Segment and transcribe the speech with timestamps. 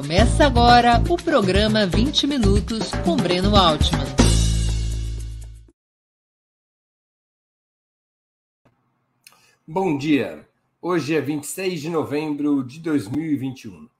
[0.00, 4.00] Começa agora o programa 20 Minutos com Breno Altman.
[9.68, 10.48] Bom dia.
[10.80, 13.90] Hoje é 26 de novembro de 2021.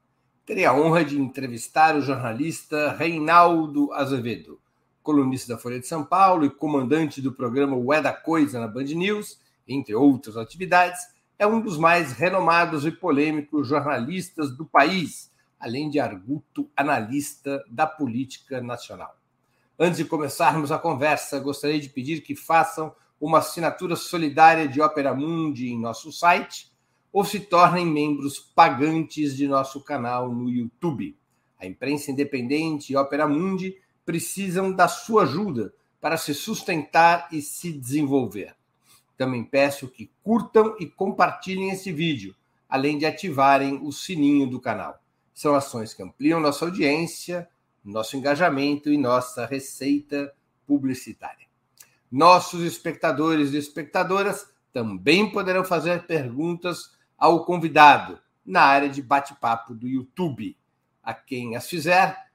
[0.46, 4.58] Terei a honra de entrevistar o jornalista Reinaldo Azevedo,
[5.02, 8.84] colunista da Folha de São Paulo e comandante do programa Ué da Coisa na Band
[8.84, 9.38] News,
[9.68, 10.98] entre outras atividades,
[11.38, 15.29] é um dos mais renomados e polêmicos jornalistas do país,
[15.60, 19.14] além de arguto analista da política nacional.
[19.78, 25.14] Antes de começarmos a conversa, gostaria de pedir que façam uma assinatura solidária de Opera
[25.14, 26.70] Mundi em nosso site
[27.12, 31.16] ou se tornem membros pagantes de nosso canal no YouTube.
[31.58, 37.72] A imprensa independente e Opera Mundi precisam da sua ajuda para se sustentar e se
[37.72, 38.54] desenvolver.
[39.16, 42.34] Também peço que curtam e compartilhem esse vídeo,
[42.68, 44.99] além de ativarem o sininho do canal.
[45.40, 47.48] São ações que ampliam nossa audiência,
[47.82, 50.30] nosso engajamento e nossa receita
[50.66, 51.46] publicitária.
[52.12, 59.88] Nossos espectadores e espectadoras também poderão fazer perguntas ao convidado na área de bate-papo do
[59.88, 60.58] YouTube.
[61.02, 62.30] A quem as fizer,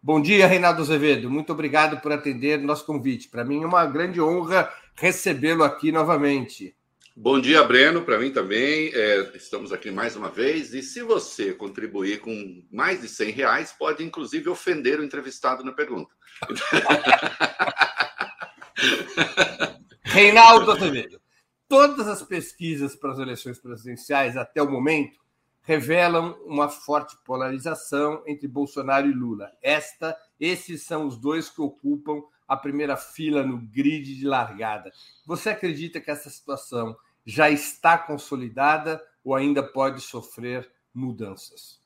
[0.00, 1.28] Bom dia, Reinaldo Azevedo.
[1.28, 3.28] Muito obrigado por atender nosso convite.
[3.28, 6.74] Para mim é uma grande honra recebê-lo aqui novamente.
[7.20, 8.02] Bom dia, Breno.
[8.02, 8.92] Para mim também.
[8.94, 10.72] É, estamos aqui mais uma vez.
[10.72, 15.72] E se você contribuir com mais de 100 reais, pode inclusive ofender o entrevistado na
[15.72, 16.14] pergunta.
[20.04, 21.20] Reinaldo Azevedo.
[21.66, 25.18] Todas as pesquisas para as eleições presidenciais até o momento
[25.62, 29.50] revelam uma forte polarização entre Bolsonaro e Lula.
[29.60, 34.92] Esta, esses são os dois que ocupam a primeira fila no grid de largada.
[35.26, 36.96] Você acredita que essa situação
[37.28, 41.78] já está consolidada ou ainda pode sofrer mudanças?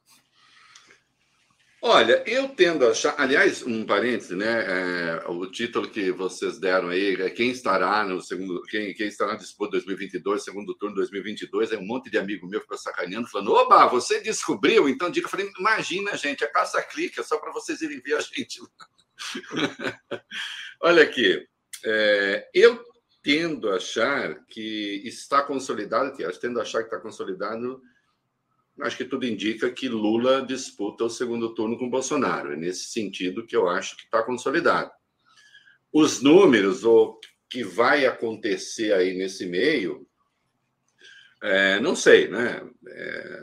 [1.84, 3.16] Olha, eu tendo a achar.
[3.18, 4.64] Aliás, um parêntese, né?
[4.68, 8.62] É, o título que vocês deram aí, é quem estará no segundo.
[8.62, 12.60] Quem, quem estará na disputa 2022, segundo turno 2022, é um monte de amigo meu
[12.60, 14.88] ficou sacaneando, falando: Oba, você descobriu?
[14.88, 18.20] Então, diga, eu falei: imagina, gente, é caça-clique, é só para vocês irem ver a
[18.20, 18.62] gente.
[20.80, 21.44] Olha aqui,
[21.84, 22.91] é, eu
[23.22, 27.80] tendo a achar que está consolidado, que tendo a achar que está consolidado
[28.80, 32.52] acho que tudo indica que Lula disputa o segundo turno com Bolsonaro.
[32.52, 34.90] É nesse sentido que eu acho que está consolidado.
[35.92, 37.18] Os números, o
[37.50, 40.06] que vai acontecer aí nesse meio,
[41.42, 42.66] é, não sei, né?
[42.88, 43.40] É,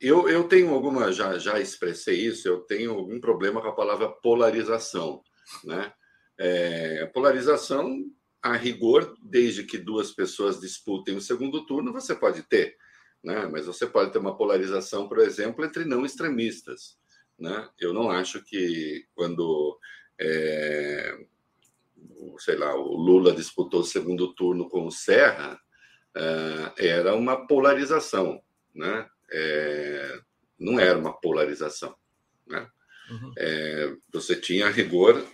[0.00, 4.08] eu, eu tenho alguma, já, já expressei isso, eu tenho algum problema com a palavra
[4.08, 5.22] polarização,
[5.64, 5.92] né?
[6.38, 8.04] É, polarização,
[8.42, 12.76] a rigor, desde que duas pessoas disputem o segundo turno, você pode ter
[13.22, 13.46] né?
[13.46, 16.98] mas você pode ter uma polarização, por exemplo, entre não extremistas.
[17.38, 17.68] Né?
[17.78, 19.78] Eu não acho que quando,
[20.18, 21.18] é,
[22.38, 25.60] sei lá, o Lula disputou o segundo turno com o Serra,
[26.14, 28.42] é, era uma polarização.
[28.74, 29.08] Né?
[29.30, 30.20] É,
[30.58, 31.94] não era uma polarização.
[32.46, 32.66] Né?
[33.10, 33.32] Uhum.
[33.38, 35.24] É, você tinha, a rigor,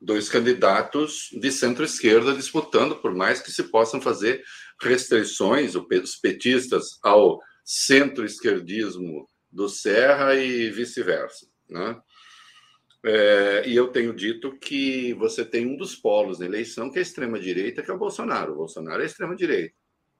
[0.00, 4.42] dois candidatos de centro-esquerda disputando, por mais que se possam fazer
[4.80, 11.46] restrições, os petistas ao centro-esquerdismo do Serra e vice-versa.
[11.68, 12.00] Né?
[13.04, 17.00] É, e eu tenho dito que você tem um dos polos na eleição que é
[17.00, 18.52] a extrema-direita, que é o Bolsonaro.
[18.52, 19.74] O Bolsonaro é extrema-direita,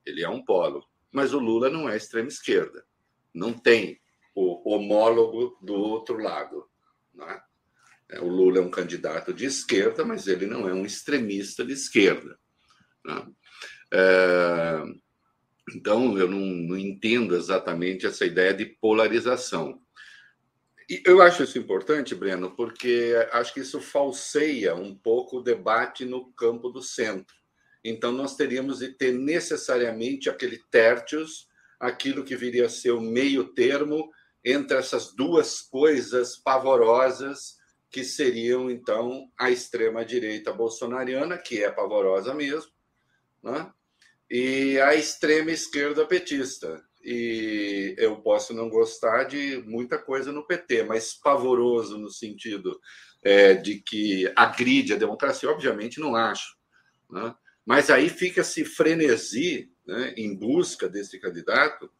[0.04, 0.84] ele é um polo.
[1.12, 2.84] Mas o Lula não é extrema-esquerda.
[3.32, 3.98] Não tem
[4.34, 6.68] o homólogo do outro lado.
[7.14, 7.40] Né?
[8.10, 11.72] É, o Lula é um candidato de esquerda, mas ele não é um extremista de
[11.72, 12.38] esquerda.
[13.04, 13.26] Né?
[13.92, 14.82] É,
[15.74, 19.80] então, eu não, não, entendo exatamente essa ideia de polarização.
[21.04, 26.32] eu acho isso importante, Breno, porque acho que isso falseia um pouco o debate no
[26.34, 27.34] campo do centro.
[27.84, 31.48] Então, nós teríamos de ter necessariamente aquele tertius,
[31.80, 34.10] aquilo que viria a ser o meio termo
[34.44, 37.55] entre essas duas coisas pavorosas
[37.96, 42.70] que seriam, então, a extrema-direita bolsonariana, que é pavorosa mesmo,
[43.42, 43.72] né?
[44.30, 51.14] e a extrema-esquerda petista, e eu posso não gostar de muita coisa no PT, mas
[51.14, 52.78] pavoroso no sentido
[53.22, 56.54] é, de que agride a democracia, obviamente não acho.
[57.10, 57.34] Né?
[57.64, 61.90] Mas aí fica-se frenesi né, em busca desse candidato.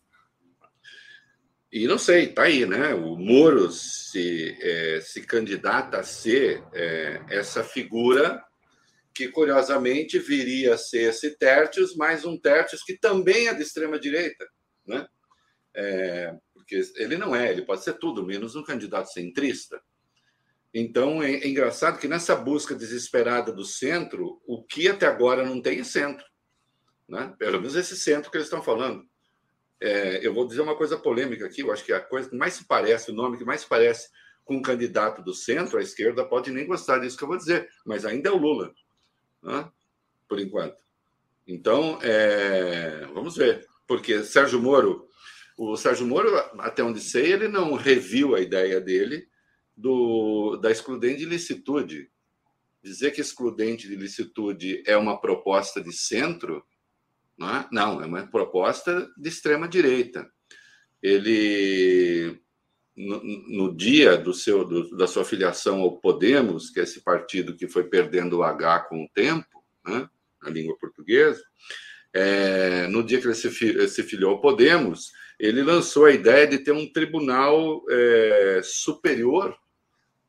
[1.73, 2.95] E não sei, tá aí, né?
[2.95, 8.43] O Moro se, é, se candidata a ser é, essa figura
[9.15, 14.47] que, curiosamente, viria a ser esse Tertius, mais um Tertius que também é de extrema-direita
[14.87, 15.07] né?
[15.75, 19.81] É, porque ele não é, ele pode ser tudo menos um candidato centrista.
[20.73, 25.61] Então é, é, engraçado que nessa busca desesperada do centro, o que até agora não
[25.61, 26.25] tem é centro,
[27.09, 27.35] né?
[27.39, 29.05] Pelo menos esse centro que eles estão falando.
[29.81, 32.55] É, eu vou dizer uma coisa polêmica aqui, eu acho que a coisa que mais
[32.55, 34.09] se parece, o nome que mais se parece
[34.45, 37.69] com um candidato do centro, a esquerda pode nem gostar disso que eu vou dizer,
[37.85, 38.73] mas ainda é o Lula,
[39.43, 39.71] né?
[40.29, 40.77] por enquanto.
[41.47, 45.09] Então, é, vamos ver porque Sérgio Moro,
[45.57, 49.29] o Sérgio Moro, até onde sei, ele não reviu a ideia dele
[49.77, 52.11] do, da excludente de licitude.
[52.83, 56.65] Dizer que excludente de licitude é uma proposta de centro,
[57.39, 60.29] não é, não, é uma proposta de extrema direita.
[61.03, 62.41] Ele
[62.97, 67.55] no, no, dia do seu, do, da sua filiação ao Podemos, que é esse partido
[67.55, 70.09] que foi perdendo o H com o tempo, né,
[70.43, 71.43] a língua portuguesa,
[72.15, 76.59] é, no dia que ele se, se filiou ao Podemos, ele lançou a ideia de
[76.59, 79.55] ter um tribunal é, superior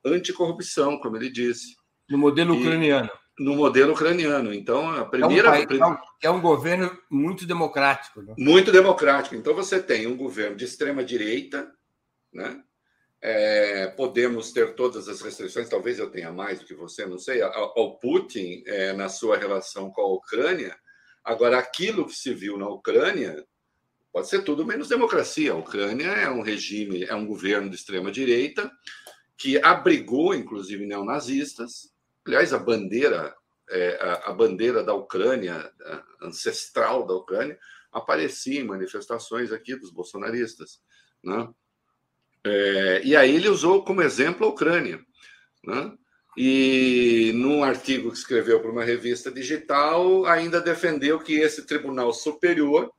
[0.04, 1.77] anticorrupção, como ele disse.
[2.09, 3.09] No modelo e, ucraniano.
[3.39, 4.54] No modelo ucraniano.
[4.54, 5.50] Então, a primeira.
[5.50, 8.22] É um, país, é um, é um governo muito democrático.
[8.22, 8.34] Né?
[8.38, 9.36] Muito democrático.
[9.36, 11.72] Então, você tem um governo de extrema-direita,
[12.34, 12.62] né?
[13.19, 17.42] É, podemos ter todas as restrições, talvez eu tenha mais do que você, não sei,
[17.42, 20.78] ao, Putin é, na sua relação com a Ucrânia,
[21.28, 23.45] Agora, aquilo que se viu na Ucrânia
[24.13, 25.51] pode ser tudo menos democracia.
[25.51, 28.72] A Ucrânia é um regime, é um governo de extrema direita
[29.38, 31.94] que abrigou, inclusive, neonazistas.
[32.28, 33.36] Aliás, a bandeira,
[33.70, 35.72] é, a, a, bandeira da Ucrânia,
[36.22, 37.58] ancestral da Ucrânia,
[37.92, 40.82] aparecia em manifestações aqui dos bolsonaristas.
[41.24, 41.50] Né?
[42.46, 45.04] É, e aí ele usou como exemplo a Ucrânia.
[45.64, 45.98] Né?
[46.38, 52.94] e num artigo que escreveu para uma revista digital, ainda defendeu que esse tribunal superior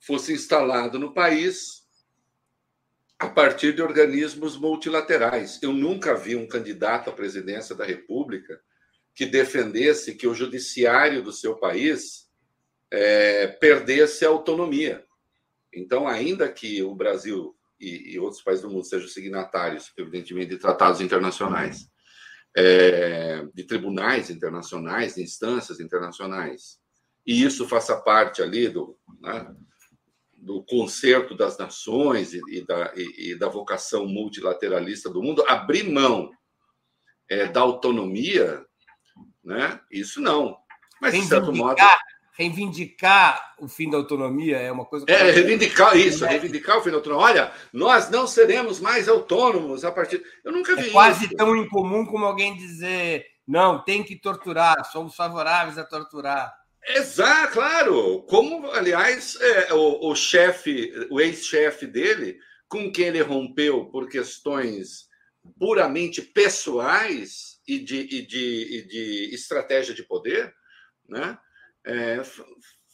[0.00, 1.79] fosse instalado no país
[3.20, 5.62] a partir de organismos multilaterais.
[5.62, 8.58] Eu nunca vi um candidato à presidência da República
[9.14, 12.30] que defendesse que o judiciário do seu país
[12.90, 15.04] é, perdesse a autonomia.
[15.70, 20.58] Então, ainda que o Brasil e, e, outros países do mundo sejam signatários, evidentemente, de
[20.58, 21.90] tratados internacionais,
[22.56, 26.78] é, de tribunais internacionais, de instâncias internacionais,
[27.26, 29.54] e isso faça parte ali do, né,
[30.40, 35.88] do concerto das nações e, e da, e, e, da vocação multilateralista do mundo, abrir
[35.90, 36.30] mão
[37.28, 38.64] é, da autonomia,
[39.44, 40.56] né, isso não.
[41.00, 41.80] Mas, de certo modo
[42.40, 45.04] reivindicar o fim da autonomia é uma coisa.
[45.06, 47.26] É, reivindicar isso, reivindicar o fim da autonomia.
[47.26, 50.22] Olha, nós não seremos mais autônomos a partir.
[50.42, 51.36] Eu nunca vi é quase isso.
[51.36, 56.54] tão incomum como alguém dizer não, tem que torturar, somos favoráveis a torturar.
[56.88, 58.22] Exato, claro.
[58.22, 65.08] Como, aliás, é, o, o chefe, o ex-chefe dele, com quem ele rompeu por questões
[65.58, 70.54] puramente pessoais e de, e de, e de estratégia de poder,
[71.08, 71.38] né?
[71.84, 72.20] é,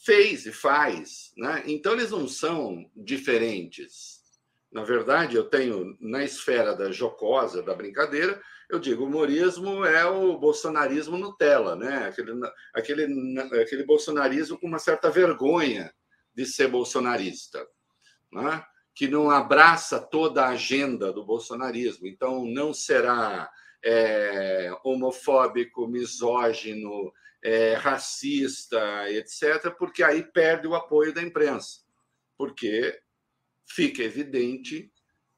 [0.05, 1.33] fez e faz.
[1.37, 1.63] Né?
[1.67, 4.21] Então, eles não são diferentes.
[4.73, 10.05] Na verdade, eu tenho, na esfera da jocosa, da brincadeira, eu digo, o humorismo é
[10.05, 12.07] o bolsonarismo Nutella, né?
[12.09, 12.33] aquele,
[12.75, 15.93] aquele, aquele bolsonarismo com uma certa vergonha
[16.35, 17.67] de ser bolsonarista,
[18.33, 18.65] né?
[18.95, 22.07] que não abraça toda a agenda do bolsonarismo.
[22.07, 23.49] Então, não será
[23.85, 31.83] é, homofóbico, misógino, é, racista, etc., porque aí perde o apoio da imprensa,
[32.37, 33.01] porque
[33.69, 34.91] fica evidente,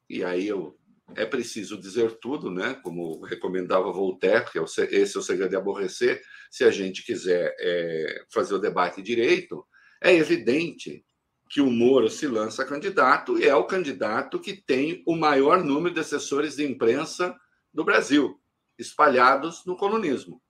[0.08, 0.78] e aí eu,
[1.17, 2.75] é preciso dizer tudo, né?
[2.83, 7.55] como recomendava Voltaire, que é esse é o segredo de aborrecer, se a gente quiser
[7.59, 9.67] é, fazer o debate direito,
[10.03, 11.05] é evidente
[11.49, 15.95] que o Moro se lança candidato e é o candidato que tem o maior número
[15.95, 17.35] de assessores de imprensa
[17.73, 18.38] do Brasil,
[18.79, 20.43] espalhados no colonismo.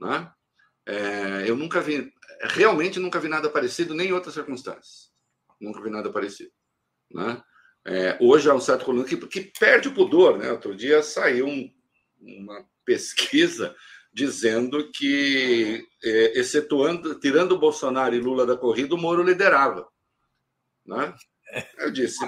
[0.00, 0.30] Né?
[0.84, 5.12] É, eu nunca vi, realmente nunca vi nada parecido, nem em outras circunstâncias.
[5.60, 6.50] Nunca vi nada parecido.
[7.10, 7.40] Né?
[7.84, 10.38] É, hoje há um certo colonismo que, que, perde o pudor.
[10.38, 10.50] Né?
[10.50, 11.70] Outro dia saiu um,
[12.20, 13.74] uma pesquisa
[14.12, 19.88] dizendo que, é, excetuando, tirando Bolsonaro e Lula da corrida, o Moro liderava.
[20.86, 21.14] Né?
[21.78, 22.24] Eu disse,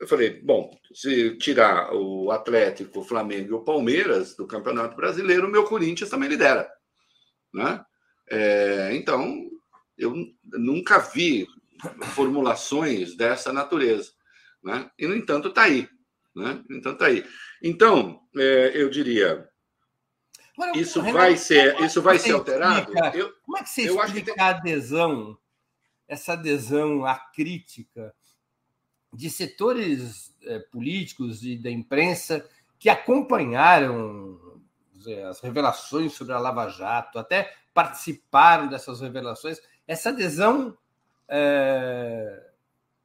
[0.00, 5.46] eu falei, bom, se tirar o Atlético, o Flamengo e o Palmeiras do Campeonato Brasileiro,
[5.46, 6.70] o meu Corinthians também lidera.
[7.52, 7.84] Né?
[8.30, 9.50] É, então,
[9.98, 11.46] eu nunca vi
[12.14, 14.10] formulações dessa natureza.
[14.62, 14.90] Né?
[14.98, 15.88] E, no entanto, está aí.
[16.34, 16.62] Né?
[16.68, 17.24] No entanto, está aí.
[17.62, 19.48] Então, é, eu diria,
[20.74, 22.92] isso vai ser, isso vai ser alterado?
[23.16, 24.40] eu, como é que você eu explica que...
[24.40, 25.38] a adesão
[26.10, 28.12] essa adesão à crítica
[29.12, 32.44] de setores é, políticos e da imprensa
[32.80, 34.60] que acompanharam
[34.92, 40.76] dizer, as revelações sobre a Lava Jato, até participaram dessas revelações, essa adesão
[41.28, 42.50] é,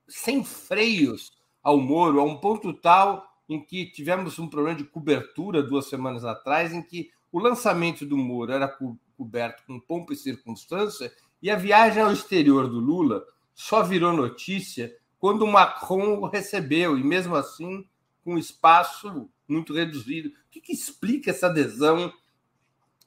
[0.07, 1.31] sem freios
[1.65, 6.23] ao Moro, a um ponto tal em que tivemos um problema de cobertura duas semanas
[6.23, 8.67] atrás, em que o lançamento do Moro era
[9.17, 14.95] coberto com pompa e circunstância e a viagem ao exterior do Lula só virou notícia
[15.17, 17.83] quando o Macron o recebeu, e mesmo assim
[18.23, 20.29] com espaço muito reduzido.
[20.29, 22.13] O que, que explica essa adesão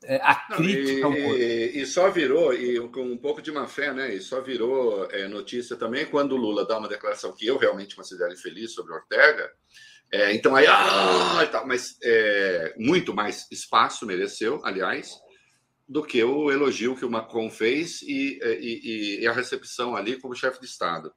[0.05, 1.00] é, à crítica?
[1.00, 4.14] Não, e, e, só virou, e com um pouco de má fé, né?
[4.14, 7.97] E só virou é, notícia também quando o Lula dá uma declaração que eu realmente
[7.97, 9.50] considero infeliz sobre Ortega.
[10.11, 15.21] É, então aí, ah, tá, mas é, muito mais espaço mereceu, aliás
[15.88, 20.35] do que o elogio que o Macron fez e, e, e a recepção ali como
[20.35, 21.11] chefe de Estado.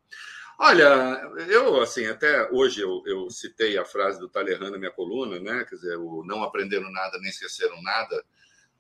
[0.58, 1.20] Olha,
[1.50, 5.66] eu, assim, até hoje eu, eu citei a frase do Talleyrand na minha coluna, né?
[5.68, 8.24] Quer dizer, o não aprenderam nada nem esqueceram nada,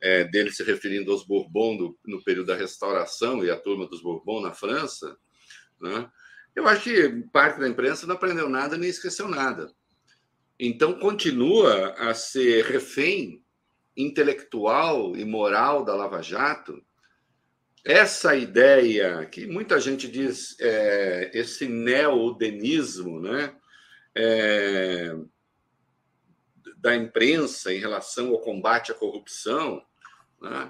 [0.01, 4.01] é, dele se referindo aos Bourbon do, no período da restauração e a turma dos
[4.01, 5.15] Bourbon na França,
[5.79, 6.09] né?
[6.53, 9.71] Eu acho que parte da imprensa não aprendeu nada nem esqueceu nada.
[10.59, 13.43] Então, continua a ser refém
[13.95, 16.83] intelectual e moral da Lava Jato,
[17.83, 23.55] essa ideia que muita gente diz é, esse neodenismo, né,
[24.15, 25.15] é,
[26.77, 29.81] da imprensa em relação ao combate à corrupção,
[30.41, 30.69] né,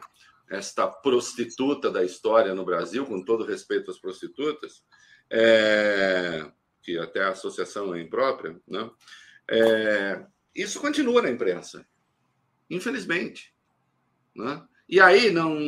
[0.50, 4.84] esta prostituta da história no Brasil, com todo respeito às prostitutas,
[5.30, 6.52] é,
[6.84, 8.90] que até a associação é imprópria, né,
[9.50, 11.86] é, isso continua na imprensa
[12.72, 13.54] infelizmente.
[14.34, 14.64] Né?
[14.88, 15.60] E aí não,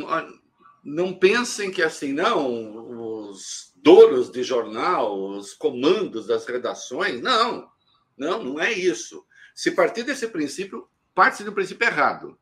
[0.83, 7.69] não pensem que assim, não, os donos de jornal, os comandos das redações, não,
[8.17, 9.25] não, não é isso.
[9.53, 12.39] Se partir desse princípio, parte do princípio errado.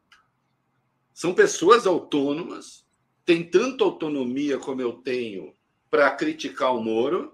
[1.13, 2.85] São pessoas autônomas,
[3.25, 5.53] têm tanta autonomia como eu tenho
[5.89, 7.33] para criticar o Moro,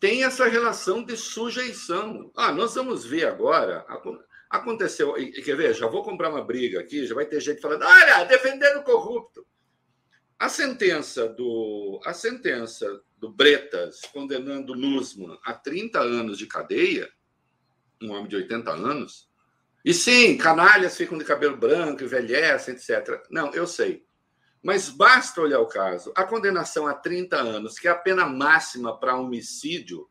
[0.00, 2.30] tem essa relação de sujeição.
[2.34, 3.86] Ah, nós vamos ver agora
[4.52, 5.74] Aconteceu, e, quer ver?
[5.74, 9.46] Já vou comprar uma briga aqui, já vai ter gente falando, olha, defendendo o corrupto.
[10.38, 17.08] A sentença do, a sentença do Bretas condenando Nussmann a 30 anos de cadeia,
[18.02, 19.30] um homem de 80 anos,
[19.84, 23.22] e sim, canalhas ficam de cabelo branco, envelhecem, etc.
[23.30, 24.06] Não, eu sei.
[24.62, 26.12] Mas basta olhar o caso.
[26.14, 30.08] A condenação a 30 anos, que é a pena máxima para homicídio,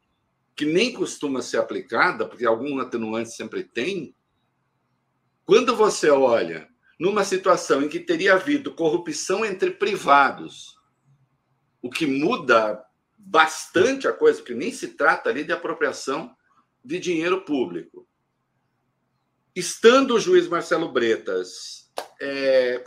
[0.55, 4.13] que nem costuma ser aplicada, porque algum atenuante sempre tem,
[5.45, 10.77] quando você olha numa situação em que teria havido corrupção entre privados,
[11.81, 12.83] o que muda
[13.17, 16.35] bastante a coisa, porque nem se trata ali de apropriação
[16.83, 18.07] de dinheiro público.
[19.55, 21.91] Estando o juiz Marcelo Bretas
[22.21, 22.83] é,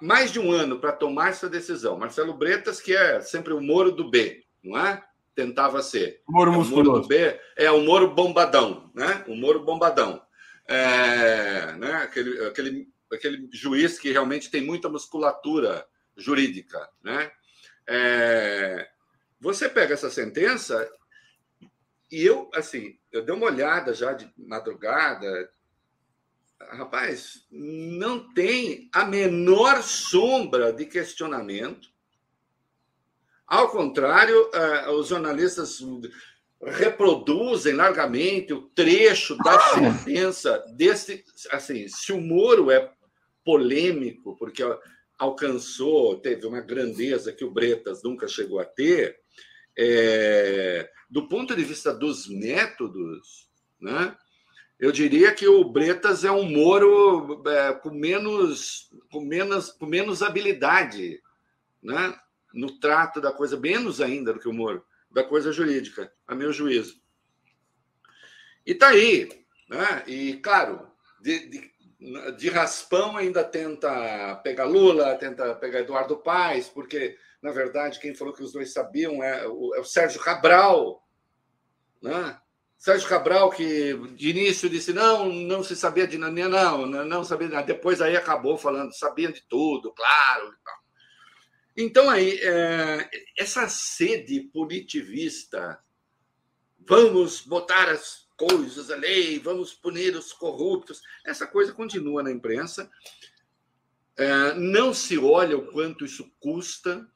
[0.00, 3.92] mais de um ano para tomar essa decisão, Marcelo Bretas, que é sempre o Moro
[3.92, 5.02] do B, não é?
[5.34, 6.22] Tentava ser.
[6.28, 9.24] Moro é, o Moro do B é o Moro bombadão, né?
[9.26, 10.24] O Moro bombadão
[10.66, 16.88] é, né, aquele, aquele, aquele juiz que realmente tem muita musculatura jurídica.
[17.02, 17.30] Né?
[17.86, 18.88] É,
[19.40, 20.90] você pega essa sentença
[22.10, 25.50] e eu, assim, eu dei uma olhada já de madrugada.
[26.70, 31.88] Rapaz, não tem a menor sombra de questionamento.
[33.46, 35.78] Ao contrário, uh, os jornalistas
[36.62, 41.24] reproduzem largamente o trecho da sentença desse.
[41.50, 42.92] Assim, se o Moro é
[43.44, 44.62] polêmico, porque
[45.18, 49.22] alcançou, teve uma grandeza que o Bretas nunca chegou a ter,
[49.76, 54.16] É, do ponto de vista dos métodos, né,
[54.84, 60.22] eu diria que o Bretas é um Moro é, com, menos, com, menos, com menos
[60.22, 61.22] habilidade
[61.82, 62.14] né,
[62.52, 66.52] no trato da coisa, menos ainda do que o Moro, da coisa jurídica, a meu
[66.52, 67.00] juízo.
[68.66, 69.46] E está aí.
[69.70, 70.04] Né?
[70.06, 70.86] E, claro,
[71.18, 71.72] de, de,
[72.36, 78.34] de raspão ainda tenta pegar Lula, tenta pegar Eduardo Paes, porque, na verdade, quem falou
[78.34, 81.02] que os dois sabiam é o, é o Sérgio Cabral.
[82.02, 82.38] Né?
[82.84, 87.48] Sérgio Cabral, que de início disse não, não se sabia de nada, não, não sabia
[87.48, 87.66] de nada.
[87.66, 90.54] Depois aí acabou falando, sabia de tudo, claro.
[91.74, 95.78] Então aí, é, essa sede punitivista,
[96.86, 101.00] vamos botar as coisas, a lei, vamos punir os corruptos.
[101.24, 102.90] Essa coisa continua na imprensa.
[104.14, 107.10] É, não se olha o quanto isso custa,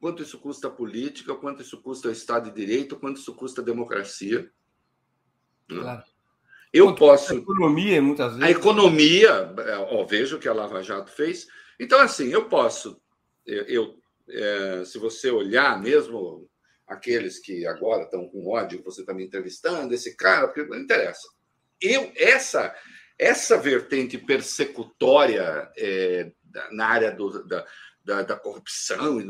[0.00, 3.60] quanto isso custa a política, quanto isso custa o Estado de Direito, quanto isso custa
[3.60, 4.50] a democracia.
[5.68, 6.02] Claro.
[6.72, 7.32] Eu quanto posso.
[7.32, 8.44] A economia, muitas vezes.
[8.44, 9.28] A economia,
[9.58, 11.46] é, ó, veja o que a Lava Jato fez.
[11.80, 13.00] Então, assim, eu posso.
[13.46, 13.98] Eu, eu
[14.30, 16.48] é, se você olhar mesmo
[16.86, 21.26] aqueles que agora estão com ódio, você está me entrevistando, esse cara, porque não interessa.
[21.80, 22.74] Eu, essa,
[23.18, 26.32] essa vertente persecutória é,
[26.72, 27.64] na área do, da,
[28.08, 29.20] da, da, corrupção,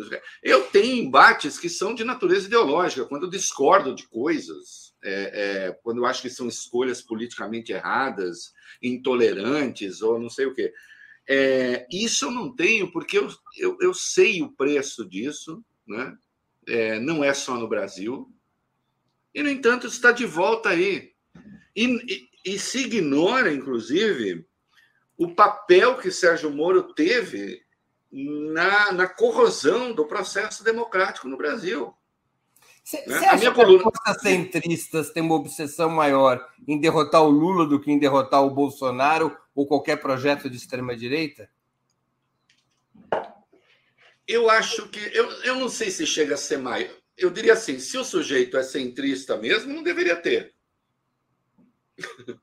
[0.41, 5.73] eu tenho embates que são de natureza ideológica, quando eu discordo de coisas, é, é,
[5.83, 10.73] quando eu acho que são escolhas politicamente erradas, intolerantes ou não sei o quê.
[11.29, 16.17] É, isso eu não tenho, porque eu, eu, eu sei o preço disso, né?
[16.69, 18.33] é, não é só no Brasil,
[19.35, 21.13] e, no entanto, está de volta aí.
[21.75, 24.47] E, e, e, se ignora, inclusive,
[25.17, 27.61] o papel que Sérgio Moro teve
[28.11, 31.95] na, na corrosão do processo democrático no Brasil.
[32.83, 33.19] Você né?
[33.19, 33.91] acha minha que coluna...
[34.07, 38.51] as centristas têm uma obsessão maior em derrotar o Lula do que em derrotar o
[38.51, 41.51] Bolsonaro ou qualquer projeto de extrema-direita?
[44.27, 45.01] Eu acho que.
[45.15, 46.91] Eu, eu não sei se chega a ser mais.
[47.17, 50.55] Eu diria assim: se o sujeito é centrista mesmo, não deveria ter.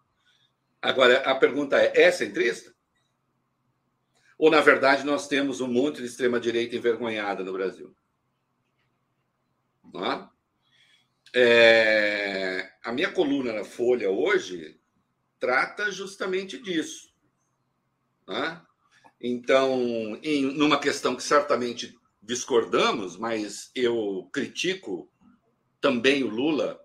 [0.80, 2.75] Agora, a pergunta é: é centrista?
[4.38, 7.96] Ou, na verdade, nós temos um monte de extrema-direita envergonhada no Brasil?
[9.94, 10.30] Não é?
[11.34, 14.80] É, a minha coluna na Folha hoje
[15.40, 17.14] trata justamente disso.
[18.30, 18.58] É?
[19.22, 25.10] Então, em numa questão que certamente discordamos, mas eu critico
[25.80, 26.80] também o Lula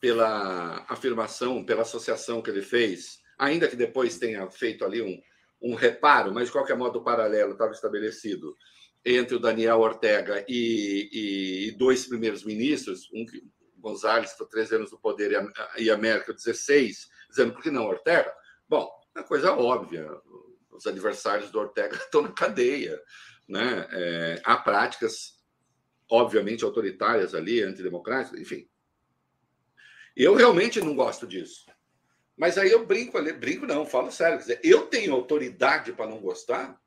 [0.00, 5.20] pela afirmação, pela associação que ele fez, ainda que depois tenha feito ali um,
[5.60, 8.54] um reparo, mas de qualquer modo o paralelo estava estabelecido
[9.04, 13.42] entre o Daniel Ortega e, e dois primeiros ministros, um que
[13.78, 15.46] Gonzalez ficou três anos no poder e a,
[15.78, 18.34] e a Merkel 16, dizendo por que não Ortega?
[18.68, 20.10] Bom, é coisa óbvia
[20.72, 23.00] os adversários do Ortega estão na cadeia.
[23.48, 23.86] Né?
[23.92, 25.38] É, há práticas,
[26.10, 28.68] obviamente, autoritárias ali, antidemocráticas, enfim.
[30.16, 31.66] Eu realmente não gosto disso.
[32.36, 34.38] Mas aí eu brinco ali, brinco não, falo sério.
[34.38, 36.78] Dizer, eu tenho autoridade para não gostar?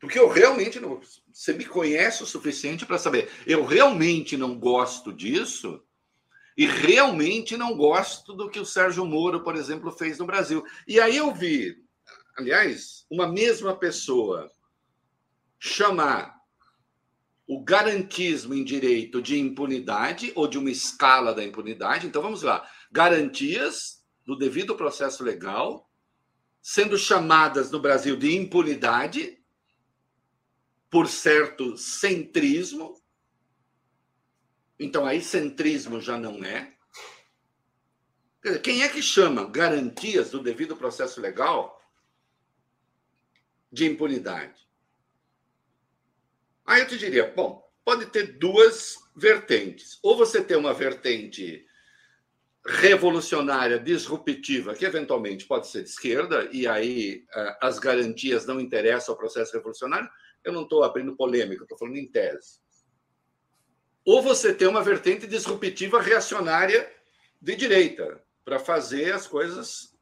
[0.00, 1.00] Porque eu realmente não.
[1.32, 3.30] Você me conhece o suficiente para saber.
[3.46, 5.82] Eu realmente não gosto disso
[6.56, 10.64] e realmente não gosto do que o Sérgio Moro, por exemplo, fez no Brasil.
[10.86, 11.84] E aí eu vi
[12.36, 14.50] aliás, uma mesma pessoa
[15.58, 16.34] chamar
[17.46, 22.06] o garantismo em direito de impunidade ou de uma escala da impunidade.
[22.06, 25.90] Então vamos lá, garantias do devido processo legal
[26.62, 29.44] sendo chamadas no Brasil de impunidade
[30.88, 33.02] por certo centrismo.
[34.78, 36.72] Então aí centrismo já não é.
[38.62, 41.82] Quem é que chama garantias do devido processo legal
[43.72, 44.68] de impunidade.
[46.64, 49.98] Aí eu te diria, bom, pode ter duas vertentes.
[50.00, 51.66] Ou você tem uma vertente
[52.66, 59.12] revolucionária, disruptiva, que eventualmente pode ser de esquerda, e aí uh, as garantias não interessam
[59.12, 60.08] ao processo revolucionário.
[60.42, 62.60] Eu não estou abrindo polêmica, estou falando em tese.
[64.04, 66.90] Ou você tem uma vertente disruptiva reacionária
[67.40, 69.94] de direita, para fazer as coisas.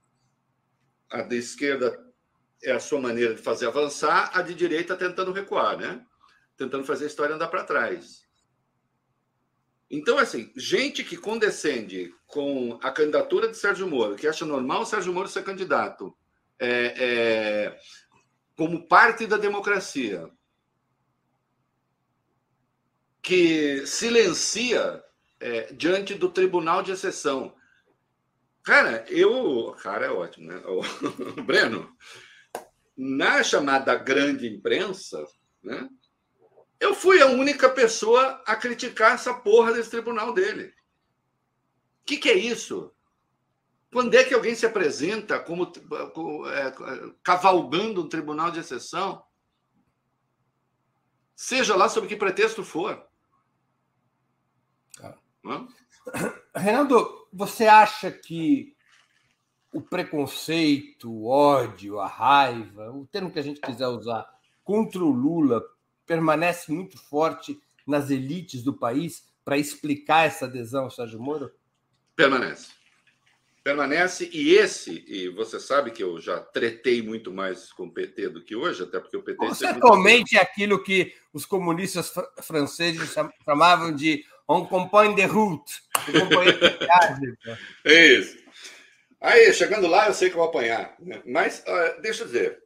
[1.11, 2.05] A de esquerda
[2.63, 6.05] é a sua maneira de fazer avançar, a de direita tentando recuar, né?
[6.57, 8.22] Tentando fazer a história andar para trás.
[9.93, 14.87] Então, assim, gente que condescende com a candidatura de Sérgio Moro, que acha normal o
[14.87, 16.17] Sérgio Moro ser candidato
[16.59, 17.79] é, é,
[18.57, 20.31] como parte da democracia,
[23.21, 25.05] que silencia
[25.39, 27.55] é, diante do tribunal de exceção.
[28.63, 29.77] Cara, eu.
[29.83, 30.63] Cara, é ótimo, né?
[30.65, 30.81] O
[31.45, 31.95] Breno,
[32.97, 35.23] na chamada grande imprensa,
[35.63, 35.87] né?
[36.83, 40.75] Eu fui a única pessoa a criticar essa porra desse tribunal dele.
[42.01, 42.93] O que, que é isso?
[43.93, 45.71] Quando é que alguém se apresenta como
[46.49, 46.75] é,
[47.23, 49.23] cavalgando um tribunal de exceção?
[51.37, 53.07] Seja lá sob que pretexto for.
[55.45, 55.69] Hã?
[56.53, 58.75] Reinaldo, você acha que
[59.73, 64.29] o preconceito, o ódio, a raiva, o termo que a gente quiser usar,
[64.65, 65.63] contra o Lula
[66.13, 71.51] permanece muito forte nas elites do país para explicar essa adesão ao Sérgio Moro?
[72.15, 72.69] Permanece.
[73.65, 78.29] Permanece, e esse, e você sabe que eu já tretei muito mais com o PT
[78.29, 79.47] do que hoje, até porque o PT.
[79.47, 85.81] Você atualmente é aquilo que os comunistas fr franceses chamavam de um companheiro de route.
[86.09, 87.89] Um.
[87.89, 88.37] É isso.
[89.21, 90.95] Aí, chegando lá, eu sei que eu vou apanhar.
[90.99, 91.23] Né?
[91.25, 92.63] Mas, uh, deixa eu dizer,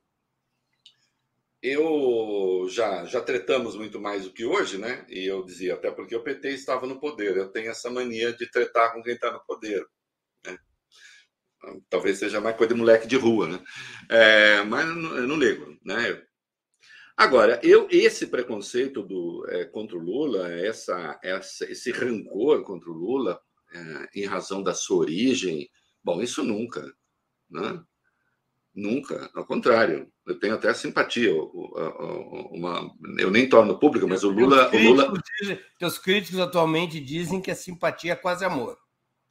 [1.66, 5.04] eu já, já tretamos muito mais do que hoje, né?
[5.08, 7.36] E eu dizia, até porque o PT estava no poder.
[7.36, 9.84] Eu tenho essa mania de tretar com quem está no poder.
[10.44, 10.58] Né?
[11.88, 13.64] Talvez seja mais coisa de moleque de rua, né?
[14.08, 14.94] É, mas eu
[15.26, 16.22] não ligo, né?
[17.16, 22.94] Agora, eu esse preconceito do, é, contra o Lula, essa, essa, esse rancor contra o
[22.94, 23.40] Lula,
[23.72, 25.68] é, em razão da sua origem,
[26.06, 26.88] Bom, isso nunca,
[27.50, 27.82] né?
[28.76, 31.32] Nunca, ao contrário, eu tenho até simpatia.
[31.32, 34.68] Uma, eu nem torno público, mas o Lula.
[34.68, 35.22] Teus críticos, o Lula...
[35.40, 38.76] Dizem, teus críticos atualmente dizem que a simpatia é quase amor.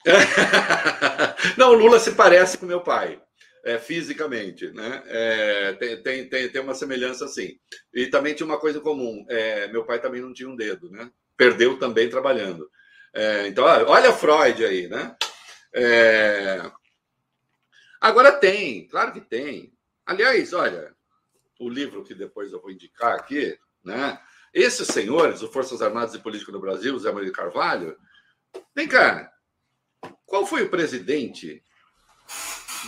[1.56, 3.20] Não, o Lula se parece com meu pai,
[3.64, 5.02] é, fisicamente, né?
[5.06, 7.52] É, tem, tem, tem, uma semelhança assim.
[7.94, 11.08] E também tinha uma coisa comum: é, meu pai também não tinha um dedo, né?
[11.36, 12.68] Perdeu também trabalhando.
[13.14, 15.14] É, então, olha Freud aí, né?
[15.72, 16.62] É...
[18.00, 19.72] Agora tem, claro que tem.
[20.04, 20.94] Aliás, olha,
[21.58, 24.20] o livro que depois eu vou indicar aqui, né?
[24.52, 27.98] Esses senhores, o Forças Armadas e Política no Brasil, Zé Maria Carvalho,
[28.74, 29.32] vem cá,
[30.24, 31.62] qual foi o presidente,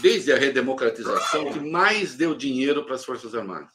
[0.01, 3.73] desde a redemocratização, que mais deu dinheiro para as Forças Armadas?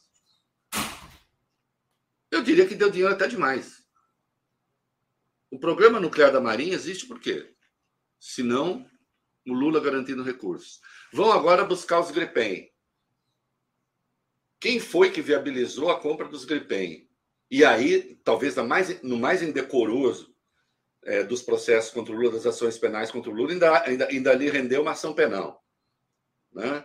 [2.32, 3.84] Eu diria que deu dinheiro até demais.
[5.52, 7.54] O programa nuclear da Marinha existe por quê?
[8.20, 8.90] Senão
[9.48, 10.80] o Lula garantindo recursos.
[11.14, 12.72] Vão agora buscar os Gripen.
[14.60, 17.08] Quem foi que viabilizou a compra dos Gripen?
[17.52, 20.34] E aí, talvez mais, no mais indecoroso
[21.04, 24.34] é, dos processos contra o Lula, das ações penais contra o Lula, ainda, ainda, ainda
[24.34, 25.64] lhe rendeu uma ação penal.
[26.52, 26.84] Né?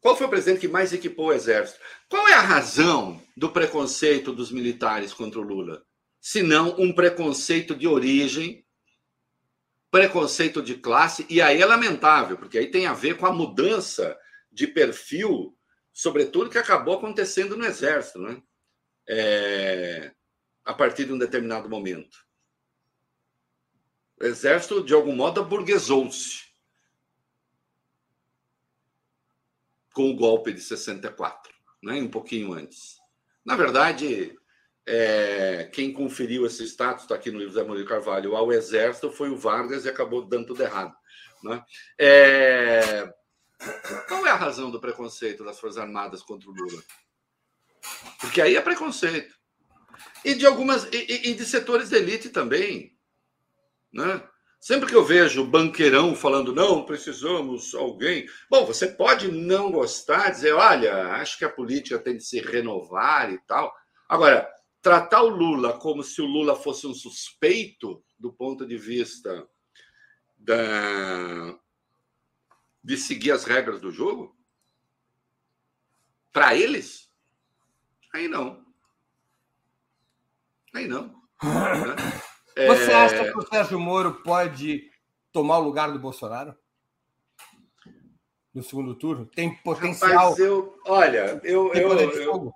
[0.00, 1.80] Qual foi o presidente que mais equipou o exército?
[2.08, 5.84] Qual é a razão do preconceito dos militares contra o Lula?
[6.20, 8.64] Se não um preconceito de origem
[9.92, 14.18] preconceito de classe, e aí é lamentável, porque aí tem a ver com a mudança
[14.50, 15.54] de perfil,
[15.92, 18.42] sobretudo que acabou acontecendo no Exército, né?
[19.06, 20.14] É,
[20.64, 22.26] a partir de um determinado momento.
[24.18, 26.50] O Exército, de algum modo, aburguesou-se
[29.92, 31.52] com o golpe de 64,
[31.82, 31.96] né?
[31.96, 32.96] um pouquinho antes.
[33.44, 34.38] Na verdade,
[34.86, 39.30] é, quem conferiu esse status, está aqui no livro Zé Murilo Carvalho, ao Exército foi
[39.30, 40.94] o Vargas e acabou dando tudo errado.
[41.42, 41.62] Né?
[41.98, 43.12] É,
[44.08, 46.82] qual é a razão do preconceito das Forças Armadas contra o Lula?
[48.20, 49.34] Porque aí é preconceito.
[50.24, 52.96] E de algumas e, e de setores de elite também.
[53.92, 54.22] Né?
[54.60, 58.26] Sempre que eu vejo banqueirão falando, não, precisamos alguém.
[58.48, 63.32] Bom, você pode não gostar, dizer, olha, acho que a política tem de se renovar
[63.32, 63.74] e tal.
[64.08, 64.48] Agora,
[64.82, 69.48] tratar o Lula como se o Lula fosse um suspeito do ponto de vista
[70.36, 71.56] da,
[72.82, 74.36] de seguir as regras do jogo?
[76.32, 77.08] Para eles?
[78.12, 78.66] Aí não.
[80.74, 81.14] Aí não.
[82.54, 82.94] Você é...
[82.94, 84.90] acha que o Sérgio Moro pode
[85.30, 86.56] tomar o lugar do Bolsonaro?
[88.52, 89.26] No segundo turno?
[89.26, 90.10] Tem potencial.
[90.10, 92.54] Rapaz, eu, olha, eu, eu, eu,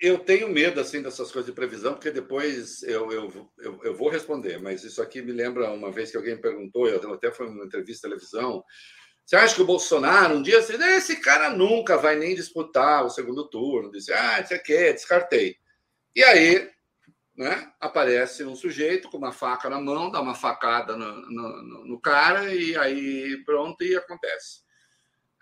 [0.00, 4.08] eu tenho medo assim dessas coisas de previsão, porque depois eu, eu, eu, eu, vou
[4.08, 7.64] responder, mas isso aqui me lembra uma vez que alguém perguntou, eu até foi uma
[7.64, 8.64] entrevista de televisão.
[9.24, 13.10] Você acha que o Bolsonaro um dia assim, esse cara nunca vai nem disputar o
[13.10, 13.90] segundo turno?
[13.90, 15.56] Disse, ah, isso aqui, descartei.
[16.14, 16.70] E aí,
[17.36, 22.00] né, aparece um sujeito com uma faca na mão, dá uma facada no, no, no
[22.00, 24.67] cara e aí pronto, e acontece.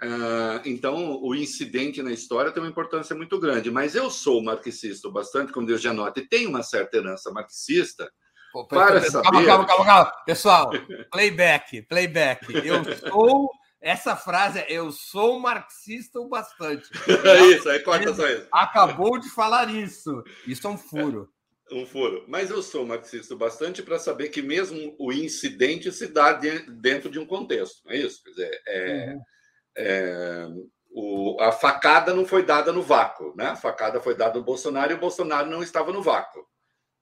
[0.03, 3.71] Uh, então, o incidente na história tem uma importância muito grande.
[3.71, 8.11] Mas eu sou marxista bastante, como Deus já nota, e tenho uma certa herança marxista.
[8.53, 9.47] Pô, para calma, saber...
[9.47, 10.13] calma, calma, calma.
[10.25, 10.71] Pessoal,
[11.11, 12.47] playback, playback.
[12.65, 13.51] Eu sou.
[13.81, 16.89] Essa frase é eu sou marxista o bastante.
[17.25, 18.49] É isso, aí corta só isso.
[18.51, 20.25] Acabou de falar isso.
[20.47, 21.29] Isso é um furo.
[21.71, 22.25] É, um furo.
[22.27, 27.11] Mas eu sou marxista o bastante para saber que mesmo o incidente se dá dentro
[27.11, 27.83] de um contexto.
[27.89, 28.23] É isso?
[28.25, 29.13] Quer dizer, é.
[29.13, 29.36] Uhum
[29.77, 30.49] é,
[30.91, 33.49] o, a facada não foi dada no vácuo, né?
[33.49, 36.47] A facada foi dada no Bolsonaro e o Bolsonaro não estava no vácuo.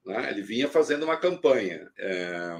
[0.04, 0.30] Né?
[0.30, 1.88] Ele vinha fazendo uma campanha.
[1.96, 2.56] É,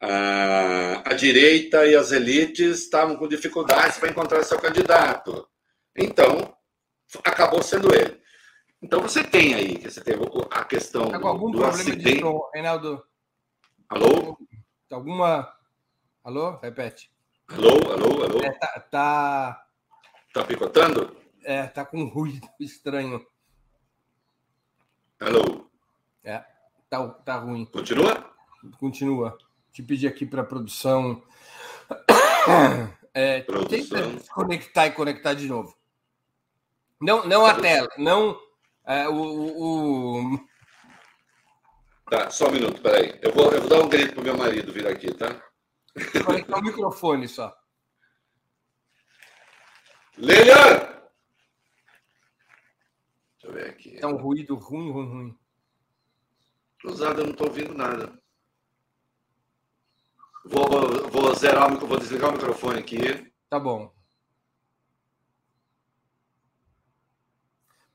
[0.00, 5.48] a, a, direita e as elites estavam com dificuldades para encontrar seu candidato.
[5.96, 6.54] Então,
[7.24, 8.20] acabou sendo ele.
[8.82, 12.14] Então, você tem aí, você teve a questão tá algum do, do problema acidente.
[12.16, 13.02] De som, Reinaldo?
[13.88, 14.36] Alô?
[14.90, 15.50] Alguma...
[16.22, 16.58] Alô?
[16.58, 17.10] Repete.
[17.48, 18.35] Alô, alô, alô?
[18.46, 19.66] É, tá, tá.
[20.32, 21.16] Tá picotando?
[21.42, 23.26] É, tá com um ruído estranho.
[25.20, 25.68] Alô?
[26.22, 26.44] É,
[26.88, 27.64] tá, tá ruim.
[27.66, 28.30] Continua?
[28.78, 29.38] Continua.
[29.72, 31.22] Te pedi aqui para produção.
[33.18, 34.12] É, produção.
[34.12, 35.74] Tenta conectar e conectar de novo.
[37.00, 38.38] Não, não a tela, não
[38.86, 40.38] é, o, o,
[42.10, 43.18] Tá, só um minuto, peraí.
[43.20, 45.42] Eu vou, eu vou dar um grito pro meu marido vir aqui, tá?
[46.24, 47.56] Conectar o microfone só.
[50.16, 50.78] Lilian!
[53.32, 53.98] Deixa eu ver aqui.
[53.98, 55.38] É um ruído ruim, ruim, ruim.
[56.80, 58.12] Cruzado, eu não estou ouvindo nada.
[60.44, 63.32] Vou, vou zerar o vou desligar o microfone aqui.
[63.50, 63.92] Tá bom.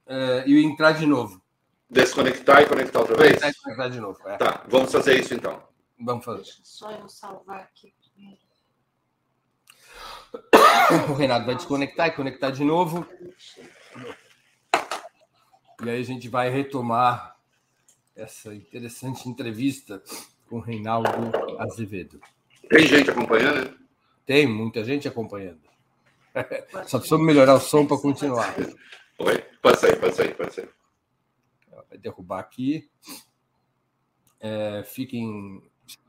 [0.06, 1.42] é, e entrar de novo.
[1.90, 3.34] Desconectar e conectar outra vez?
[3.34, 4.20] Desconectar e conectar de novo.
[4.28, 4.38] É.
[4.38, 5.62] Tá, vamos fazer isso então.
[6.00, 6.44] Vamos fazer.
[6.44, 8.42] Deixa só eu salvar aqui primeiro.
[11.10, 13.06] O Renato vai desconectar e conectar de novo.
[15.84, 17.38] E aí a gente vai retomar
[18.16, 20.02] essa interessante entrevista
[20.50, 21.10] com Reinaldo
[21.60, 22.20] Azevedo.
[22.74, 23.78] Tem gente acompanhando?
[24.26, 25.62] Tem muita gente acompanhando.
[26.88, 28.56] Só precisamos melhorar o som para continuar.
[29.20, 30.70] Oi, pode sair, pode sair, pode sair.
[31.90, 32.90] Vai derrubar aqui.
[34.40, 35.62] É, fiquem.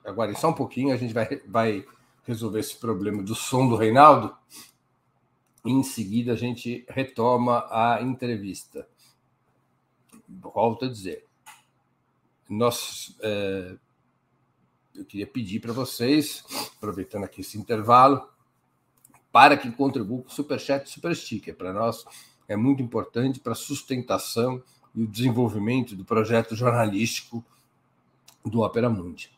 [0.04, 1.84] Agora, só um pouquinho, a gente vai, vai
[2.24, 4.34] resolver esse problema do som do Reinaldo.
[5.64, 8.88] Em seguida, a gente retoma a entrevista
[10.28, 11.24] volto a dizer,
[12.48, 13.76] nós, é,
[14.94, 16.44] eu queria pedir para vocês,
[16.76, 18.28] aproveitando aqui esse intervalo,
[19.32, 21.56] para que contribuam com o Superchat e Super Sticker.
[21.56, 22.04] Para nós
[22.46, 24.62] é muito importante para a sustentação
[24.94, 27.44] e o desenvolvimento do projeto jornalístico
[28.44, 29.32] do Opera Mundi.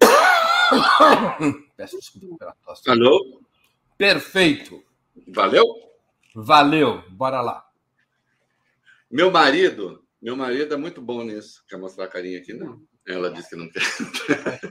[1.76, 2.88] Peço desculpa pela tosse.
[2.88, 3.40] Alô?
[3.98, 4.84] Perfeito.
[5.28, 5.64] Valeu?
[6.34, 7.02] Valeu.
[7.10, 7.68] Bora lá.
[9.10, 11.64] Meu marido, meu marido é muito bom nisso.
[11.68, 12.52] Quer mostrar a carinha aqui?
[12.52, 12.80] Não.
[13.06, 13.82] Ela disse que não quer.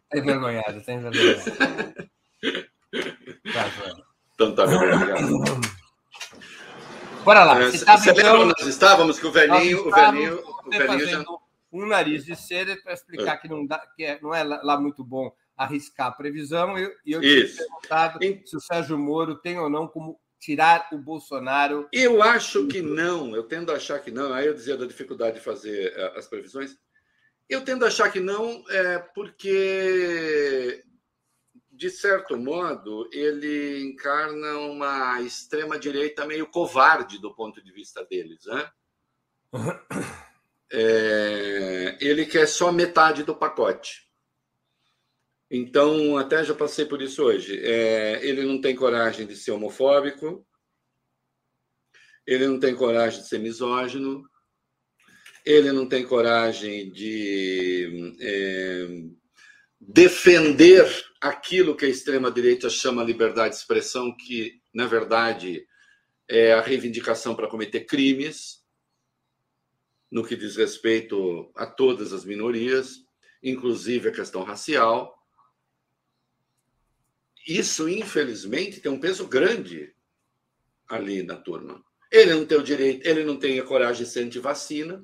[0.09, 1.51] Tem vergonhado, tem vergonhado.
[3.53, 3.95] tá,
[4.33, 5.61] então tá, meu obrigado.
[7.23, 7.61] Bora lá.
[7.61, 8.45] É, você tá então...
[8.45, 11.23] nós estávamos que o velhinho, o velhinho, o velhinho já...
[11.71, 13.37] um nariz de cera para explicar é.
[13.37, 16.77] que não dá, que é, não é lá muito bom arriscar a previsão.
[16.77, 20.97] E eu, eu tinha perguntado se o Sérgio Moro tem ou não como tirar o
[20.97, 21.87] Bolsonaro?
[21.93, 24.33] Eu acho que não, eu tendo a achar que não.
[24.33, 26.75] Aí eu dizia da dificuldade de fazer eh, as previsões.
[27.53, 30.83] Eu tendo a achar que não, é porque
[31.71, 38.45] de certo modo, ele encarna uma extrema-direita meio covarde do ponto de vista deles.
[38.45, 38.71] Né?
[40.75, 44.09] É, ele quer só metade do pacote.
[45.47, 47.59] Então, até já passei por isso hoje.
[47.63, 50.43] É, ele não tem coragem de ser homofóbico,
[52.25, 54.27] ele não tem coragem de ser misógino,
[55.45, 59.03] ele não tem coragem de é,
[59.79, 60.85] defender
[61.19, 65.67] aquilo que a extrema-direita chama liberdade de expressão, que, na verdade,
[66.27, 68.63] é a reivindicação para cometer crimes,
[70.09, 72.99] no que diz respeito a todas as minorias,
[73.41, 75.17] inclusive a questão racial.
[77.47, 79.93] Isso, infelizmente, tem um peso grande
[80.87, 81.83] ali na turma.
[82.11, 85.03] Ele não tem o direito, ele não tem a coragem de ser antivacina,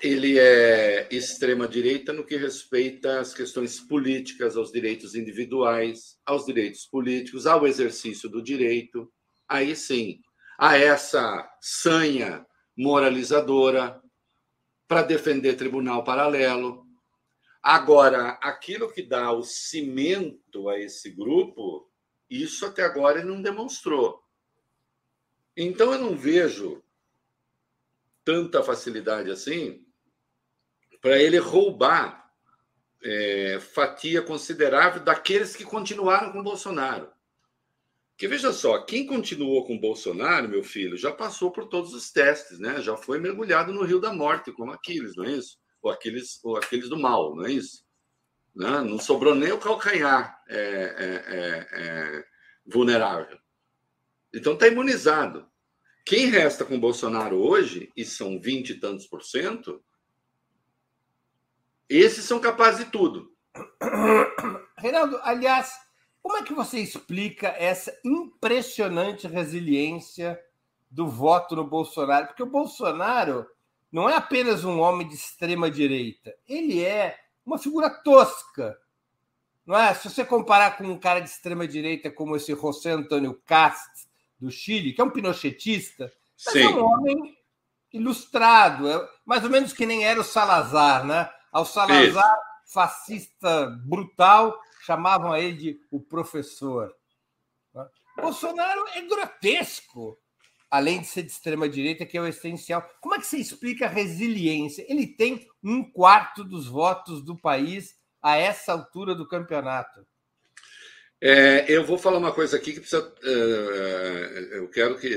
[0.00, 7.46] ele é extrema-direita no que respeita às questões políticas, aos direitos individuais, aos direitos políticos,
[7.46, 9.12] ao exercício do direito.
[9.48, 10.20] Aí sim,
[10.58, 14.00] a essa sanha moralizadora
[14.86, 16.86] para defender tribunal paralelo.
[17.62, 21.90] Agora, aquilo que dá o cimento a esse grupo,
[22.30, 24.22] isso até agora ele não demonstrou.
[25.56, 26.82] Então, eu não vejo
[28.24, 29.87] tanta facilidade assim
[31.00, 32.30] para ele roubar
[33.02, 37.10] é, fatia considerável daqueles que continuaram com Bolsonaro.
[38.16, 42.58] Que veja só, quem continuou com Bolsonaro, meu filho, já passou por todos os testes,
[42.58, 42.82] né?
[42.82, 45.56] Já foi mergulhado no rio da morte, como Aquiles, não é isso?
[45.80, 47.84] Ou Aquiles, ou Aquiles do mal, não é isso?
[48.52, 48.90] Não, né?
[48.90, 52.24] não sobrou nem o calcanhar é, é, é, é
[52.66, 53.38] vulnerável.
[54.34, 55.46] Então está imunizado.
[56.04, 59.80] Quem resta com Bolsonaro hoje, e são 20 e tantos por cento,
[61.88, 63.32] esses são capazes de tudo.
[64.76, 65.72] Reinaldo, aliás,
[66.22, 70.38] como é que você explica essa impressionante resiliência
[70.90, 72.26] do voto no Bolsonaro?
[72.26, 73.46] Porque o Bolsonaro
[73.90, 78.78] não é apenas um homem de extrema direita, ele é uma figura tosca.
[79.64, 79.94] Não é?
[79.94, 84.50] Se você comparar com um cara de extrema direita como esse José Antônio Cast do
[84.50, 86.12] Chile, que é um pinochetista,
[86.46, 87.36] mas é um homem
[87.92, 91.30] ilustrado, é mais ou menos que nem era o Salazar, né?
[91.52, 92.32] Ao Salazar,
[92.64, 92.72] Isso.
[92.72, 96.94] fascista brutal, chamavam ele de o professor.
[98.16, 100.18] Bolsonaro é grotesco,
[100.70, 102.88] além de ser de extrema-direita, que é o essencial.
[103.00, 104.84] Como é que você explica a resiliência?
[104.88, 110.06] Ele tem um quarto dos votos do país a essa altura do campeonato.
[111.20, 113.12] É, eu vou falar uma coisa aqui que precisa.
[113.22, 115.16] É, eu quero que.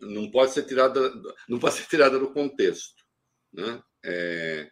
[0.00, 1.12] Não pode ser tirada,
[1.48, 3.02] não pode ser tirada do contexto.
[3.52, 3.82] Né?
[4.04, 4.70] É,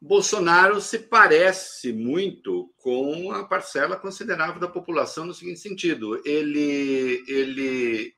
[0.00, 8.16] Bolsonaro se parece muito com a parcela considerável da população no seguinte sentido: ele, ele,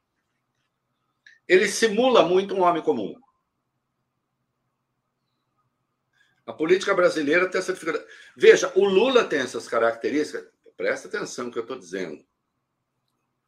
[1.48, 3.14] ele simula muito um homem comum.
[6.46, 8.04] A política brasileira tem essa dificuldade.
[8.36, 10.46] Veja, o Lula tem essas características.
[10.76, 12.24] Presta atenção no que eu estou dizendo.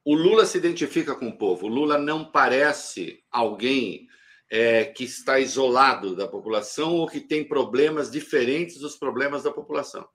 [0.04, 1.66] O Lula se identifica com o povo.
[1.66, 4.08] O Lula não parece alguém
[4.54, 10.08] é, que está isolado da população ou que tem problemas diferentes dos problemas da população.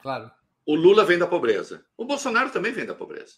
[0.00, 0.30] Claro.
[0.64, 1.84] O Lula vem da pobreza.
[1.94, 3.34] O Bolsonaro também vem da pobreza.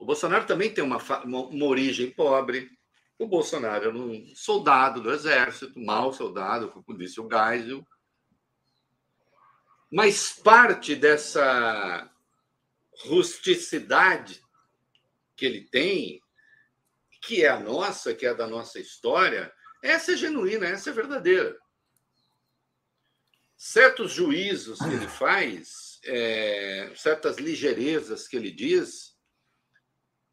[0.00, 2.68] O Bolsonaro também tem uma, uma, uma origem pobre.
[3.16, 7.86] O Bolsonaro era um soldado do exército, mau soldado, como disse o Geisel.
[9.92, 12.10] Mas parte dessa
[13.04, 14.42] rusticidade
[15.36, 16.20] que ele tem
[17.20, 19.52] que é a nossa, que é da nossa história,
[19.82, 21.56] essa é genuína, essa é verdadeira.
[23.56, 29.16] Certos juízos que ele faz, é, certas ligeirezas que ele diz,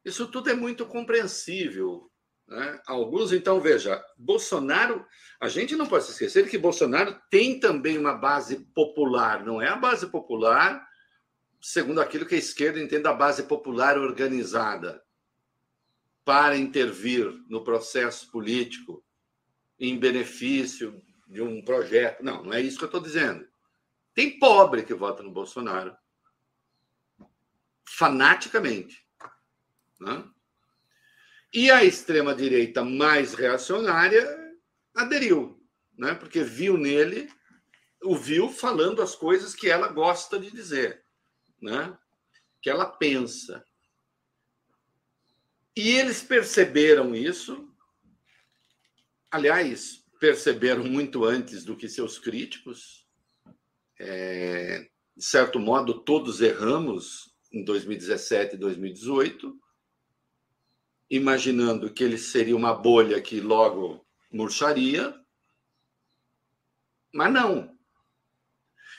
[0.04, 2.10] isso tudo é muito compreensível.
[2.48, 2.82] Né?
[2.88, 5.06] Alguns, então, veja, Bolsonaro,
[5.42, 9.76] a gente não pode esquecer que Bolsonaro tem também uma base popular, não é a
[9.76, 10.88] base popular,
[11.62, 15.06] segundo aquilo que a esquerda entende a base popular organizada
[16.28, 19.02] para intervir no processo político
[19.80, 22.22] em benefício de um projeto.
[22.22, 23.48] Não, não é isso que eu estou dizendo.
[24.14, 25.96] Tem pobre que vota no Bolsonaro
[27.88, 29.08] fanaticamente.
[30.02, 30.30] Né?
[31.54, 34.28] E a extrema-direita mais reacionária
[34.94, 35.66] aderiu,
[35.98, 36.14] né?
[36.14, 37.32] porque viu nele,
[38.04, 41.06] o viu falando as coisas que ela gosta de dizer,
[41.62, 41.98] né?
[42.62, 43.66] que ela pensa.
[45.78, 47.68] E eles perceberam isso
[49.32, 53.06] aliás, perceberam muito antes do que seus críticos.
[54.00, 59.60] É, de certo modo, todos erramos em 2017 e 2018,
[61.10, 65.14] imaginando que ele seria uma bolha que logo murcharia,
[67.14, 67.76] mas não.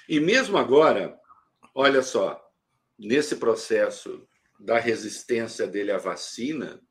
[0.08, 1.18] E mesmo agora,
[1.74, 2.42] olha só,
[2.98, 4.26] nesse processo
[4.58, 6.82] da resistência dele à vacina,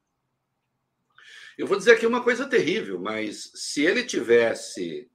[1.57, 5.11] eu vou dizer aqui uma coisa terrível, mas se ele tivesse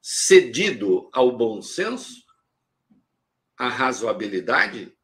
[0.00, 2.24] cedido ao bom senso,
[3.56, 4.96] à razoabilidade,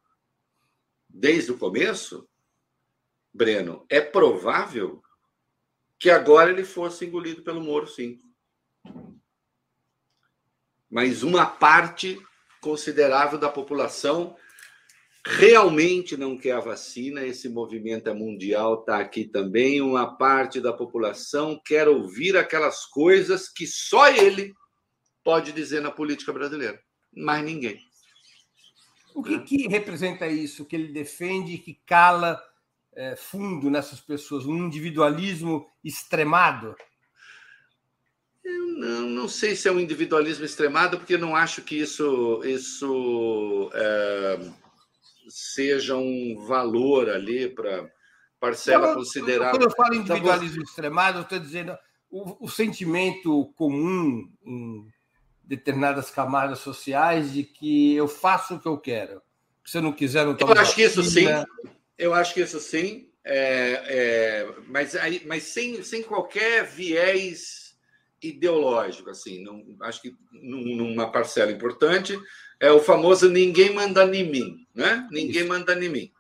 [1.08, 2.28] desde o começo,
[3.32, 5.02] Breno, é provável
[5.98, 8.18] que agora ele fosse engolido pelo Moro, sim.
[10.88, 12.18] Mas uma parte
[12.60, 14.36] considerável da população
[15.26, 19.80] realmente não quer a vacina, esse movimento é mundial, está aqui também.
[19.80, 24.52] Uma parte da população quer ouvir aquelas coisas que só ele
[25.22, 26.78] pode dizer na política brasileira,
[27.16, 27.80] mais ninguém.
[29.14, 32.42] O que, que representa isso que ele defende que cala
[32.94, 34.44] é, fundo nessas pessoas?
[34.44, 36.76] Um individualismo extremado?
[38.44, 43.70] Eu não, não sei se é um individualismo extremado, porque não acho que isso, isso
[43.72, 44.63] é
[45.28, 47.90] seja um valor ali para
[48.38, 49.52] parcela considerável.
[49.52, 51.76] Quando eu falo individualismo então, extremado, eu estou dizendo
[52.10, 54.86] o, o, sentimento comum em
[55.42, 59.20] determinadas camadas sociais de que eu faço o que eu quero.
[59.64, 61.26] Se eu não quiser, não tomo Eu acho que isso sim.
[61.96, 63.08] Eu acho que isso sim.
[63.24, 67.74] É, é, mas aí, mas sem, sem qualquer viés
[68.22, 72.18] ideológico, assim, não, acho que numa parcela importante
[72.60, 75.06] é o famoso ninguém manda em mim, né?
[75.10, 76.12] Ninguém manda em mim.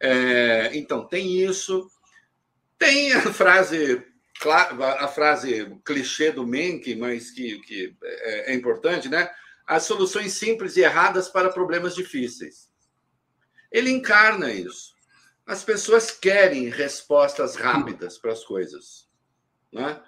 [0.00, 1.88] É, então, tem isso.
[2.78, 4.04] Tem a frase,
[4.98, 9.30] a frase clichê do Menck, mas que, que é, é importante, né?
[9.66, 12.70] As soluções simples e erradas para problemas difíceis.
[13.70, 14.92] Ele encarna isso.
[15.46, 19.08] As pessoas querem respostas rápidas para as coisas.
[19.72, 20.00] Né?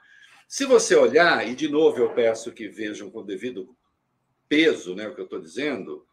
[0.47, 3.75] Se você olhar, e de novo eu peço que vejam com devido
[4.49, 6.07] peso, né, o que eu estou dizendo,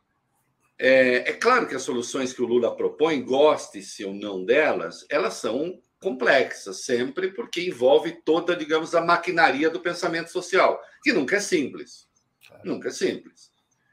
[0.84, 5.36] é, é, claro que as soluções que o Lula propõe, goste-se ou não delas, elas
[5.36, 11.40] são complexas, sempre porque envolve toda, digamos, a maquinaria do pensamento social, que nunca é
[11.40, 12.10] simples.
[12.64, 13.52] Nunca é simples.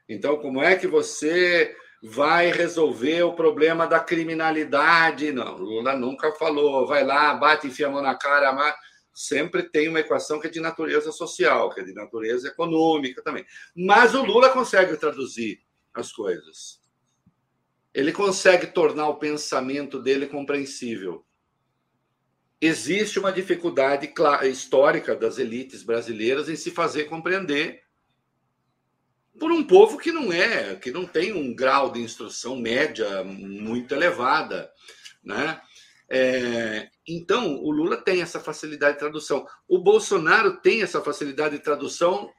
[0.09, 5.31] Então, como é que você vai resolver o problema da criminalidade?
[5.31, 8.73] Não, Lula nunca falou, vai lá, bate, enfia a mão na cara, mas
[9.13, 13.45] sempre tem uma equação que é de natureza social, que é de natureza econômica também.
[13.75, 15.61] Mas o Lula consegue traduzir
[15.93, 16.78] as coisas.
[17.93, 21.25] Ele consegue tornar o pensamento dele compreensível.
[22.61, 24.13] Existe uma dificuldade
[24.43, 27.83] histórica das elites brasileiras em se fazer compreender
[29.39, 33.93] por um povo que não é, que não tem um grau de instrução média muito
[33.93, 34.69] elevada,
[35.23, 35.61] né?
[36.09, 39.45] É, então, o Lula tem essa facilidade de tradução.
[39.67, 42.29] O Bolsonaro tem essa facilidade de tradução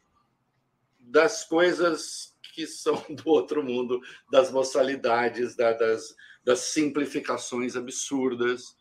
[0.99, 2.30] das coisas
[2.61, 4.01] que são do outro mundo,
[4.31, 8.77] das boçalidades, das, das simplificações absurdas.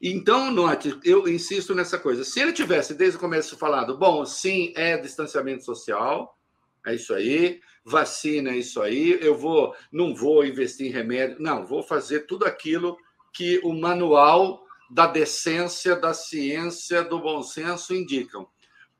[0.00, 2.24] Então, note, eu insisto nessa coisa.
[2.24, 6.36] Se ele tivesse desde o começo falado, bom, sim, é distanciamento social,
[6.84, 11.64] é isso aí, vacina é isso aí, eu vou, não vou investir em remédio, não,
[11.64, 12.96] vou fazer tudo aquilo
[13.32, 18.46] que o manual da decência, da ciência, do bom senso indicam.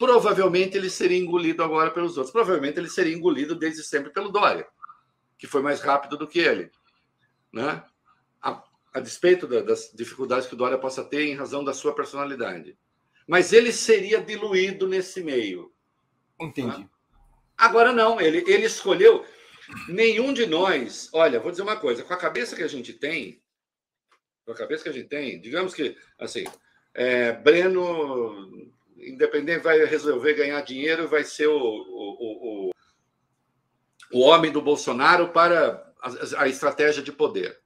[0.03, 2.33] Provavelmente ele seria engolido agora pelos outros.
[2.33, 4.67] Provavelmente ele seria engolido desde sempre pelo Dória,
[5.39, 6.73] que foi mais rápido do que ele.
[7.53, 7.81] Né?
[8.43, 11.95] A, a despeito da, das dificuldades que o Dória possa ter em razão da sua
[11.95, 12.77] personalidade.
[13.29, 15.73] Mas ele seria diluído nesse meio.
[16.41, 16.79] Entendi.
[16.79, 16.89] Né?
[17.57, 19.25] Agora não, ele, ele escolheu.
[19.89, 23.41] Nenhum de nós, olha, vou dizer uma coisa, com a cabeça que a gente tem,
[24.45, 26.43] com a cabeça que a gente tem, digamos que, assim,
[26.93, 28.73] é, Breno,
[29.03, 32.71] independente, vai resolver ganhar dinheiro, vai ser o, o, o,
[34.13, 37.61] o homem do Bolsonaro para a, a estratégia de poder.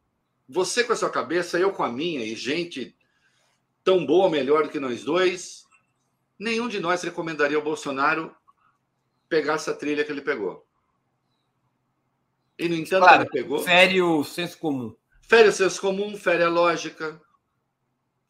[0.49, 2.97] Você com a sua cabeça, eu com a minha, e gente
[3.82, 5.64] tão boa melhor do que nós dois,
[6.39, 8.34] nenhum de nós recomendaria ao Bolsonaro
[9.28, 10.66] pegar essa trilha que ele pegou.
[12.59, 13.59] E, no entanto, claro, ele pegou.
[13.59, 14.95] Fere o senso comum.
[15.20, 17.20] Fere o senso comum, fere a lógica.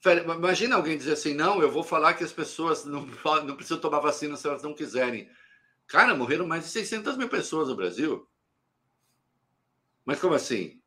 [0.04, 3.06] Imagina alguém dizer assim: não, eu vou falar que as pessoas não,
[3.44, 5.28] não precisam tomar vacina se elas não quiserem.
[5.86, 8.28] Cara, morreram mais de 600 mil pessoas no Brasil.
[10.04, 10.80] Mas como assim?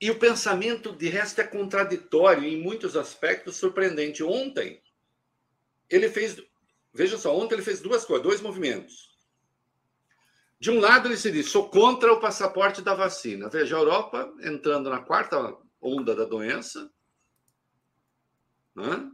[0.00, 4.22] E o pensamento, de resto, é contraditório em muitos aspectos, surpreendente.
[4.22, 4.82] Ontem,
[5.88, 6.36] ele fez
[6.92, 9.12] veja só, ontem ele fez duas coisas, dois movimentos.
[10.58, 13.48] De um lado, ele se diz: sou contra o passaporte da vacina.
[13.48, 16.90] Veja, a Europa entrando na quarta onda da doença.
[18.74, 19.10] Né?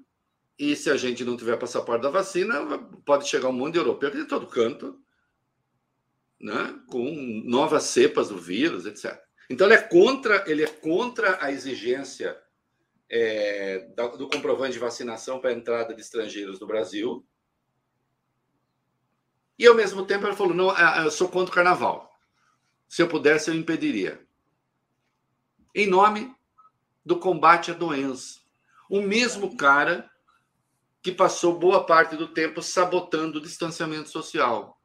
[0.59, 4.25] E se a gente não tiver passaporte da vacina, pode chegar um de europeu de
[4.25, 5.01] todo canto,
[6.39, 6.79] né?
[6.89, 7.11] com
[7.45, 9.21] novas cepas do vírus, etc.
[9.49, 12.41] Então ele é contra, ele é contra a exigência
[13.11, 13.81] é,
[14.17, 17.27] do comprovante de vacinação para a entrada de estrangeiros no Brasil.
[19.59, 22.11] E ao mesmo tempo ele falou: não, eu sou contra o carnaval.
[22.89, 24.25] Se eu pudesse, eu impediria.
[25.75, 26.35] Em nome
[27.05, 28.40] do combate à doença.
[28.91, 30.11] O mesmo cara
[31.01, 34.77] que passou boa parte do tempo sabotando o distanciamento social.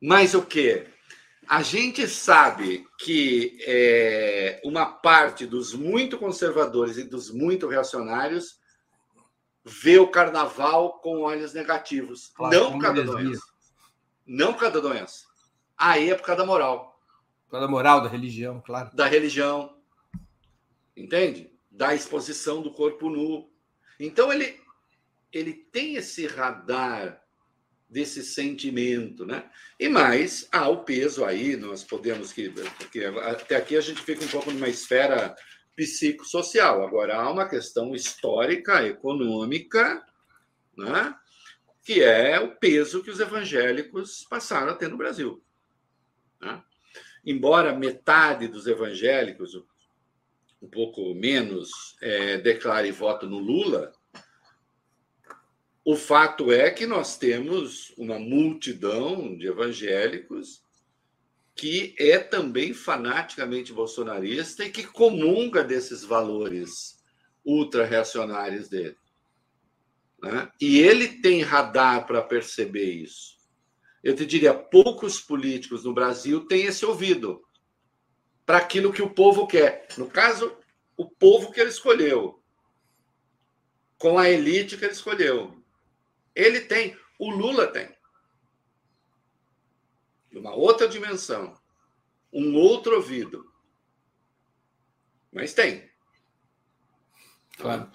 [0.00, 0.86] Mas o que?
[1.48, 8.60] A gente sabe que é, uma parte dos muito conservadores e dos muito reacionários
[9.64, 12.28] vê o carnaval com olhos negativos.
[12.28, 13.42] Claro, não por causa da doença.
[14.24, 15.24] Não por causa da doença.
[15.76, 17.00] Aí é por causa da moral.
[17.46, 18.94] Por causa da moral, da religião, claro.
[18.94, 19.76] Da religião.
[20.96, 21.50] Entende?
[21.80, 23.50] Da exposição do corpo nu.
[23.98, 24.60] Então ele,
[25.32, 27.24] ele tem esse radar
[27.88, 29.50] desse sentimento, né?
[29.78, 34.22] E mais há o peso aí, nós podemos que porque até aqui a gente fica
[34.22, 35.34] um pouco numa esfera
[35.74, 36.86] psicossocial.
[36.86, 40.04] Agora há uma questão histórica, econômica,
[40.76, 41.16] né?
[41.82, 45.42] Que é o peso que os evangélicos passaram a ter no Brasil.
[46.42, 46.62] Né?
[47.24, 49.54] Embora metade dos evangélicos,
[50.60, 53.92] um pouco menos é, declare voto no Lula,
[55.84, 60.62] o fato é que nós temos uma multidão de evangélicos
[61.56, 66.98] que é também fanaticamente bolsonarista e que comunga desses valores
[67.44, 68.96] ultra-reacionários dele.
[70.22, 70.50] Né?
[70.60, 73.38] E ele tem radar para perceber isso.
[74.02, 77.42] Eu te diria, poucos políticos no Brasil têm esse ouvido
[78.50, 79.86] para aquilo que o povo quer.
[79.96, 80.58] No caso,
[80.96, 82.42] o povo que ele escolheu,
[83.96, 85.62] com a elite que ele escolheu.
[86.34, 87.94] Ele tem, o Lula tem.
[90.32, 91.56] Uma outra dimensão,
[92.32, 93.48] um outro ouvido.
[95.30, 95.88] Mas tem.
[97.56, 97.88] Claro.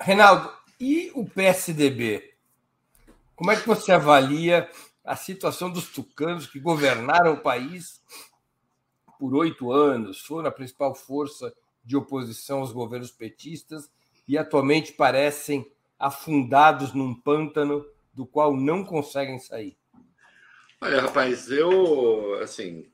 [0.00, 2.36] Reinaldo, e o PSDB?
[3.34, 4.70] Como é que você avalia
[5.04, 8.00] a situação dos tucanos que governaram o país
[9.18, 11.52] por oito anos, foram a principal força
[11.84, 13.90] de oposição aos governos petistas
[14.26, 19.76] e atualmente parecem afundados num pântano do qual não conseguem sair?
[20.80, 22.86] Olha, rapaz, eu assim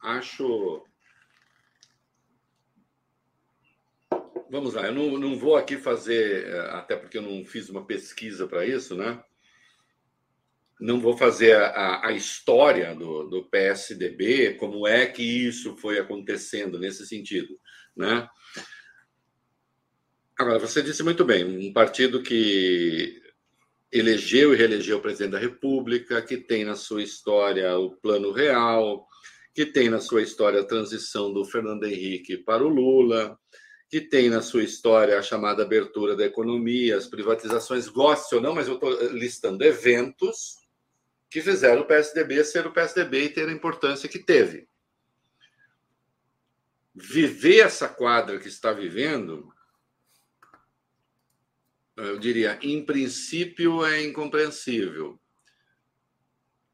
[0.00, 0.84] acho.
[4.48, 8.46] Vamos lá, eu não, não vou aqui fazer, até porque eu não fiz uma pesquisa
[8.46, 9.22] para isso, né?
[10.80, 16.78] Não vou fazer a, a história do, do, PSDB, como é que isso foi acontecendo
[16.78, 17.58] nesse sentido,
[17.96, 18.28] né?
[20.38, 23.22] Agora, você disse muito bem, um partido que
[23.90, 29.06] elegeu e reelegeu o presidente da República, que tem na sua história o Plano Real,
[29.54, 33.38] que tem na sua história a transição do Fernando Henrique para o Lula,
[33.88, 38.54] que tem na sua história a chamada abertura da economia, as privatizações, goste ou não,
[38.54, 40.65] mas eu estou listando eventos
[41.36, 44.66] que fizeram o PSDB ser o PSDB e ter a importância que teve.
[46.94, 49.52] Viver essa quadra que está vivendo,
[51.94, 55.20] eu diria, em princípio é incompreensível.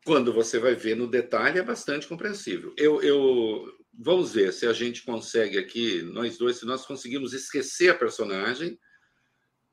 [0.06, 2.72] Quando você vai ver no detalhe, é bastante compreensível.
[2.78, 7.88] Eu, eu vamos ver se a gente consegue aqui, nós dois, se nós conseguimos esquecer
[7.88, 8.78] a personagem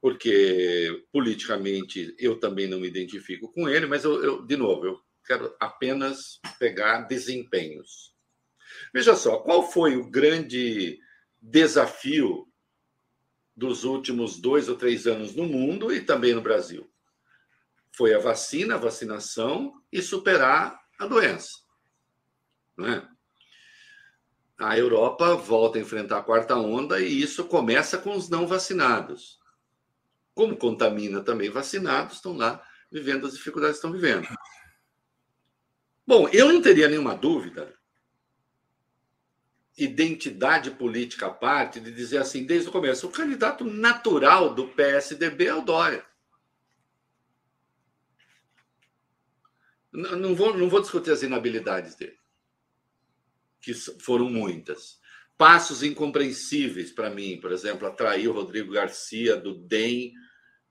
[0.02, 5.00] porque politicamente eu também não me identifico com ele, mas eu, eu, de novo, eu
[5.26, 8.16] quero apenas pegar desempenhos.
[8.94, 11.00] Veja só, qual foi o grande
[11.42, 12.48] desafio
[13.56, 16.90] dos últimos dois ou três anos no mundo e também no Brasil?
[17.92, 21.52] Foi a vacina, a vacinação e superar a doença.
[22.78, 23.08] Não é?
[24.58, 29.40] A Europa volta a enfrentar a quarta onda e isso começa com os não vacinados
[30.40, 34.26] como contamina também vacinados, estão lá vivendo as dificuldades que estão vivendo.
[36.08, 37.78] Bom, eu não teria nenhuma dúvida,
[39.78, 45.48] identidade política à parte, de dizer assim, desde o começo, o candidato natural do PSDB
[45.48, 46.06] é o Dória.
[49.92, 52.18] Não vou, não vou discutir as inabilidades dele,
[53.60, 55.02] que foram muitas.
[55.38, 60.14] Passos incompreensíveis para mim, por exemplo, atrair o Rodrigo Garcia do DEM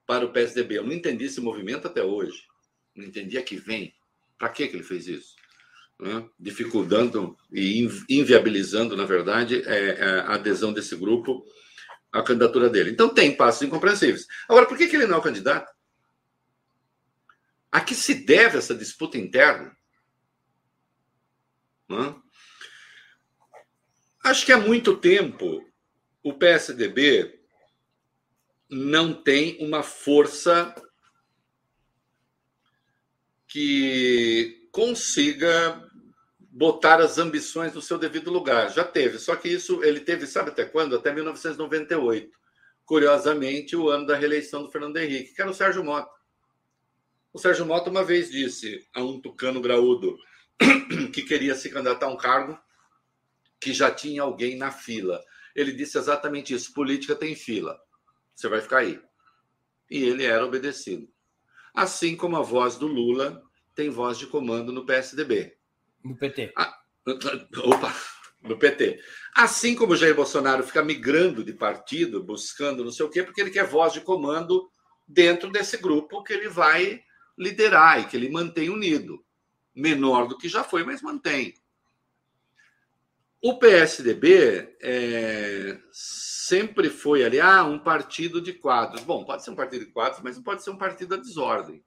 [0.08, 0.78] para o PSDB.
[0.78, 2.42] Eu não entendi esse movimento até hoje.
[2.96, 3.94] Não entendi a que vem.
[4.38, 5.36] Para que ele fez isso?
[6.00, 6.26] Né?
[6.40, 11.44] Dificultando e inviabilizando, na verdade, é, é, a adesão desse grupo
[12.10, 12.90] à candidatura dele.
[12.90, 14.26] Então, tem passos incompreensíveis.
[14.48, 15.70] Agora, por que, ele não é o candidato?
[17.70, 19.76] A que se deve essa disputa interna?
[21.86, 22.14] Né?
[24.24, 25.70] Acho que há muito tempo
[26.22, 27.37] o PSDB
[28.70, 30.74] não tem uma força
[33.46, 35.88] que consiga
[36.38, 38.70] botar as ambições no seu devido lugar.
[38.70, 40.96] Já teve, só que isso ele teve, sabe até quando?
[40.96, 42.36] Até 1998.
[42.84, 46.10] Curiosamente, o ano da reeleição do Fernando Henrique, que era o Sérgio Mota.
[47.32, 50.18] O Sérgio Mota uma vez disse a um tucano graúdo
[51.12, 52.58] que queria se candidatar a um cargo
[53.60, 55.22] que já tinha alguém na fila.
[55.54, 57.78] Ele disse exatamente isso: política tem fila.
[58.38, 59.02] Você vai ficar aí.
[59.90, 61.08] E ele era obedecido.
[61.74, 63.42] Assim como a voz do Lula
[63.74, 65.56] tem voz de comando no PSDB.
[66.04, 66.52] No PT.
[66.56, 66.72] Ah,
[67.64, 67.92] opa,
[68.40, 69.02] no PT.
[69.34, 73.40] Assim como o Jair Bolsonaro fica migrando de partido, buscando não sei o quê, porque
[73.40, 74.70] ele quer voz de comando
[75.06, 77.02] dentro desse grupo que ele vai
[77.36, 79.18] liderar e que ele mantém unido.
[79.74, 81.54] Menor do que já foi, mas mantém.
[83.40, 89.04] O PSDB é, sempre foi ali, ah, um partido de quadros.
[89.04, 91.84] Bom, pode ser um partido de quadros, mas não pode ser um partido da desordem.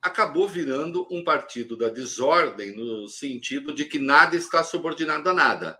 [0.00, 5.78] Acabou virando um partido da desordem no sentido de que nada está subordinado a nada.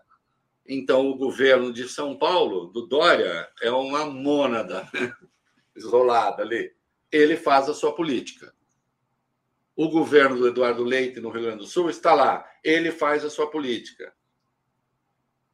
[0.65, 4.89] Então, o governo de São Paulo, do Dória, é uma mônada
[5.73, 6.69] isolada ali.
[7.09, 8.53] Ele faz a sua política.
[9.73, 12.45] O governo do Eduardo Leite, no Rio Grande do Sul, está lá.
[12.61, 14.13] Ele faz a sua política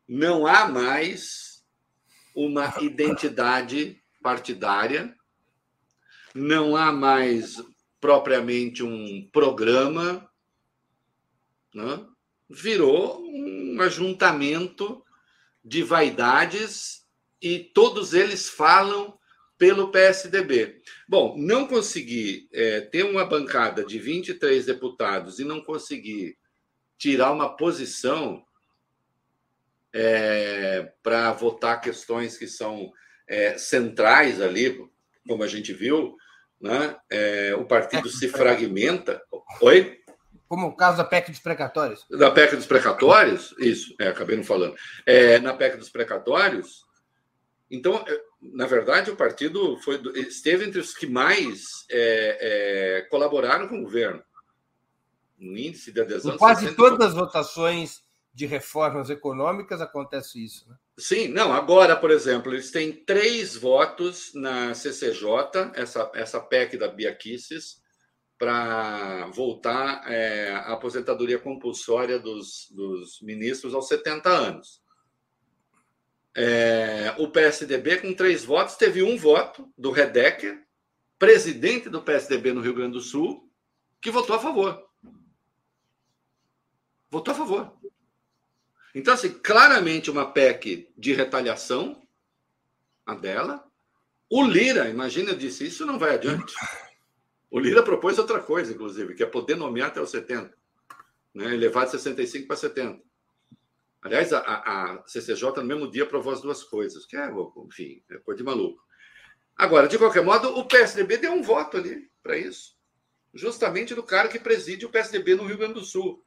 [0.09, 1.63] não há mais
[2.35, 5.15] uma identidade partidária,
[6.33, 7.63] não há mais
[8.01, 10.27] propriamente um programa,
[11.75, 12.03] né?
[12.49, 15.03] virou um ajuntamento
[15.63, 17.05] de vaidades
[17.39, 19.15] e todos eles falam
[19.59, 20.81] pelo PSDB.
[21.07, 26.35] Bom, não conseguir é, ter uma bancada de 23 deputados e não conseguir
[26.97, 28.43] tirar uma posição
[29.93, 32.91] é, para votar questões que são
[33.27, 34.79] é, centrais ali,
[35.27, 36.15] como a gente viu,
[36.59, 36.97] né?
[37.09, 39.21] É, o partido se fragmenta.
[39.61, 39.99] Oi?
[40.47, 42.05] Como o caso da PEC dos precatórios.
[42.09, 44.75] Da PEC dos precatórios, isso, é, acabei não falando.
[45.05, 46.89] É, na PEC dos precatórios,
[47.69, 53.67] então, é, na verdade, o partido foi, esteve entre os que mais é, é, colaboraram
[53.67, 54.23] com o governo.
[55.37, 56.33] No índice de adesão.
[56.33, 58.03] Em quase todas as votações
[58.33, 60.69] de reformas econômicas acontece isso.
[60.69, 60.75] Né?
[60.97, 61.51] Sim, não.
[61.53, 67.81] Agora, por exemplo, eles têm três votos na CCJ, essa, essa PEC da Bia Kicis,
[68.37, 74.81] para voltar é, à aposentadoria compulsória dos, dos ministros aos 70 anos.
[76.35, 80.63] É, o PSDB, com três votos, teve um voto do Redecker,
[81.17, 83.49] presidente do PSDB no Rio Grande do Sul,
[83.99, 84.87] que votou a favor.
[87.11, 87.77] Votou a favor.
[88.93, 92.01] Então, assim, claramente uma PEC de retaliação,
[93.05, 93.65] a dela.
[94.29, 96.53] O Lira, imagina, disse: isso não vai adiante.
[97.51, 100.55] O Lira propôs outra coisa, inclusive, que é poder nomear até os 70,
[101.33, 101.47] né?
[101.47, 103.01] levar de 65 para 70.
[104.01, 107.29] Aliás, a, a, CCJ no mesmo dia aprovou as duas coisas, que é,
[107.65, 108.81] enfim, é coisa de maluco.
[109.57, 112.77] Agora, de qualquer modo, o PSDB deu um voto ali para isso,
[113.33, 116.23] justamente do cara que preside o PSDB no Rio Grande do Sul.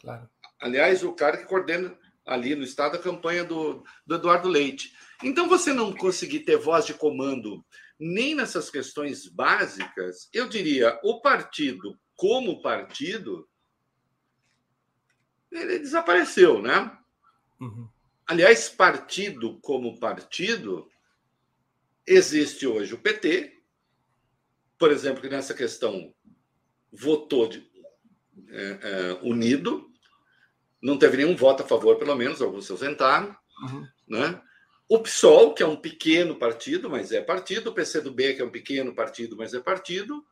[0.00, 0.28] Claro.
[0.60, 4.92] Aliás, o cara que coordena ali no estado a campanha do, do Eduardo Leite.
[5.22, 7.64] Então, você não conseguir ter voz de comando
[7.98, 13.48] nem nessas questões básicas, eu diria, o partido, como partido,
[15.50, 16.96] ele desapareceu, né?
[17.60, 17.88] Uhum.
[18.26, 20.90] Aliás, partido como partido,
[22.06, 23.56] existe hoje o PT,
[24.78, 26.14] por exemplo, que nessa questão
[26.92, 27.66] votou de,
[28.48, 29.85] é, é, unido,
[30.82, 33.36] não teve nenhum voto a favor, pelo menos, alguns se ausentaram.
[33.62, 33.86] Uhum.
[34.08, 34.40] Né?
[34.88, 37.70] O PSOL, que é um pequeno partido, mas é partido.
[37.70, 40.24] O PCdoB, que é um pequeno partido, mas é partido.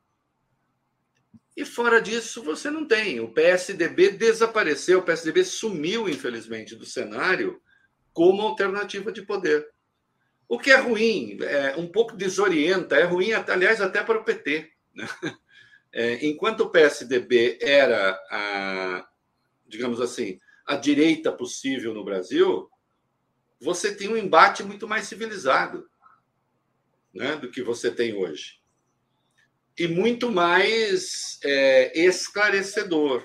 [1.56, 3.20] E fora disso, você não tem.
[3.20, 7.60] O PSDB desapareceu, o PSDB sumiu, infelizmente, do cenário
[8.12, 9.68] como alternativa de poder.
[10.48, 14.70] O que é ruim, é um pouco desorienta, é ruim, aliás, até para o PT.
[14.94, 15.08] Né?
[15.96, 19.06] É, enquanto o PSDB era a,
[19.74, 22.70] digamos assim, a direita possível no Brasil,
[23.60, 25.88] você tem um embate muito mais civilizado.
[27.14, 28.60] né, do que você tem hoje.
[29.78, 33.24] E muito mais é, esclarecedor.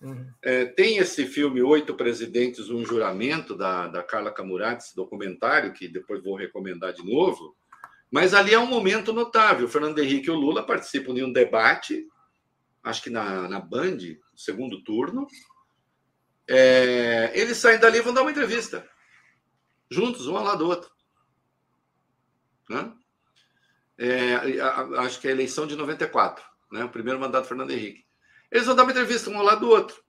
[0.00, 0.30] Uhum.
[0.42, 6.22] É, tem esse filme Oito Presidentes, um Juramento, da, da Carla Camurati, documentário, que depois
[6.22, 7.56] vou recomendar de novo.
[8.10, 9.66] Mas ali é um momento notável.
[9.66, 12.06] O Fernando Henrique e o Lula participam de um debate,
[12.82, 13.98] acho que na, na Band,
[14.34, 15.26] segundo turno.
[16.48, 18.88] É, eles saem dali e vão dar uma entrevista.
[19.90, 20.90] Juntos, um ao lado do outro.
[22.68, 22.92] Né?
[23.98, 24.34] É,
[24.98, 26.84] acho que é a eleição de 94, né?
[26.84, 28.04] o primeiro mandato do Fernando Henrique.
[28.50, 30.02] Eles vão dar uma entrevista um ao lado do outro.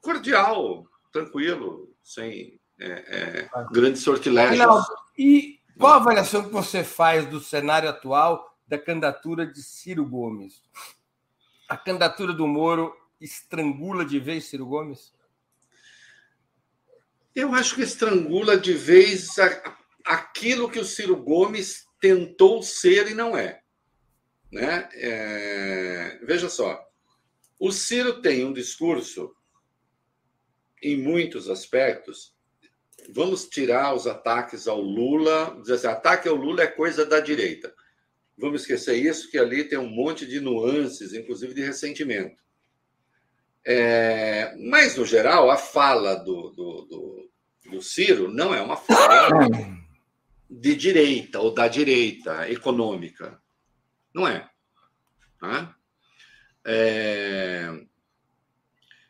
[0.00, 2.86] Cordial, tranquilo, sem é,
[3.46, 4.64] é, grandes sortilégios.
[5.16, 10.62] e qual a avaliação que você faz do cenário atual da candidatura de Ciro Gomes?
[11.68, 15.12] A candidatura do Moro estrangula de vez Ciro Gomes?
[17.38, 19.36] Eu acho que estrangula de vez
[20.04, 23.62] aquilo que o Ciro Gomes tentou ser e não é.
[24.50, 24.88] Né?
[24.94, 26.18] É...
[26.24, 26.84] Veja só,
[27.56, 29.32] o Ciro tem um discurso,
[30.82, 32.34] em muitos aspectos.
[33.08, 37.72] Vamos tirar os ataques ao Lula, dizer assim, ataque ao Lula é coisa da direita.
[38.36, 42.42] Vamos esquecer isso, que ali tem um monte de nuances, inclusive de ressentimento.
[43.64, 47.27] É, mas, no geral, a fala do, do, do,
[47.70, 49.28] do Ciro não é uma fala
[50.50, 53.40] de direita ou da direita econômica.
[54.14, 54.48] Não é.
[55.38, 55.76] Tá?
[56.64, 57.70] É...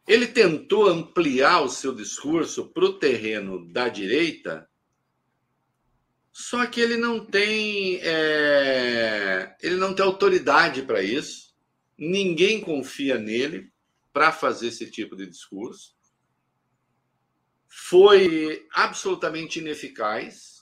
[0.06, 4.68] Ele tentou ampliar o seu discurso para o terreno da direita,
[6.32, 9.56] só que ele não tem é...
[9.60, 11.54] ele não tem autoridade para isso.
[11.98, 13.72] Ninguém confia nele
[14.12, 15.97] para fazer esse tipo de discurso.
[17.68, 20.58] Foi absolutamente ineficaz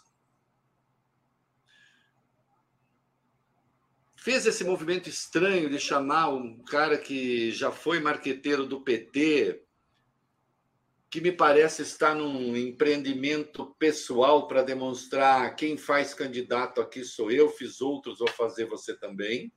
[4.27, 9.63] fez esse movimento estranho de chamar um cara que já foi marqueteiro do PT,
[11.09, 17.49] que me parece estar num empreendimento pessoal para demonstrar quem faz candidato aqui sou eu,
[17.51, 19.53] fiz outros, vou fazer você também.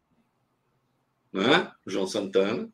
[1.34, 1.74] Né?
[1.88, 2.72] João Santana.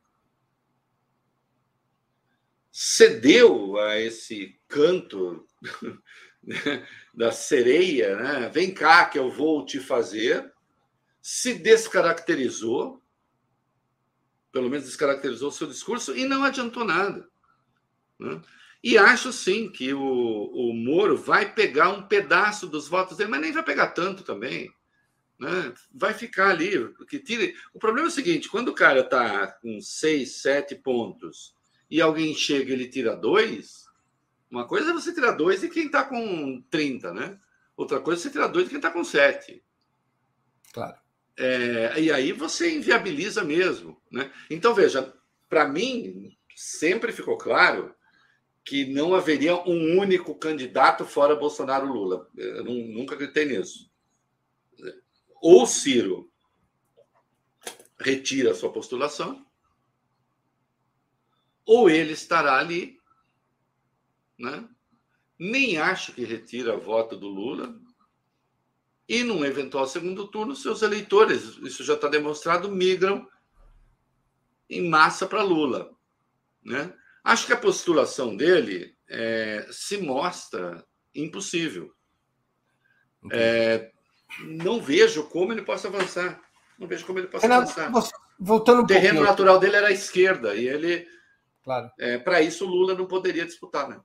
[2.77, 5.47] Cedeu a esse canto
[7.15, 8.49] da sereia, né?
[8.49, 10.53] vem cá que eu vou te fazer
[11.21, 13.01] se descaracterizou,
[14.51, 17.25] pelo menos descaracterizou seu discurso, e não adiantou nada.
[18.19, 18.41] Né?
[18.83, 23.39] E acho sim que o, o Moro vai pegar um pedaço dos votos dele, mas
[23.39, 24.69] nem vai pegar tanto também.
[25.39, 25.73] Né?
[25.93, 26.93] Vai ficar ali.
[27.07, 27.55] Que tire...
[27.73, 31.54] O problema é o seguinte: quando o cara está com seis, sete pontos
[31.89, 33.85] e alguém chega e ele tira dois,
[34.49, 37.39] uma coisa é você tirar dois e quem está com 30, né?
[37.75, 39.63] Outra coisa é você tirar dois e quem está com sete.
[40.71, 40.97] Claro.
[41.37, 44.01] É, e aí você inviabiliza mesmo.
[44.09, 44.31] Né?
[44.49, 45.13] Então, veja,
[45.49, 47.93] para mim, sempre ficou claro
[48.63, 52.29] que não haveria um único candidato fora Bolsonaro Lula.
[52.35, 53.91] Eu nunca acreditei nisso.
[55.41, 56.31] Ou Ciro
[57.99, 59.44] retira a sua postulação,
[61.65, 62.97] ou ele estará ali,
[64.37, 64.67] né?
[65.37, 67.75] nem acho que retira voto do Lula,
[69.07, 73.27] e num eventual segundo turno, seus eleitores, isso já está demonstrado, migram
[74.69, 75.91] em massa para Lula.
[76.63, 76.91] Né?
[77.23, 81.93] Acho que a postulação dele é, se mostra impossível.
[83.31, 83.91] É,
[84.39, 86.41] não vejo como ele possa avançar.
[86.77, 88.11] Não vejo como ele possa Renato, avançar.
[88.39, 89.29] Voltando um o terreno pouquinho.
[89.29, 91.07] natural dele era a esquerda e ele,
[91.65, 91.91] claro.
[91.99, 93.99] É, para isso, o Lula não poderia disputar, né?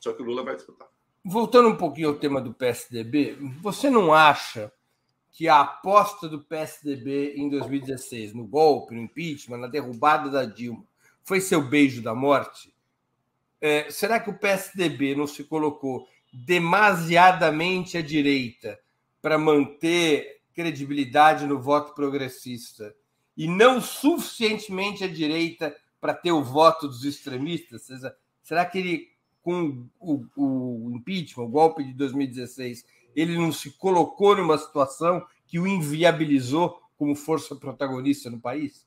[0.00, 0.88] Só que o Lula vai disputar.
[1.22, 4.72] Voltando um pouquinho ao tema do PSDB, você não acha
[5.32, 10.84] que a aposta do PSDB em 2016, no golpe, no impeachment, na derrubada da Dilma,
[11.22, 12.72] foi seu beijo da morte?
[13.60, 18.78] É, será que o PSDB não se colocou demasiadamente à direita
[19.20, 22.94] para manter credibilidade no voto progressista
[23.36, 25.74] e não suficientemente à direita
[26.04, 27.88] para ter o voto dos extremistas?
[28.42, 29.08] Será que ele
[29.40, 32.84] com o, o impeachment, o golpe de 2016,
[33.16, 38.86] ele não se colocou numa situação que o inviabilizou como força protagonista no país?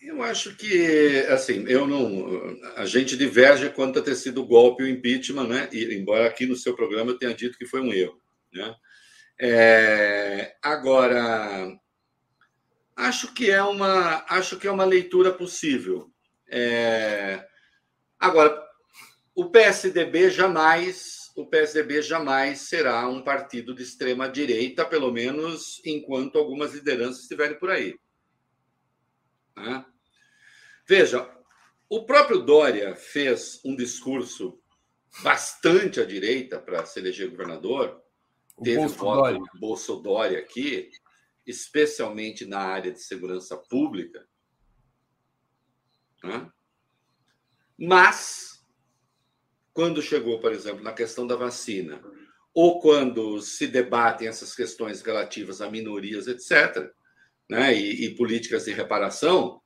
[0.00, 2.56] Eu acho que, assim, eu não.
[2.76, 5.68] A gente diverge quanto a ter sido o golpe o impeachment, né?
[5.72, 8.18] E, embora aqui no seu programa eu tenha dito que foi um erro,
[8.50, 8.74] né?
[9.38, 11.78] É, agora,
[12.96, 16.10] acho que é uma, acho que é uma leitura possível.
[16.48, 17.46] É,
[18.18, 18.66] Agora,
[19.34, 26.38] o PSDB jamais o PSDB jamais será um partido de extrema direita, pelo menos enquanto
[26.38, 27.94] algumas lideranças estiverem por aí.
[29.54, 29.84] Né?
[30.88, 31.30] Veja,
[31.90, 34.58] o próprio Dória fez um discurso
[35.22, 38.02] bastante à direita para se eleger governador.
[38.56, 39.40] O Teve Bolso voto Dória.
[39.60, 40.90] Bolso Dória aqui,
[41.46, 44.26] especialmente na área de segurança pública.
[46.22, 46.50] Né?
[47.78, 48.64] Mas,
[49.72, 52.02] quando chegou, por exemplo, na questão da vacina,
[52.52, 56.90] ou quando se debatem essas questões relativas a minorias, etc.,
[57.48, 59.60] né, e, e políticas de reparação,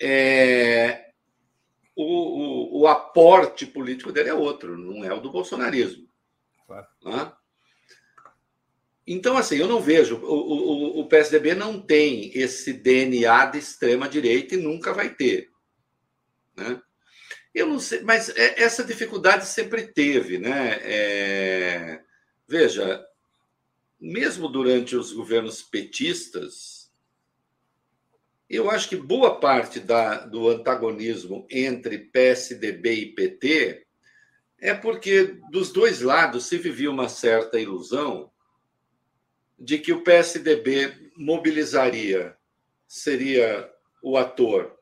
[0.00, 1.10] é,
[1.94, 6.08] o, o, o, aporte político dele é outro, não é o do bolsonarismo.
[6.66, 6.86] Claro.
[7.04, 7.32] Né?
[9.06, 10.16] Então, assim, eu não vejo.
[10.16, 15.48] O, o, o PSDB não tem esse DNA de extrema-direita e nunca vai ter.
[16.56, 16.80] Né?
[17.54, 20.78] Eu não sei, mas é, essa dificuldade sempre teve, né?
[20.82, 22.02] É,
[22.48, 23.06] veja,
[24.00, 26.90] mesmo durante os governos petistas,
[28.50, 33.86] eu acho que boa parte da, do antagonismo entre PSDB e PT
[34.58, 38.30] é porque dos dois lados se vivia uma certa ilusão
[39.58, 42.36] de que o PSDB mobilizaria,
[42.86, 43.70] seria
[44.02, 44.76] o ator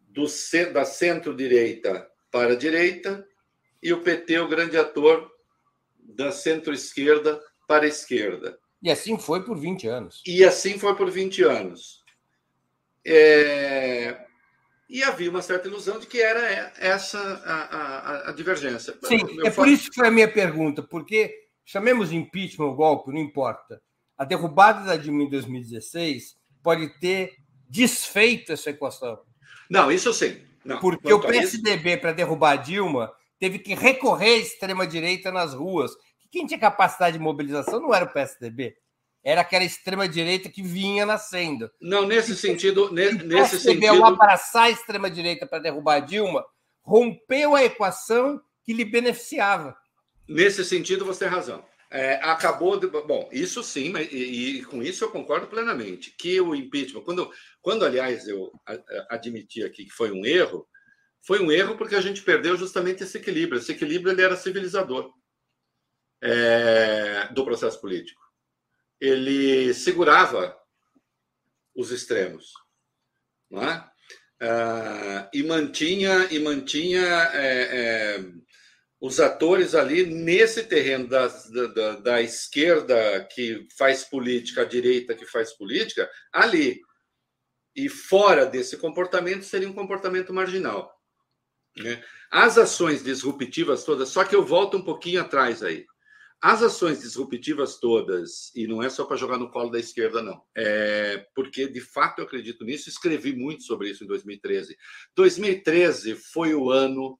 [0.00, 0.24] do,
[0.72, 3.26] da centro-direita para a direita
[3.82, 5.30] e o PT o grande ator
[5.98, 8.58] da centro-esquerda para a esquerda.
[8.82, 10.22] E assim foi por 20 anos.
[10.26, 12.02] E assim foi por 20 anos.
[13.04, 14.26] É...
[14.88, 18.94] E havia uma certa ilusão de que era essa a, a, a divergência.
[19.04, 23.12] Sim, é por isso que foi a minha pergunta, porque chamemos de impeachment ou golpe,
[23.12, 23.80] não importa.
[24.16, 27.32] A derrubada da Dilma em 2016 pode ter
[27.68, 29.18] desfeito essa equação.
[29.68, 30.44] Não, isso eu sei.
[30.64, 35.90] Não, Porque o PSDB, para derrubar a Dilma, teve que recorrer à extrema-direita nas ruas.
[36.30, 38.76] Quem tinha capacidade de mobilização não era o PSDB,
[39.24, 41.70] era aquela extrema-direita que vinha nascendo.
[41.80, 42.86] Não, nesse sentido.
[42.86, 44.04] O nesse PSDB, sentido...
[44.04, 46.44] ao abraçar a extrema-direita para derrubar a Dilma,
[46.82, 49.76] rompeu a equação que lhe beneficiava.
[50.32, 51.64] Nesse sentido, você tem razão.
[51.90, 56.40] É, acabou de, bom isso sim mas, e, e, com isso eu concordo plenamente que
[56.40, 57.30] o impeachment quando
[57.60, 58.50] quando aliás eu
[59.10, 60.66] admiti aqui que foi um erro
[61.20, 65.12] foi um erro porque a gente perdeu justamente esse equilíbrio esse equilíbrio ele era civilizador
[66.22, 68.22] é, do processo político
[68.98, 70.58] ele segurava
[71.76, 72.54] os extremos
[73.50, 73.92] não é?
[74.40, 77.04] Ah, e mantinha e mantinha
[77.34, 78.41] é, é
[79.02, 85.26] os atores ali nesse terreno da, da, da, esquerda que faz política, a direita que
[85.26, 86.80] faz política, ali.
[87.74, 90.88] E fora desse comportamento seria um comportamento marginal.
[91.76, 92.00] Né?
[92.30, 95.84] As ações disruptivas todas, só que eu volto um pouquinho atrás aí.
[96.40, 100.44] As ações disruptivas todas, e não é só para jogar no colo da esquerda, não,
[100.56, 104.76] é porque de fato eu acredito nisso, escrevi muito sobre isso em 2013.
[105.16, 107.18] 2013 foi o ano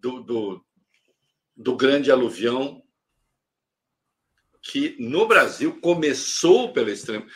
[0.00, 0.64] do, do,
[1.56, 2.82] do grande aluvião
[4.62, 7.26] que no Brasil começou pela extrema.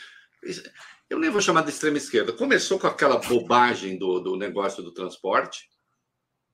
[1.09, 2.33] Eu nem vou chamar de extrema esquerda.
[2.33, 5.69] Começou com aquela bobagem do, do negócio do transporte,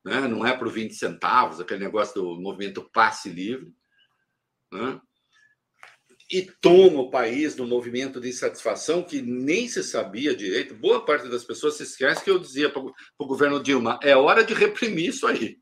[0.05, 0.21] né?
[0.29, 3.73] não é por 20 centavos, aquele negócio do movimento passe livre.
[4.73, 5.01] Né?
[6.33, 10.77] E toma o país num movimento de insatisfação que nem se sabia direito.
[10.77, 14.45] Boa parte das pessoas se esquece que eu dizia para o governo Dilma: é hora
[14.45, 15.61] de reprimir isso aí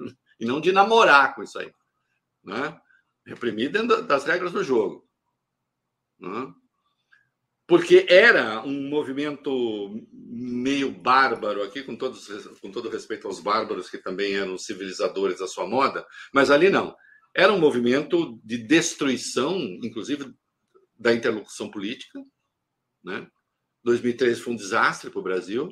[0.40, 1.72] e não de namorar com isso aí.
[2.42, 2.78] Né?
[3.26, 5.08] Reprimir dentro das regras do jogo.
[6.18, 6.52] Né?
[7.66, 12.28] Porque era um movimento meio bárbaro aqui, com, todos,
[12.60, 16.96] com todo respeito aos bárbaros que também eram civilizadores à sua moda, mas ali não.
[17.34, 20.32] Era um movimento de destruição, inclusive,
[20.98, 22.22] da interlocução política.
[23.02, 23.28] Né?
[23.82, 25.68] 2013 foi um desastre para o Brasil.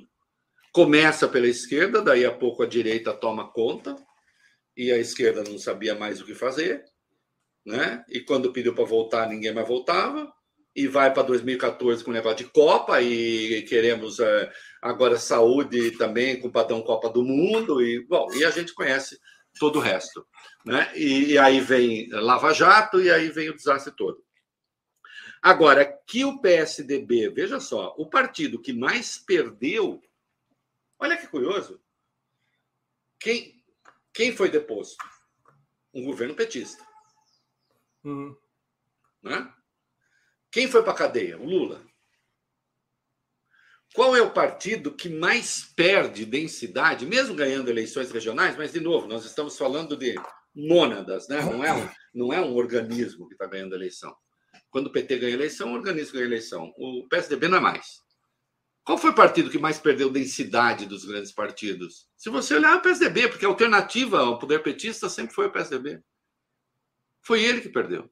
[0.74, 3.94] Começa pela esquerda, daí a pouco a direita toma conta,
[4.76, 6.84] e a esquerda não sabia mais o que fazer,
[7.64, 8.04] né?
[8.08, 10.28] E quando pediu para voltar, ninguém mais voltava.
[10.74, 14.52] E vai para 2014 com o negócio de Copa e queremos é,
[14.82, 19.16] agora saúde também com o padrão Copa do Mundo e bom, e a gente conhece
[19.60, 20.26] todo o resto,
[20.66, 20.90] né?
[20.96, 24.18] E, e aí vem Lava Jato e aí vem o desastre todo.
[25.40, 30.02] Agora, que o PSDB, veja só, o partido que mais perdeu
[31.04, 31.78] Olha que curioso.
[33.20, 33.62] Quem,
[34.10, 34.96] quem foi deposto?
[35.92, 36.82] Um governo petista.
[38.02, 38.34] Uhum.
[39.22, 39.52] Né?
[40.50, 41.38] Quem foi para a cadeia?
[41.38, 41.86] O Lula.
[43.94, 48.56] qual é o partido que mais perde densidade, mesmo ganhando eleições regionais?
[48.56, 50.14] Mas, de novo, nós estamos falando de
[50.54, 51.42] mônadas, né?
[51.42, 54.16] não, é um, não é um organismo que está ganhando eleição.
[54.70, 56.72] Quando o PT ganha eleição, o organismo ganha eleição.
[56.78, 58.03] O PSDB não é mais.
[58.84, 62.06] Qual foi o partido que mais perdeu densidade dos grandes partidos?
[62.16, 65.50] Se você olhar, é o PSDB, porque a alternativa ao poder petista sempre foi o
[65.50, 66.02] PSDB.
[67.22, 68.10] Foi ele que perdeu.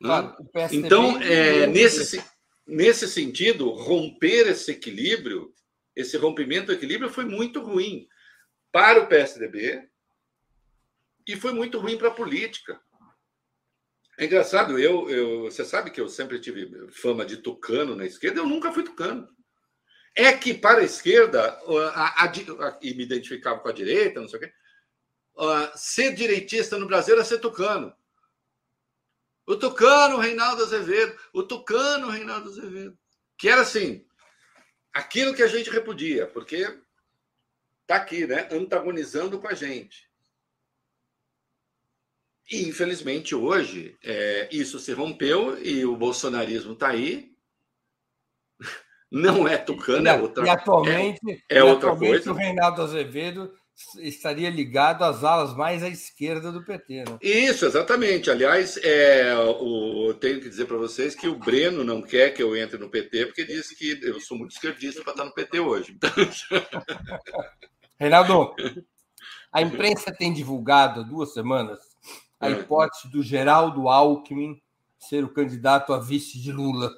[0.00, 0.36] Claro,
[0.72, 2.22] então, é, nesse,
[2.66, 5.54] nesse sentido, romper esse equilíbrio,
[5.94, 8.06] esse rompimento do equilíbrio foi muito ruim
[8.72, 9.88] para o PSDB
[11.26, 12.78] e foi muito ruim para a política.
[14.18, 18.40] É engraçado, eu, eu, você sabe que eu sempre tive fama de tucano na esquerda,
[18.40, 19.35] eu nunca fui tucano.
[20.16, 21.60] É que para a esquerda,
[21.94, 24.52] a, a, a, e me identificava com a direita, não sei o quê,
[25.76, 27.94] ser direitista no Brasil era ser tucano.
[29.46, 32.98] O tucano Reinaldo Azevedo, o tucano Reinaldo Azevedo.
[33.38, 34.04] Que era assim,
[34.92, 36.66] aquilo que a gente repudia, porque
[37.82, 38.48] está aqui, né?
[38.50, 40.10] Antagonizando com a gente.
[42.50, 47.35] E, infelizmente, hoje, é, isso se rompeu e o bolsonarismo está aí.
[49.10, 52.32] Não é tucano, é outra, e atualmente, é, é e outra atualmente coisa.
[52.32, 53.52] O Reinaldo Azevedo
[53.98, 57.04] estaria ligado às alas mais à esquerda do PT.
[57.04, 57.18] Né?
[57.20, 58.30] Isso, exatamente.
[58.30, 62.42] Aliás, é, o, eu tenho que dizer para vocês que o Breno não quer que
[62.42, 65.60] eu entre no PT, porque disse que eu sou muito esquerdista para estar no PT
[65.60, 65.96] hoje.
[67.98, 68.54] Reinaldo,
[69.52, 71.78] a imprensa tem divulgado há duas semanas
[72.40, 72.52] a é.
[72.52, 74.60] hipótese do Geraldo Alckmin
[74.98, 76.92] ser o candidato a vice de Lula.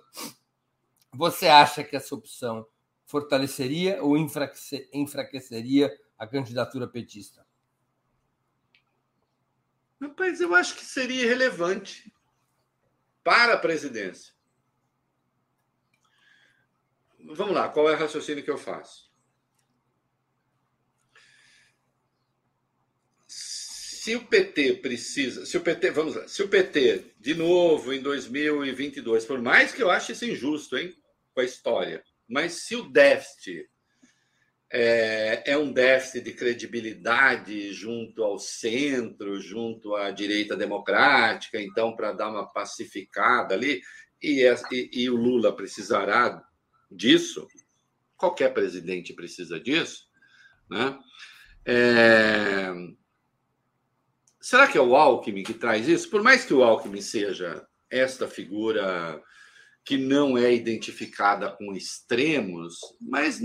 [1.15, 2.67] Você acha que essa opção
[3.05, 7.47] fortaleceria ou enfraqueceria a candidatura petista?
[10.01, 12.13] Rapaz, eu acho que seria relevante
[13.25, 14.33] para a presidência.
[17.25, 19.09] Vamos lá, qual é o raciocínio que eu faço?
[23.27, 28.01] Se o PT precisa, se o PT, vamos lá, se o PT, de novo, em
[28.01, 30.97] 2022, por mais que eu ache isso injusto, hein,
[31.39, 33.71] com a história, mas se o déficit
[34.71, 42.13] é, é, um déficit de credibilidade junto ao centro, junto à direita democrática, então, para
[42.13, 43.81] dar uma pacificada ali,
[44.21, 46.43] e, e, e, o Lula precisará
[46.91, 47.47] disso,
[48.17, 50.09] qualquer presidente precisa disso,
[50.69, 50.99] né?
[51.65, 52.73] É...
[54.41, 56.11] Será que é o Alckmin que traz isso?
[56.11, 59.23] Por mais que o Alckmin seja esta figura
[59.89, 63.41] que não é identificada com extremos, mas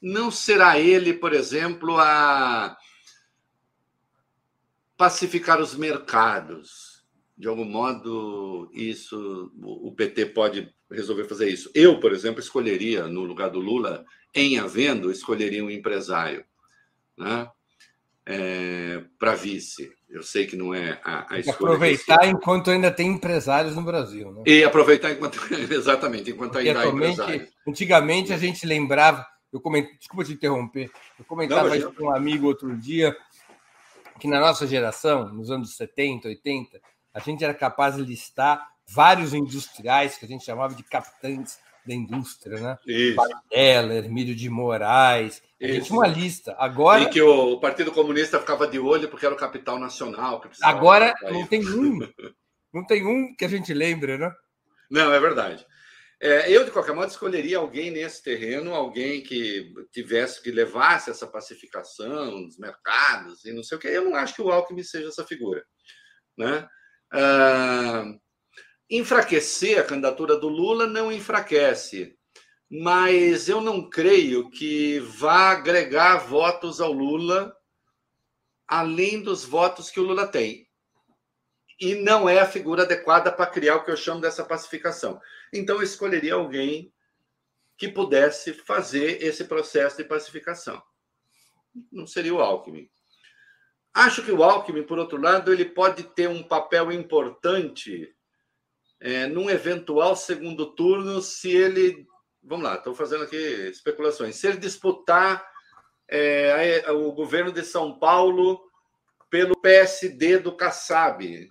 [0.00, 2.76] não será ele, por exemplo, a
[4.96, 7.04] pacificar os mercados.
[7.36, 11.68] De algum modo, isso o PT pode resolver fazer isso.
[11.74, 16.44] Eu, por exemplo, escolheria, no lugar do Lula, em havendo, escolheria um empresário
[17.16, 17.48] né?
[18.26, 19.92] É, para vice.
[20.08, 21.74] Eu sei que não é a, a escolha.
[21.74, 24.32] Aproveitar enquanto ainda tem empresários no Brasil.
[24.32, 24.42] Né?
[24.46, 25.38] E aproveitar enquanto.
[25.70, 27.48] Exatamente, enquanto Porque ainda há empresários.
[27.66, 29.86] Antigamente a gente lembrava eu coment...
[29.98, 30.90] Desculpa te interromper.
[31.16, 33.16] Eu comentava Não, isso com um amigo outro dia
[34.18, 36.80] que na nossa geração, nos anos 70, 80,
[37.14, 41.94] a gente era capaz de listar vários industriais que a gente chamava de capitães da
[41.94, 42.78] indústria, né?
[42.86, 43.16] Isso.
[43.50, 45.42] Hermílio de Moraes.
[45.60, 46.54] A gente tinha uma lista.
[46.58, 47.02] Agora.
[47.02, 50.42] E que o Partido Comunista ficava de olho porque era o capital nacional.
[50.62, 51.98] Agora não tem um.
[52.72, 54.34] Não tem um que a gente lembre, né?
[54.90, 55.64] Não, é verdade.
[56.20, 61.26] É, eu, de qualquer modo, escolheria alguém nesse terreno, alguém que tivesse, que levasse essa
[61.26, 63.86] pacificação dos mercados e não sei o que.
[63.86, 65.64] Eu não acho que o Alckmin seja essa figura.
[66.36, 66.66] Né?
[67.12, 68.04] Ah,
[68.96, 72.16] enfraquecer a candidatura do Lula não enfraquece,
[72.70, 77.54] mas eu não creio que vá agregar votos ao Lula
[78.66, 80.68] além dos votos que o Lula tem
[81.80, 85.20] e não é a figura adequada para criar o que eu chamo dessa pacificação.
[85.52, 86.92] Então, eu escolheria alguém
[87.76, 90.80] que pudesse fazer esse processo de pacificação.
[91.90, 92.88] Não seria o Alckmin.
[93.92, 98.14] Acho que o Alckmin, por outro lado, ele pode ter um papel importante
[99.04, 102.06] é, num eventual segundo turno, se ele.
[102.42, 104.36] Vamos lá, estou fazendo aqui especulações.
[104.36, 105.46] Se ele disputar
[106.08, 108.66] é, o governo de São Paulo
[109.28, 111.46] pelo PSD do Kassab,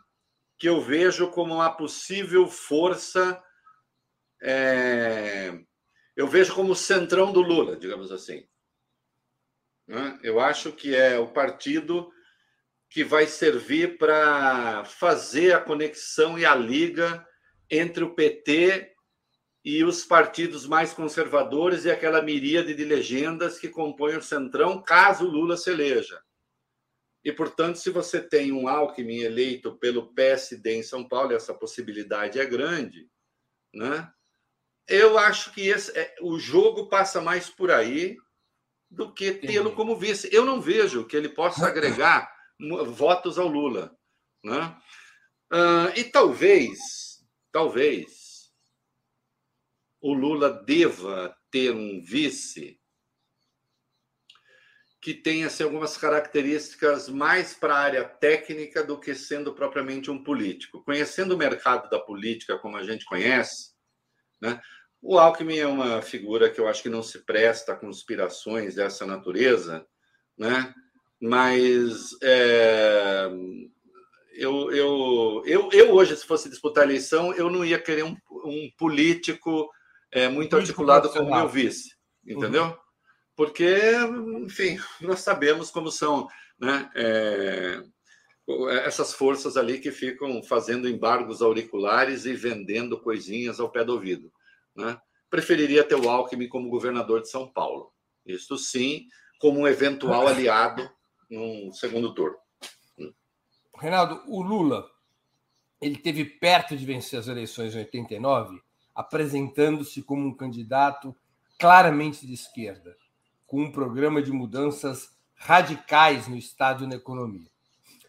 [0.57, 3.39] que eu vejo como uma possível força.
[4.41, 5.53] É,
[6.15, 8.47] eu vejo como o centrão do Lula, digamos assim.
[9.87, 10.19] Né?
[10.23, 12.11] Eu acho que é o partido
[12.89, 17.23] que vai servir para fazer a conexão e a liga
[17.69, 18.93] entre o PT
[19.63, 25.25] e os partidos mais conservadores e aquela miríade de legendas que compõem o Centrão, caso
[25.25, 26.21] Lula se eleja.
[27.23, 32.37] E, portanto, se você tem um Alckmin eleito pelo PSD em São Paulo, essa possibilidade
[32.37, 33.09] é grande,
[33.73, 34.11] né?
[34.87, 38.17] eu acho que esse, é, o jogo passa mais por aí
[38.89, 40.29] do que tê-lo como vice.
[40.31, 42.31] Eu não vejo que ele possa agregar
[42.87, 43.95] votos ao Lula.
[44.43, 44.75] Né?
[45.51, 46.79] Uh, e talvez,
[47.53, 48.51] talvez,
[50.01, 52.77] o Lula deva ter um vice
[54.99, 60.23] que tenha assim, algumas características mais para a área técnica do que sendo propriamente um
[60.23, 60.81] político.
[60.83, 63.73] Conhecendo o mercado da política como a gente conhece,
[64.41, 64.61] né?
[65.01, 69.05] o Alckmin é uma figura que eu acho que não se presta a conspirações dessa
[69.05, 69.85] natureza,
[70.37, 70.73] né?
[71.21, 73.29] mas é,
[74.33, 78.15] eu, eu, eu, eu hoje, se fosse disputar a eleição, eu não ia querer um,
[78.45, 79.69] um político
[80.11, 82.65] é, muito articulado como meu vice, entendeu?
[82.65, 82.77] Uhum.
[83.35, 83.91] Porque,
[84.43, 86.27] enfim, nós sabemos como são
[86.59, 87.81] né, é,
[88.85, 94.31] essas forças ali que ficam fazendo embargos auriculares e vendendo coisinhas ao pé do ouvido.
[94.75, 94.97] Né?
[95.29, 97.91] Preferiria ter o Alckmin como governador de São Paulo.
[98.25, 99.07] Isso sim,
[99.39, 100.87] como um eventual aliado
[101.29, 102.37] no segundo turno.
[103.83, 104.89] Reinaldo, o Lula
[105.81, 108.61] ele teve perto de vencer as eleições em 89,
[108.95, 111.13] apresentando-se como um candidato
[111.59, 112.95] claramente de esquerda,
[113.45, 117.51] com um programa de mudanças radicais no Estado e na economia.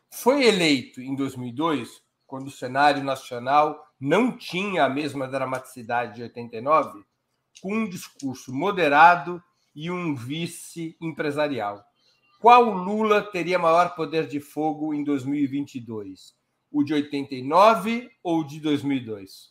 [0.09, 7.05] Foi eleito em 2002, quando o cenário nacional não tinha a mesma dramaticidade de 89,
[7.61, 9.43] com um discurso moderado
[9.75, 11.85] e um vice empresarial.
[12.45, 16.34] Qual Lula teria maior poder de fogo em 2022?
[16.70, 19.51] O de 89 ou de 2002?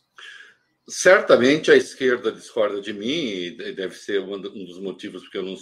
[0.86, 5.56] Certamente a esquerda discorda de mim, e deve ser um dos motivos porque eu não,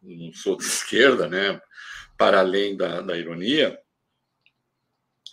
[0.00, 1.60] não sou de esquerda, né?
[2.16, 3.76] para além da, da ironia.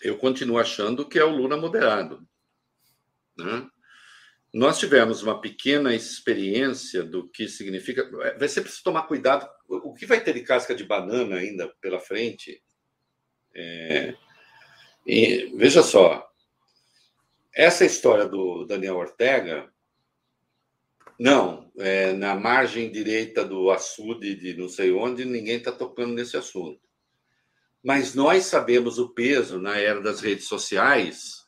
[0.02, 2.28] Eu continuo achando que é o Lula moderado.
[3.38, 3.70] Né?
[4.54, 8.08] Nós tivemos uma pequena experiência do que significa.
[8.38, 9.50] Vai ser preciso tomar cuidado.
[9.68, 12.62] O que vai ter de casca de banana ainda pela frente?
[13.56, 14.14] É...
[15.08, 16.30] E, veja só,
[17.54, 19.70] essa história do Daniel Ortega,
[21.20, 26.38] não, é, na margem direita do açude de não sei onde, ninguém está tocando nesse
[26.38, 26.80] assunto.
[27.84, 31.43] Mas nós sabemos o peso na era das redes sociais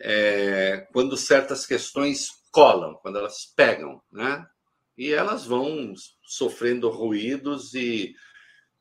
[0.00, 4.46] é, quando certas questões colam, quando elas pegam, né?
[4.96, 8.14] E elas vão sofrendo ruídos e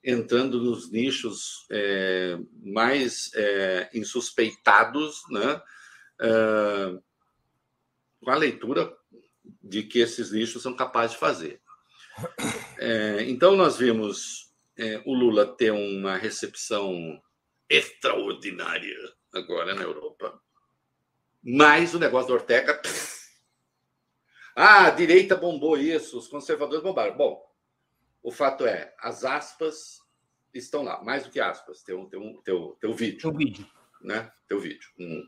[0.04, 5.62] entrando nos nichos é, mais é, insuspeitados, né?
[6.22, 7.00] É,
[8.22, 8.92] com a leitura
[9.64, 11.62] de que esses nichos são capazes de fazer.
[12.78, 17.22] É, então, nós vimos é, o Lula ter uma recepção
[17.70, 18.98] extraordinária
[19.34, 20.42] agora na Europa.
[21.44, 22.74] Mas o negócio do Ortega.
[22.76, 23.30] Pff,
[24.56, 27.16] ah, a direita bombou isso, os conservadores bombaram.
[27.16, 27.42] Bom,
[28.22, 30.00] o fato é, as aspas
[30.54, 33.20] estão lá, mais do que aspas, tem um, tem um, teu, teu vídeo.
[33.20, 33.68] Teu vídeo.
[34.02, 34.32] Né?
[34.48, 34.90] Teu vídeo.
[35.00, 35.24] Hum.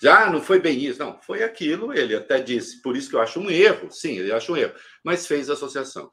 [0.00, 3.20] Já não foi bem isso, não, foi aquilo, ele até disse, por isso que eu
[3.20, 6.12] acho um erro, sim, ele acha um erro, mas fez a associação.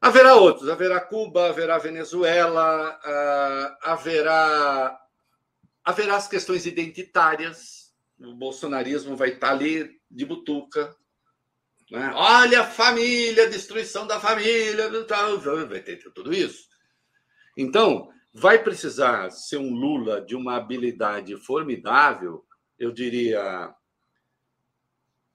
[0.00, 4.98] Haverá outros, haverá Cuba, haverá Venezuela, uh, haverá,
[5.82, 7.85] haverá as questões identitárias,
[8.18, 10.94] o bolsonarismo vai estar ali de butuca.
[11.90, 12.12] Né?
[12.14, 14.90] Olha a família, destruição da família,
[15.68, 16.66] vai ter tudo isso.
[17.56, 22.44] Então, vai precisar ser um Lula de uma habilidade formidável,
[22.78, 23.74] eu diria.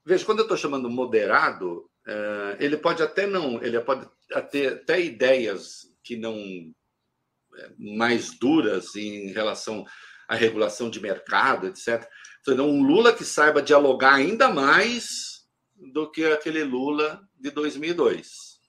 [0.05, 4.07] Veja, quando eu estou chamando moderado, eh, ele pode até não, ele pode
[4.51, 9.85] ter até ideias que não eh, mais duras em relação
[10.27, 12.07] à regulação de mercado, etc.
[12.41, 18.59] Então, um Lula que saiba dialogar ainda mais do que aquele Lula de 2002.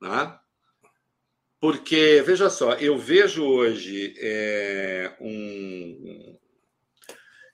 [0.00, 0.38] Né?
[1.60, 6.38] Porque, veja só, eu vejo hoje é, um.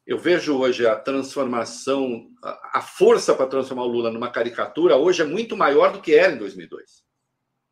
[0.07, 5.25] Eu vejo hoje a transformação, a força para transformar o Lula numa caricatura hoje é
[5.25, 7.05] muito maior do que era em 2002.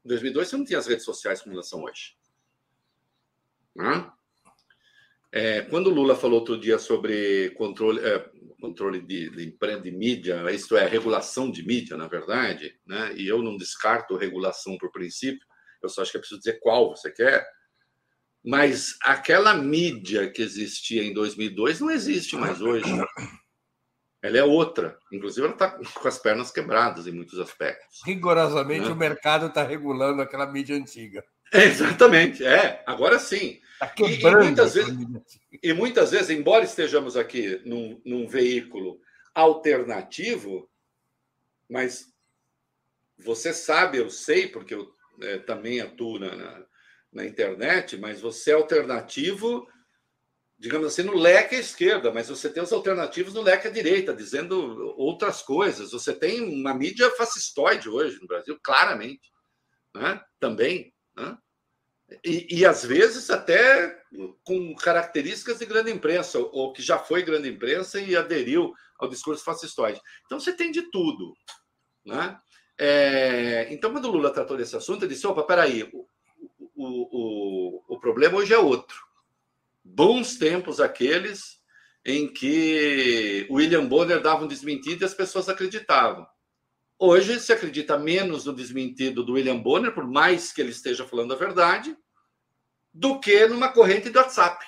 [0.05, 2.17] Em 2002 você não tinha as redes sociais como elas são hoje.
[3.75, 4.09] Né?
[5.31, 8.31] É, quando o Lula falou outro dia sobre controle, é,
[8.61, 13.13] controle de, de, de mídia, isto é, regulação de mídia, na verdade, né?
[13.15, 15.47] e eu não descarto regulação por princípio,
[15.83, 17.47] eu só acho que é preciso dizer qual você quer,
[18.45, 22.91] mas aquela mídia que existia em 2002 não existe mais hoje.
[24.23, 24.99] Ela é outra.
[25.13, 28.01] Inclusive, ela está com as pernas quebradas em muitos aspectos.
[28.05, 28.93] Rigorosamente, né?
[28.93, 31.23] o mercado está regulando aquela mídia antiga.
[31.53, 32.83] É, exatamente, é.
[32.87, 33.61] Agora sim.
[33.95, 34.19] Quebrando.
[34.19, 34.97] E, e, muitas vezes,
[35.63, 39.01] e muitas vezes, embora estejamos aqui num, num veículo
[39.35, 40.69] alternativo,
[41.69, 42.13] mas
[43.19, 44.93] você sabe, eu sei, porque eu
[45.23, 46.67] é, também atuo na, na,
[47.13, 49.67] na, internet, mas você é alternativo,
[50.59, 54.15] digamos assim, no leque à esquerda, mas você tem os alternativos no leque à direita,
[54.15, 55.93] dizendo outras coisas.
[55.93, 59.33] Você tem uma mídia fascistoide hoje no Brasil, claramente,
[59.95, 60.21] né?
[60.41, 60.93] também.
[61.19, 61.37] Né?
[62.25, 64.03] E, e, às vezes até
[64.43, 69.45] com características de grande imprensa, ou que já foi grande imprensa e aderiu ao discurso
[69.45, 70.01] fascistoide.
[70.25, 71.35] Então você tem de tudo.
[72.07, 72.39] Né?
[72.79, 76.07] É, então, quando o Lula tratou desse assunto, ele disse: opa, peraí, o,
[76.75, 78.97] o, o, o problema hoje é outro.
[79.85, 81.59] Bons tempos aqueles
[82.05, 86.27] em que William Bonner dava um desmentido e as pessoas acreditavam.
[86.99, 91.33] Hoje se acredita menos no desmentido do William Bonner, por mais que ele esteja falando
[91.33, 91.97] a verdade,
[92.93, 94.65] do que numa corrente de WhatsApp.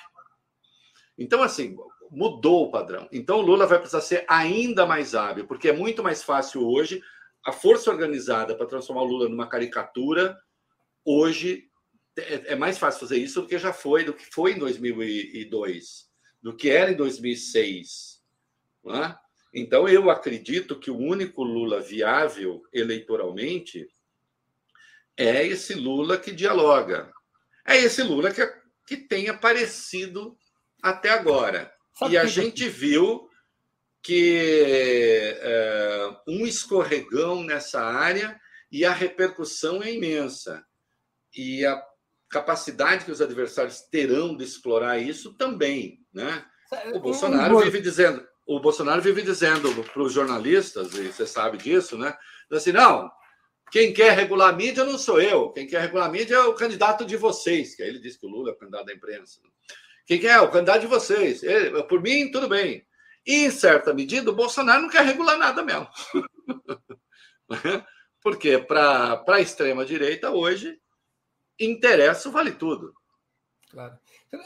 [1.17, 1.75] Então, assim,
[2.09, 3.09] mudou o padrão.
[3.11, 7.01] Então, o Lula vai precisar ser ainda mais hábil, porque é muito mais fácil hoje
[7.45, 10.37] a força organizada para transformar o Lula numa caricatura.
[11.03, 11.69] Hoje
[12.17, 16.09] é, é mais fácil fazer isso do que já foi, do que foi em 2002,
[16.41, 18.21] do que era em 2006.
[18.83, 19.17] Não é?
[19.53, 23.87] Então, eu acredito que o único Lula viável eleitoralmente
[25.17, 27.11] é esse Lula que dialoga.
[27.65, 28.41] É esse Lula que,
[28.87, 30.37] que tem aparecido
[30.81, 31.71] até agora.
[31.93, 33.29] Sabe e a gente viu
[34.01, 38.39] que é, um escorregão nessa área
[38.71, 40.65] e a repercussão é imensa.
[41.35, 41.81] E a
[42.29, 45.99] capacidade que os adversários terão de explorar isso também.
[46.13, 46.43] Né?
[46.93, 51.97] O Bolsonaro vive dizendo, o Bolsonaro vive dizendo para os jornalistas, e você sabe disso,
[51.97, 52.15] né?
[52.51, 53.09] Assim, não,
[53.71, 56.53] quem quer regular a mídia não sou eu, quem quer regular a mídia é o
[56.53, 59.39] candidato de vocês, que aí ele disse que o Lula é o candidato da imprensa.
[60.05, 61.41] Quem quer é o candidato de vocês?
[61.43, 62.85] Ele, por mim, tudo bem.
[63.25, 65.87] E, em certa medida, o Bolsonaro não quer regular nada mesmo.
[68.21, 70.79] Porque para a extrema-direita, hoje,
[71.59, 72.93] interessa vale tudo.
[73.69, 73.97] Claro.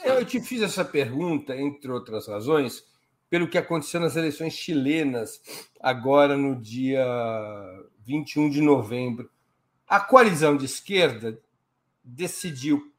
[0.04, 2.84] Eu te fiz essa pergunta, entre outras razões,
[3.28, 5.40] pelo que aconteceu nas eleições chilenas,
[5.80, 7.04] agora no dia
[8.04, 9.30] 21 de novembro.
[9.88, 11.40] A coalizão de esquerda
[12.02, 12.92] decidiu,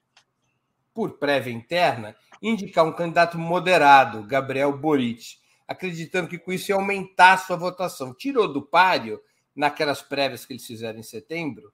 [0.93, 5.37] por prévia interna, indicar um candidato moderado, Gabriel Boric,
[5.67, 8.13] acreditando que com isso ia aumentar sua votação.
[8.13, 9.21] Tirou do páreo,
[9.55, 11.73] naquelas prévias que eles fizeram em setembro,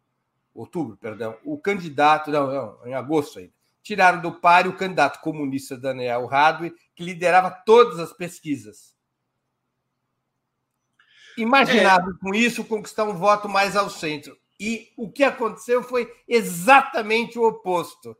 [0.53, 3.51] outubro, perdão, o candidato, não, não, em agosto ainda,
[3.81, 8.93] tiraram do páreo o candidato comunista Daniel Radwe, que liderava todas as pesquisas.
[11.37, 12.13] Imaginava é.
[12.19, 14.37] com isso conquistar um voto mais ao centro.
[14.59, 18.15] E o que aconteceu foi exatamente o oposto.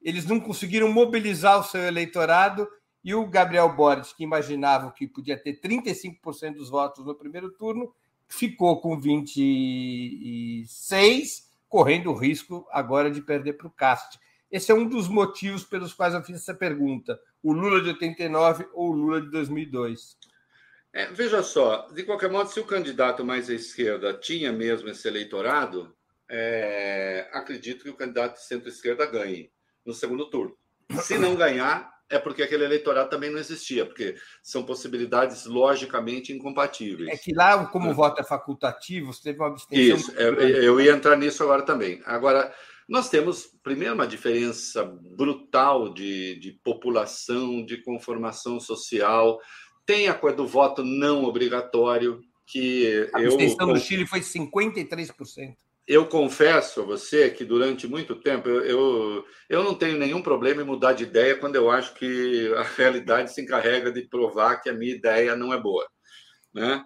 [0.00, 2.68] Eles não conseguiram mobilizar o seu eleitorado
[3.02, 7.94] e o Gabriel Boric, que imaginava que podia ter 35% dos votos no primeiro turno,
[8.28, 14.18] ficou com 26, correndo o risco agora de perder para o Cast.
[14.50, 18.66] Esse é um dos motivos pelos quais eu fiz essa pergunta: o Lula de 89
[18.72, 20.16] ou o Lula de 2002?
[20.92, 25.06] É, veja só, de qualquer modo, se o candidato mais à esquerda tinha mesmo esse
[25.06, 25.94] eleitorado,
[26.28, 29.52] é, acredito que o candidato de centro-esquerda ganhe
[29.84, 30.56] no segundo turno.
[31.02, 37.10] Se não ganhar, é porque aquele eleitorado também não existia, porque são possibilidades logicamente incompatíveis.
[37.10, 39.96] É que lá, como o voto é facultativo, você teve uma abstenção.
[39.96, 40.26] Isso, é,
[40.66, 42.02] eu ia entrar nisso agora também.
[42.06, 42.52] Agora,
[42.88, 49.40] nós temos, primeiro, uma diferença brutal de, de população, de conformação social.
[49.84, 53.74] Tem a coisa do voto não obrigatório, que a abstenção eu...
[53.74, 55.54] no Chile foi 53%
[55.86, 60.60] eu confesso a você que durante muito tempo eu, eu, eu, não tenho nenhum problema
[60.60, 64.68] em mudar de ideia quando eu acho que a realidade se encarrega de provar que
[64.68, 65.86] a minha ideia não é boa.
[66.52, 66.82] Né?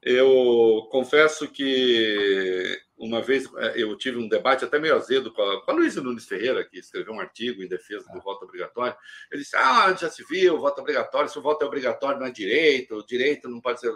[0.00, 5.64] Eu confesso que uma vez eh, eu tive um debate até meio azedo com a,
[5.64, 8.96] com a Luísa Nunes Ferreira, que escreveu um artigo em defesa do voto obrigatório.
[9.30, 12.26] Ele disse: Ah, já se viu, o voto obrigatório, se o voto é obrigatório não
[12.26, 13.92] é direito, o direito não pode ser.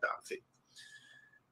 [0.00, 0.42] Tá, enfim.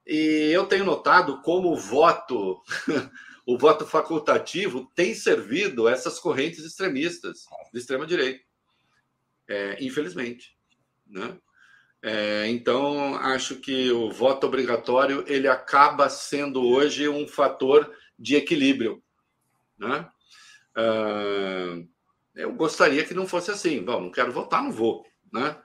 [0.05, 2.61] E eu tenho notado como o voto,
[3.45, 8.43] o voto facultativo tem servido essas correntes extremistas de extrema direita,
[9.49, 10.55] é, infelizmente,
[11.05, 11.37] né?
[12.03, 19.01] É, então acho que o voto obrigatório ele acaba sendo hoje um fator de equilíbrio,
[19.77, 20.07] né?
[20.77, 21.87] Uh,
[22.35, 23.83] eu gostaria que não fosse assim.
[23.83, 25.03] Bom, não quero votar, não vou,
[25.33, 25.57] né?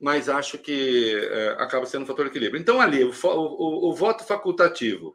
[0.00, 2.60] mas acho que é, acaba sendo um fator de equilíbrio.
[2.60, 5.14] Então, ali, o, o, o voto facultativo,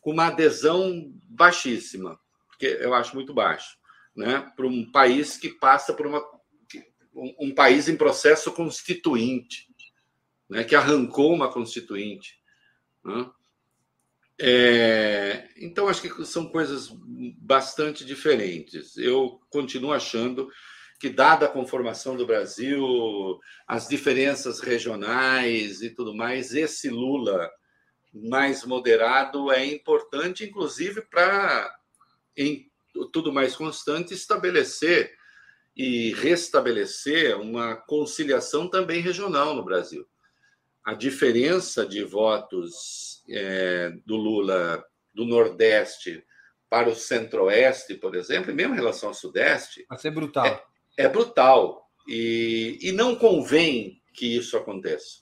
[0.00, 2.18] com uma adesão baixíssima,
[2.58, 3.78] que eu acho muito baixo,
[4.16, 6.20] né, para um país que passa por uma.
[7.14, 9.67] Um, um país em processo constituinte,
[10.48, 12.38] né, que arrancou uma constituinte.
[13.04, 13.30] Né?
[14.40, 16.90] É, então, acho que são coisas
[17.38, 18.96] bastante diferentes.
[18.96, 20.48] Eu continuo achando
[21.00, 27.50] que, dada a conformação do Brasil, as diferenças regionais e tudo mais, esse Lula
[28.12, 31.72] mais moderado é importante, inclusive, para,
[32.36, 32.70] em
[33.12, 35.16] tudo mais constante, estabelecer
[35.76, 40.06] e restabelecer uma conciliação também regional no Brasil.
[40.88, 44.82] A diferença de votos é, do Lula
[45.14, 46.24] do Nordeste
[46.70, 49.84] para o Centro-Oeste, por exemplo, e mesmo em relação ao Sudeste.
[49.86, 50.46] Vai ser brutal.
[50.46, 51.86] É, é brutal.
[52.08, 55.18] E, e não convém que isso aconteça.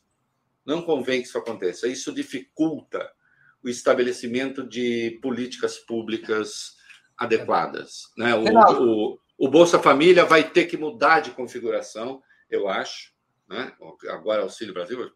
[0.65, 1.89] Não convém que isso aconteça.
[1.89, 3.13] Isso dificulta
[3.61, 6.77] o estabelecimento de políticas públicas
[7.19, 8.13] adequadas.
[8.17, 8.37] Né?
[8.37, 13.13] O, o, o, Bolsa Família vai ter que mudar de configuração, eu acho.
[13.49, 13.73] Né?
[14.11, 15.11] Agora, Auxílio Brasil,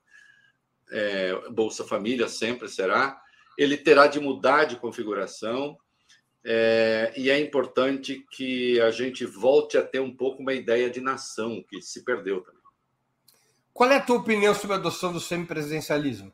[0.91, 3.21] é, Bolsa Família sempre será.
[3.57, 5.77] Ele terá de mudar de configuração
[6.45, 11.01] é, e é importante que a gente volte a ter um pouco uma ideia de
[11.01, 12.61] nação, que se perdeu também.
[13.73, 16.33] Qual é a tua opinião sobre a adoção do semipresidencialismo?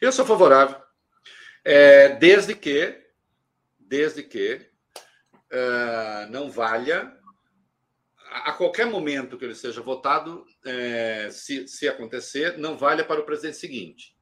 [0.00, 0.80] Eu sou favorável.
[1.64, 2.98] É, desde que,
[3.78, 4.66] desde que
[5.52, 7.14] uh, não valha
[8.30, 13.24] a qualquer momento que ele seja votado, é, se, se acontecer, não valha para o
[13.24, 14.16] presidente seguinte.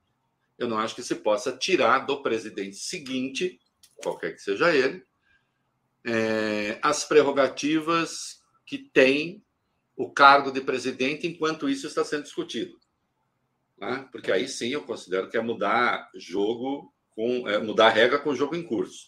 [0.58, 3.60] Eu não acho que se possa tirar do presidente seguinte
[4.02, 5.04] qualquer que seja ele,
[6.04, 9.44] é, as prerrogativas que tem
[9.96, 12.78] o cargo de presidente enquanto isso está sendo discutido.
[13.76, 14.08] Né?
[14.10, 18.36] Porque aí sim eu considero que é mudar jogo, com, é mudar regra com o
[18.36, 19.06] jogo em curso.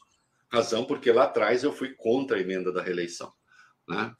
[0.52, 3.32] Razão porque lá atrás eu fui contra a emenda da reeleição,
[3.88, 4.14] né?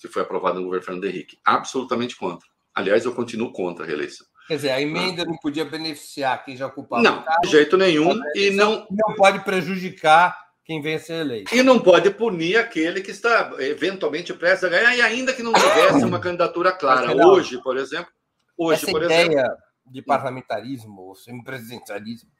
[0.00, 1.38] Que foi aprovada no governo Fernando Henrique.
[1.44, 2.46] Absolutamente contra.
[2.74, 4.26] Aliás, eu continuo contra a reeleição.
[4.48, 7.42] Quer dizer, a emenda não podia beneficiar quem já ocupava não, o cargo.
[7.42, 8.20] de jeito nenhum.
[8.34, 11.54] E não, não pode prejudicar quem vem a ser eleito.
[11.54, 15.52] E não pode punir aquele que está eventualmente prestes a ganhar, e ainda que não
[15.52, 17.14] tivesse uma candidatura clara.
[17.26, 18.12] hoje, por exemplo.
[18.56, 22.30] Hoje, essa por ideia exemplo, de parlamentarismo ou semipresidencialismo,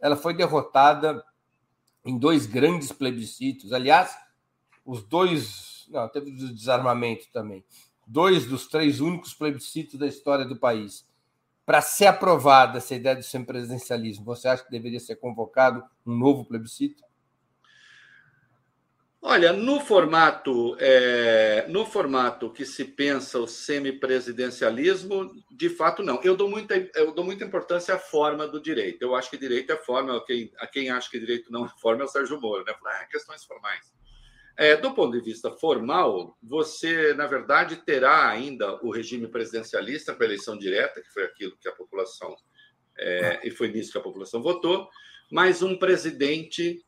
[0.00, 1.24] ela foi derrotada
[2.04, 3.72] em dois grandes plebiscitos.
[3.72, 4.14] Aliás,
[4.84, 5.73] os dois.
[5.90, 7.64] Não, teve o desarmamento também.
[8.06, 11.06] Dois dos três únicos plebiscitos da história do país
[11.64, 16.44] para ser aprovada essa ideia do semipresidencialismo, você acha que deveria ser convocado um novo
[16.44, 17.02] plebiscito?
[19.26, 26.22] Olha, no formato, é, no formato que se pensa o semipresidencialismo, de fato não.
[26.22, 29.00] Eu dou muita, eu dou muita importância à forma do direito.
[29.00, 30.22] Eu acho que direito é forma.
[30.26, 32.74] Quem, a quem acha que direito não é forma é o Sérgio Moro, né?
[32.84, 33.90] Ah, questões formais.
[34.56, 40.22] É, do ponto de vista formal, você, na verdade, terá ainda o regime presidencialista com
[40.22, 42.36] a eleição direta, que foi aquilo que a população,
[42.96, 44.88] é, e foi nisso que a população votou,
[45.30, 46.84] mas um presidente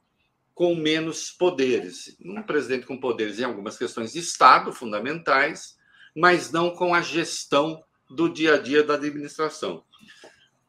[0.54, 2.16] com menos poderes.
[2.24, 5.76] Um presidente com poderes em algumas questões de Estado fundamentais,
[6.14, 9.84] mas não com a gestão do dia a dia da administração.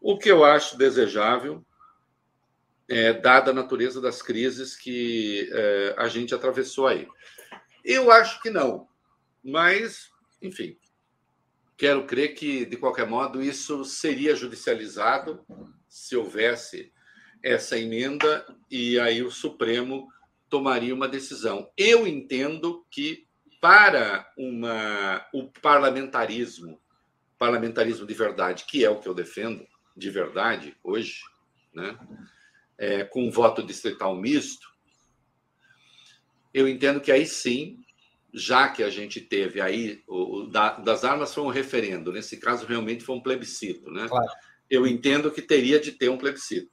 [0.02, 1.64] O que eu acho desejável
[2.90, 7.08] é, dada a natureza das crises que é, a gente atravessou aí.
[7.84, 8.88] Eu acho que não,
[9.44, 10.10] mas,
[10.42, 10.78] enfim,
[11.78, 15.46] quero crer que, de qualquer modo, isso seria judicializado
[15.88, 16.92] se houvesse
[17.44, 20.08] essa emenda e aí o Supremo
[20.50, 21.72] tomaria uma decisão.
[21.78, 23.28] Eu entendo que
[23.62, 26.80] para uma, o parlamentarismo,
[27.38, 29.66] parlamentarismo de verdade, que é o que eu defendo
[29.96, 31.22] de verdade hoje,
[31.74, 31.98] né?
[32.78, 34.68] É, com voto distrital misto,
[36.54, 37.80] eu entendo que aí sim,
[38.34, 42.38] já que a gente teve aí, o, o da, das armas foi um referendo, nesse
[42.38, 44.08] caso realmente foi um plebiscito, né?
[44.08, 44.28] Claro.
[44.70, 46.70] Eu entendo que teria de ter um plebiscito,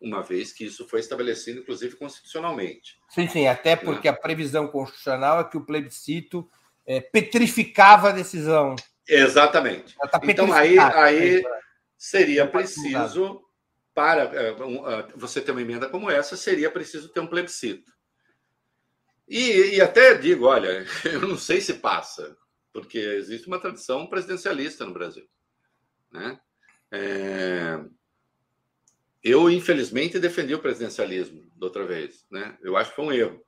[0.00, 2.98] uma vez que isso foi estabelecido, inclusive, constitucionalmente.
[3.08, 6.48] Sim, sim, até porque a previsão constitucional é que o plebiscito
[6.86, 8.76] é, petrificava a decisão.
[9.06, 9.96] Exatamente.
[9.96, 11.42] Tá então, aí, aí
[11.98, 13.42] seria preciso
[13.94, 14.54] para é, é,
[15.16, 17.92] você ter uma emenda como essa, seria preciso ter um plebiscito.
[19.28, 22.36] E, e, até digo, olha, eu não sei se passa,
[22.72, 25.28] porque existe uma tradição presidencialista no Brasil.
[26.10, 26.40] Né?
[26.90, 27.78] É...
[29.22, 32.24] Eu, infelizmente, defendi o presidencialismo da outra vez.
[32.30, 32.56] Né?
[32.62, 33.44] Eu acho que foi um erro,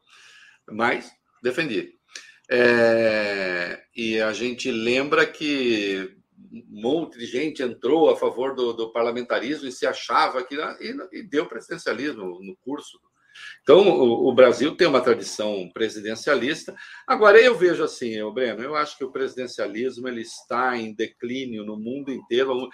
[0.68, 1.10] mas
[1.42, 1.98] defendi.
[2.50, 6.14] É, e a gente lembra que
[6.68, 11.22] monte de gente entrou a favor do, do parlamentarismo e se achava que e, e
[11.22, 12.98] deu presidencialismo no curso
[13.62, 16.74] então, o, o, Brasil tem uma tradição presidencialista.
[17.06, 21.64] Agora, eu vejo assim, eu, Breno, eu acho que o presidencialismo ele está em declínio
[21.64, 22.68] no mundo inteiro.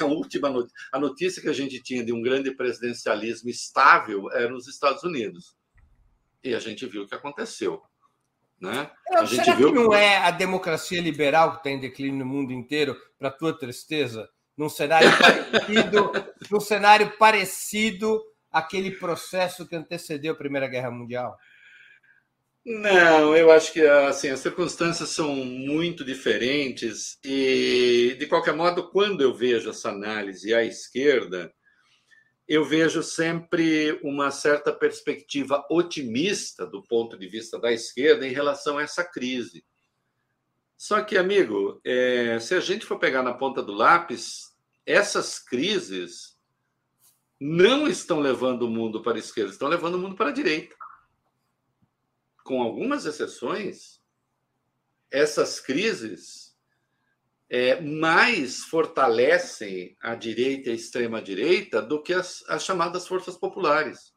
[0.00, 0.52] A, última
[0.92, 5.56] a notícia que a gente tinha de um grande presidencialismo estável era nos Estados Unidos.
[6.42, 7.82] E a gente viu o que aconteceu.
[8.60, 8.90] Né?
[9.24, 12.96] gente será que não é a democracia liberal que está em declínio no mundo inteiro,
[13.18, 14.28] para tua tristeza?
[14.56, 16.12] Num cenário parecido,
[16.50, 18.20] num cenário parecido
[18.52, 21.36] aquele processo que antecedeu a Primeira Guerra Mundial?
[22.64, 29.22] Não, eu acho que assim, as circunstâncias são muito diferentes e, de qualquer modo, quando
[29.22, 31.50] eu vejo essa análise à esquerda,
[32.50, 38.76] eu vejo sempre uma certa perspectiva otimista do ponto de vista da esquerda em relação
[38.76, 39.64] a essa crise.
[40.76, 44.52] Só que, amigo, é, se a gente for pegar na ponta do lápis,
[44.84, 46.36] essas crises
[47.38, 50.74] não estão levando o mundo para a esquerda, estão levando o mundo para a direita.
[52.42, 54.00] Com algumas exceções,
[55.08, 56.49] essas crises
[57.50, 64.12] é, mais fortalecem a direita e a extrema-direita do que as, as chamadas forças populares.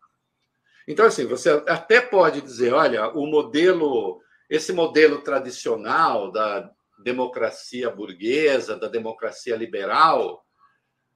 [0.88, 6.70] Então, assim, você até pode dizer: olha, o modelo, esse modelo tradicional da
[7.04, 10.46] democracia burguesa, da democracia liberal,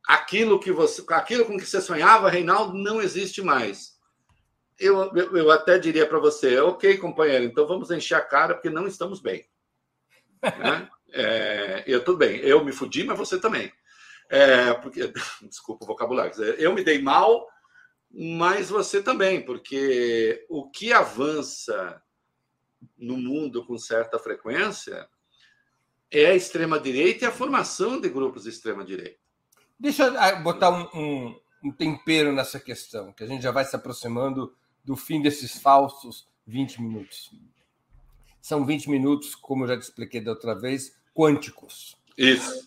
[0.08, 3.96] aquilo que você, aquilo com que você sonhava, Reinaldo, não existe mais.
[4.80, 8.70] Eu, eu, eu até diria para você, ok, companheiro, então vamos encher a cara porque
[8.70, 9.46] não estamos bem.
[10.42, 10.90] né?
[11.12, 13.72] é, eu tudo bem, eu me fudi, mas você também.
[14.30, 15.12] É, porque,
[15.44, 17.48] desculpa o vocabulário, eu me dei mal,
[18.12, 22.02] mas você também, porque o que avança
[22.98, 25.08] no mundo com certa frequência
[26.10, 29.20] é a extrema-direita e a formação de grupos de extrema-direita.
[29.80, 33.66] Deixa eu ah, botar um, um, um, tempero nessa questão, que a gente já vai
[33.66, 37.32] se aproximando do fim desses falsos 20 minutos.
[38.48, 41.98] São 20 minutos, como eu já te expliquei da outra vez, quânticos.
[42.18, 42.66] Isso.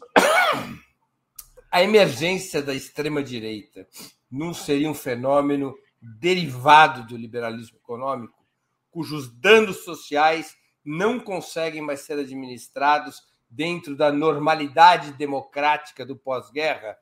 [1.73, 3.89] A emergência da extrema-direita
[4.31, 8.47] não seria um fenômeno derivado do liberalismo econômico,
[8.91, 10.55] cujos danos sociais
[10.85, 16.99] não conseguem mais ser administrados dentro da normalidade democrática do pós-guerra?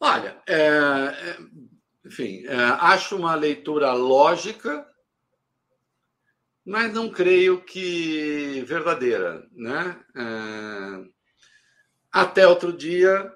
[0.00, 1.38] Olha, é, é,
[2.04, 4.89] enfim, é, acho uma leitura lógica,
[6.70, 10.00] mas não creio que verdadeira, né?
[10.16, 11.04] É,
[12.12, 13.28] até outro dia,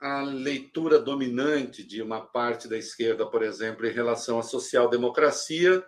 [0.00, 5.84] a leitura dominante de uma parte da esquerda, por exemplo, em relação à social-democracia,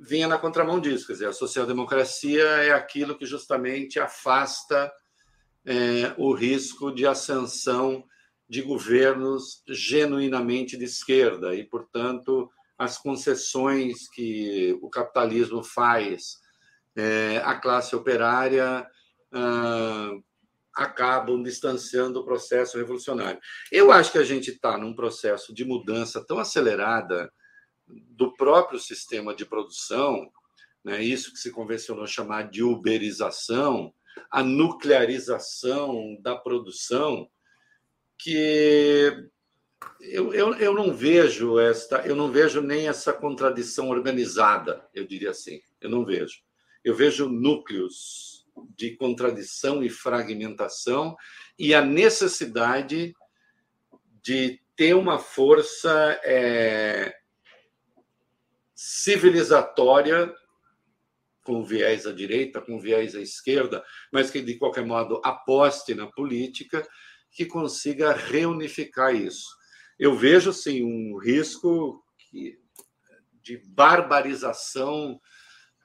[0.00, 1.06] vinha na contramão disso.
[1.06, 4.90] Quer dizer, a social-democracia é aquilo que justamente afasta
[5.66, 8.02] é, o risco de ascensão
[8.48, 16.38] de governos genuinamente de esquerda e, portanto, as concessões que o capitalismo faz
[16.96, 18.86] é, à classe operária
[19.32, 20.10] ah,
[20.74, 23.40] acabam distanciando o processo revolucionário.
[23.70, 27.32] Eu acho que a gente está num processo de mudança tão acelerada
[27.86, 30.28] do próprio sistema de produção,
[30.84, 33.94] né, isso que se convencionou chamar de uberização,
[34.30, 37.28] a nuclearização da produção,
[38.18, 39.12] que
[40.00, 45.30] eu, eu, eu não vejo esta, eu não vejo nem essa contradição organizada, eu diria
[45.30, 46.42] assim, eu não vejo.
[46.84, 48.46] Eu vejo núcleos
[48.76, 51.16] de contradição e fragmentação
[51.58, 53.14] e a necessidade
[54.22, 57.14] de ter uma força é,
[58.74, 60.34] civilizatória,
[61.44, 66.06] com viés à direita, com viés à esquerda, mas que, de qualquer modo, aposte na
[66.06, 66.86] política,
[67.30, 69.48] que consiga reunificar isso.
[69.98, 72.04] Eu vejo, sim, um risco
[73.42, 75.20] de barbarização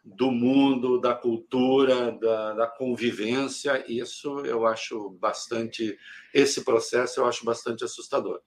[0.04, 3.84] do mundo, da cultura, da, da, convivência.
[3.88, 5.98] Isso eu acho bastante.
[6.34, 8.42] Esse processo eu acho bastante assustador.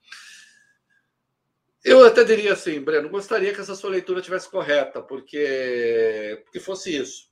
[1.85, 6.97] Eu até diria assim, Breno, gostaria que essa sua leitura tivesse correta, porque, porque fosse
[6.97, 7.29] isso.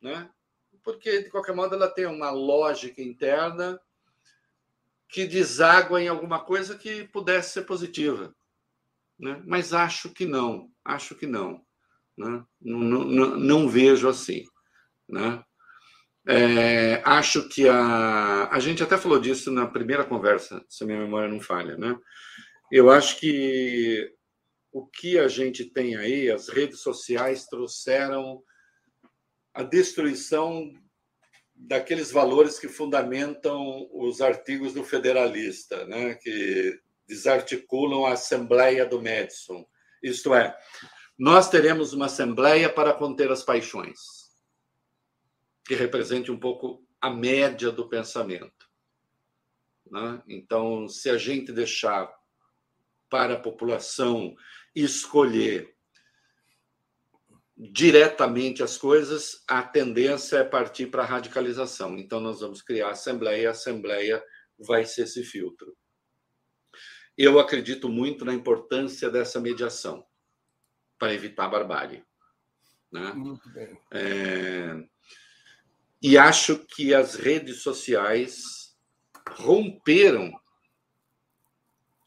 [0.00, 0.28] Né?
[0.82, 3.80] Porque, de qualquer modo, ela tem uma lógica interna
[5.12, 8.34] que deságua em alguma coisa que pudesse ser positiva.
[9.18, 9.42] Né?
[9.46, 11.62] Mas acho que não, acho que não.
[12.16, 12.42] Né?
[12.60, 14.42] Não, não, não vejo assim.
[15.06, 15.44] Né?
[16.26, 18.48] É, acho que a.
[18.48, 21.98] A gente até falou disso na primeira conversa, se a minha memória não falha, né?
[22.70, 24.10] Eu acho que
[24.72, 28.42] o que a gente tem aí, as redes sociais trouxeram
[29.52, 30.72] a destruição
[31.66, 36.14] daqueles valores que fundamentam os artigos do Federalista, né?
[36.14, 39.64] que desarticulam a Assembleia do Madison.
[40.02, 40.56] Isto é,
[41.18, 43.98] nós teremos uma Assembleia para conter as paixões,
[45.64, 48.68] que represente um pouco a média do pensamento.
[49.90, 50.22] Né?
[50.28, 52.12] Então, se a gente deixar
[53.08, 54.34] para a população
[54.74, 55.71] escolher
[57.70, 61.96] diretamente as coisas, a tendência é partir para a radicalização.
[61.96, 64.22] Então, nós vamos criar a Assembleia, a Assembleia
[64.58, 65.76] vai ser esse filtro.
[67.16, 70.04] Eu acredito muito na importância dessa mediação
[70.98, 72.04] para evitar a barbárie.
[72.90, 73.12] Né?
[73.12, 73.78] Muito bem.
[73.92, 74.84] É...
[76.02, 78.76] E acho que as redes sociais
[79.30, 80.32] romperam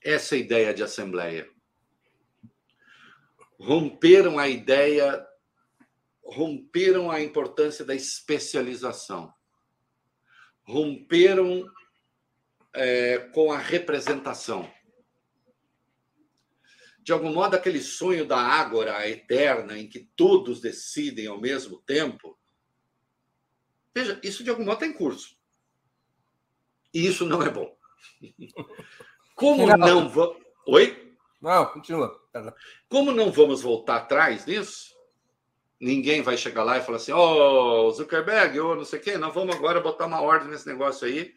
[0.03, 1.49] essa ideia de assembleia.
[3.57, 5.26] Romperam a ideia,
[6.26, 9.34] romperam a importância da especialização.
[10.64, 11.65] Romperam
[12.73, 14.72] é, com a representação.
[16.99, 22.35] De algum modo, aquele sonho da ágora eterna, em que todos decidem ao mesmo tempo,
[23.95, 25.38] Veja, isso de algum modo está em curso.
[26.93, 27.73] E isso não é bom.
[29.34, 30.43] Como não vamos.
[30.68, 31.15] Oi?
[31.41, 32.22] Não, continua.
[32.89, 34.94] Como não vamos voltar atrás nisso?
[35.85, 39.31] Ninguém vai chegar lá e falar assim: Ó, oh, Zuckerberg, ou não sei quem, nós
[39.31, 41.31] vamos agora botar uma ordem nesse negócio aí.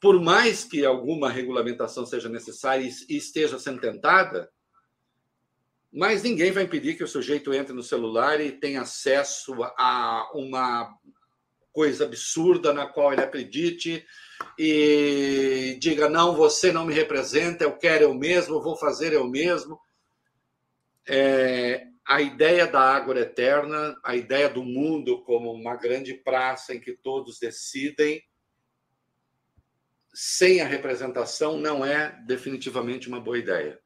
[0.00, 4.50] Por mais que alguma regulamentação seja necessária e esteja sendo tentada,
[5.92, 10.92] mas ninguém vai impedir que o sujeito entre no celular e tenha acesso a uma
[11.72, 14.04] coisa absurda na qual ele acredite
[14.58, 19.78] e diga: não, você não me representa, eu quero eu mesmo, vou fazer eu mesmo.
[21.06, 26.80] É, a ideia da água eterna, a ideia do mundo como uma grande praça em
[26.80, 28.22] que todos decidem,
[30.12, 33.80] sem a representação, não é definitivamente uma boa ideia.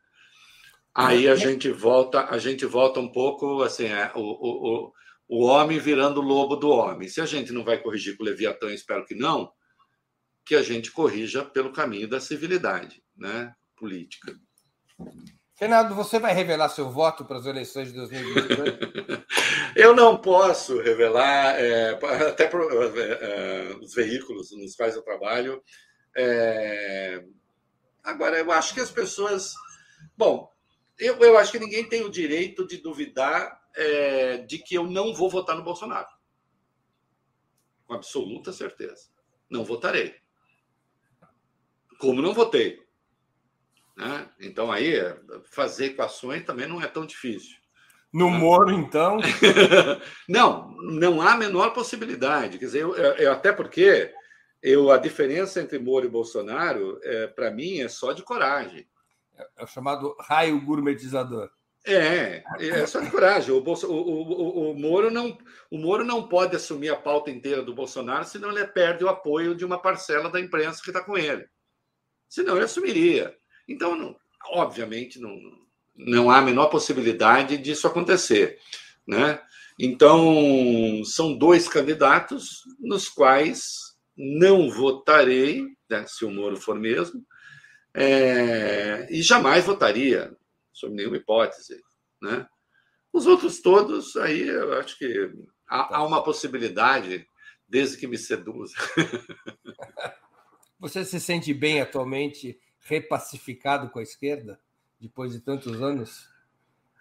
[0.95, 4.93] Aí a gente volta, a gente volta um pouco assim, é, o, o,
[5.29, 7.07] o homem virando lobo do homem.
[7.07, 9.53] Se a gente não vai corrigir com o Leviatã, espero que não,
[10.45, 14.35] que a gente corrija pelo caminho da civilidade né, política.
[15.57, 18.79] Fernando, você vai revelar seu voto para as eleições de 2022?
[19.75, 25.63] eu não posso revelar, é, até para é, é, os veículos nos quais eu trabalho.
[26.15, 27.25] É...
[28.05, 29.55] Agora, eu acho que as pessoas.
[30.15, 30.53] Bom,
[30.99, 35.15] eu, eu acho que ninguém tem o direito de duvidar é, de que eu não
[35.15, 36.09] vou votar no Bolsonaro.
[37.87, 39.09] Com absoluta certeza.
[39.49, 40.17] Não votarei.
[41.99, 42.86] Como não votei.
[43.97, 44.29] Né?
[44.41, 44.95] Então, aí,
[45.51, 47.57] fazer equações também não é tão difícil.
[48.13, 48.39] No né?
[48.39, 49.19] Moro, então?
[50.29, 52.59] não, não há a menor possibilidade.
[52.59, 54.13] Quer dizer, eu, eu, até porque
[54.63, 58.87] eu, a diferença entre Moro e Bolsonaro, é, para mim, é só de coragem.
[59.57, 61.51] É o chamado raio gourmetizador.
[61.85, 63.55] É, é só de coragem.
[63.55, 65.39] O, Bolso, o, o, o, Moro não,
[65.71, 69.55] o Moro não pode assumir a pauta inteira do Bolsonaro, senão ele perde o apoio
[69.55, 71.47] de uma parcela da imprensa que está com ele.
[72.29, 73.37] Senão ele assumiria.
[73.69, 74.17] Então, não,
[74.51, 75.37] obviamente, não,
[75.95, 78.59] não há a menor possibilidade disso acontecer.
[79.07, 79.41] Né?
[79.79, 87.25] Então, são dois candidatos nos quais não votarei, né, se o Moro for mesmo,
[87.95, 90.35] é, e jamais votaria
[90.73, 91.83] sob nenhuma hipótese.
[92.23, 92.47] Né?
[93.13, 95.33] Os outros todos, aí eu acho que
[95.69, 97.27] há, há uma possibilidade,
[97.69, 98.75] desde que me seduza.
[100.79, 104.59] Você se sente bem atualmente repacificado com a esquerda,
[105.01, 106.29] depois de tantos anos?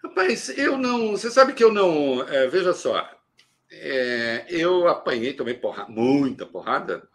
[0.02, 1.12] Rapaz, eu não.
[1.12, 2.22] Você sabe que eu não.
[2.28, 3.08] É, veja só,
[3.70, 7.08] é, eu apanhei, tomei porra, muita porrada,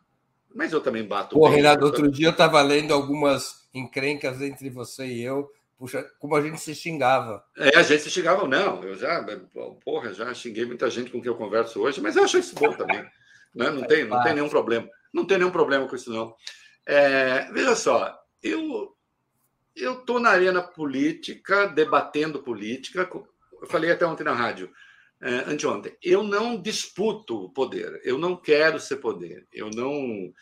[0.54, 1.36] mas eu também bato.
[1.36, 5.50] Pô, Renato, outro dia eu estava lendo algumas encrencas entre você e eu
[5.82, 7.44] Puxa, como a gente se xingava.
[7.58, 8.84] É, a gente se xingava, não.
[8.84, 9.26] Eu já,
[9.84, 12.72] porra, já xinguei muita gente com quem eu converso hoje, mas eu acho isso bom
[12.74, 13.00] também.
[13.00, 13.12] Né?
[13.72, 14.88] Não, tem, não tem nenhum problema.
[15.12, 16.36] Não tem nenhum problema com isso, não.
[16.86, 18.96] É, veja só, eu
[19.76, 23.10] eu estou na arena política, debatendo política.
[23.62, 24.70] Eu falei até ontem na rádio,
[25.22, 25.96] é, anteontem.
[26.02, 28.02] Eu não disputo o poder.
[28.04, 29.48] Eu não quero ser poder.
[29.52, 30.34] Eu não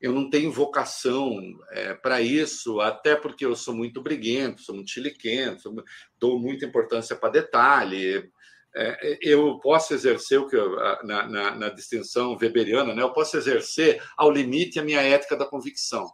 [0.00, 1.38] eu não tenho vocação
[1.70, 5.84] é, para isso, até porque eu sou muito briguento, sou muito chiliquento, sou,
[6.18, 8.28] dou muita importância para detalhe.
[8.74, 10.74] É, eu posso exercer o que eu,
[11.04, 13.02] na, na, na, distinção weberiana, né?
[13.02, 16.10] Eu posso exercer ao limite a minha ética da convicção,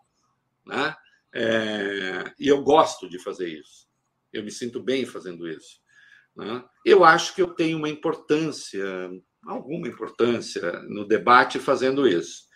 [0.67, 0.95] né?
[1.35, 3.87] É, e eu gosto de fazer isso.
[4.33, 5.81] Eu me sinto bem fazendo isso.
[6.37, 6.65] Né?
[6.85, 9.11] Eu acho que eu tenho uma importância
[9.47, 12.47] alguma importância no debate fazendo isso.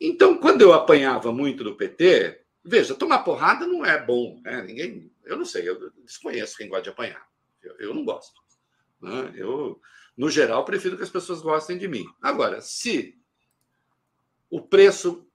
[0.00, 4.40] Então, quando eu apanhava muito do PT, veja, tomar porrada não é bom.
[4.42, 4.62] Né?
[4.62, 7.26] Ninguém, eu não sei, eu desconheço quem gosta de apanhar.
[7.62, 8.40] Eu, eu não gosto.
[9.00, 9.32] Né?
[9.36, 9.80] Eu,
[10.16, 12.04] no geral, prefiro que as pessoas gostem de mim.
[12.20, 13.18] Agora, se
[14.50, 15.26] o preço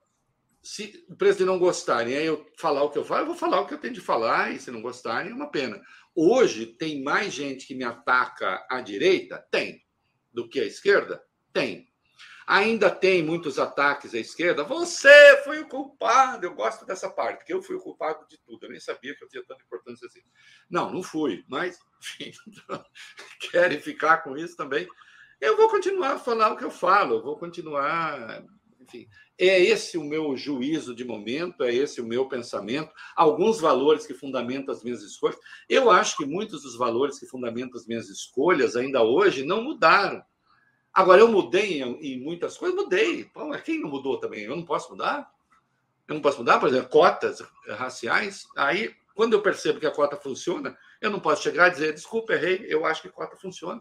[0.68, 3.34] se o preço de não gostarem, aí eu falar o que eu falo, eu vou
[3.34, 5.80] falar o que eu tenho de falar, e se não gostarem, é uma pena.
[6.14, 9.42] Hoje, tem mais gente que me ataca à direita?
[9.50, 9.82] Tem.
[10.30, 11.24] Do que à esquerda?
[11.54, 11.90] Tem.
[12.46, 14.62] Ainda tem muitos ataques à esquerda.
[14.62, 16.44] Você foi o culpado.
[16.44, 18.66] Eu gosto dessa parte, porque eu fui o culpado de tudo.
[18.66, 20.20] Eu nem sabia que eu tinha tanta importância assim.
[20.68, 22.30] Não, não fui, mas, enfim,
[23.50, 24.86] querem ficar com isso também.
[25.40, 28.44] Eu vou continuar a falar o que eu falo, eu vou continuar
[28.88, 29.08] enfim,
[29.46, 32.92] é esse o meu juízo de momento, é esse o meu pensamento.
[33.14, 35.38] Alguns valores que fundamentam as minhas escolhas.
[35.68, 40.22] Eu acho que muitos dos valores que fundamentam as minhas escolhas ainda hoje não mudaram.
[40.92, 43.24] Agora, eu mudei em, em muitas coisas, mudei.
[43.26, 44.42] Pô, quem não mudou também?
[44.42, 45.30] Eu não posso mudar?
[46.08, 48.48] Eu não posso mudar, por exemplo, cotas raciais.
[48.56, 52.32] Aí, quando eu percebo que a cota funciona, eu não posso chegar e dizer, desculpa,
[52.32, 53.80] errei, eu acho que cota funciona.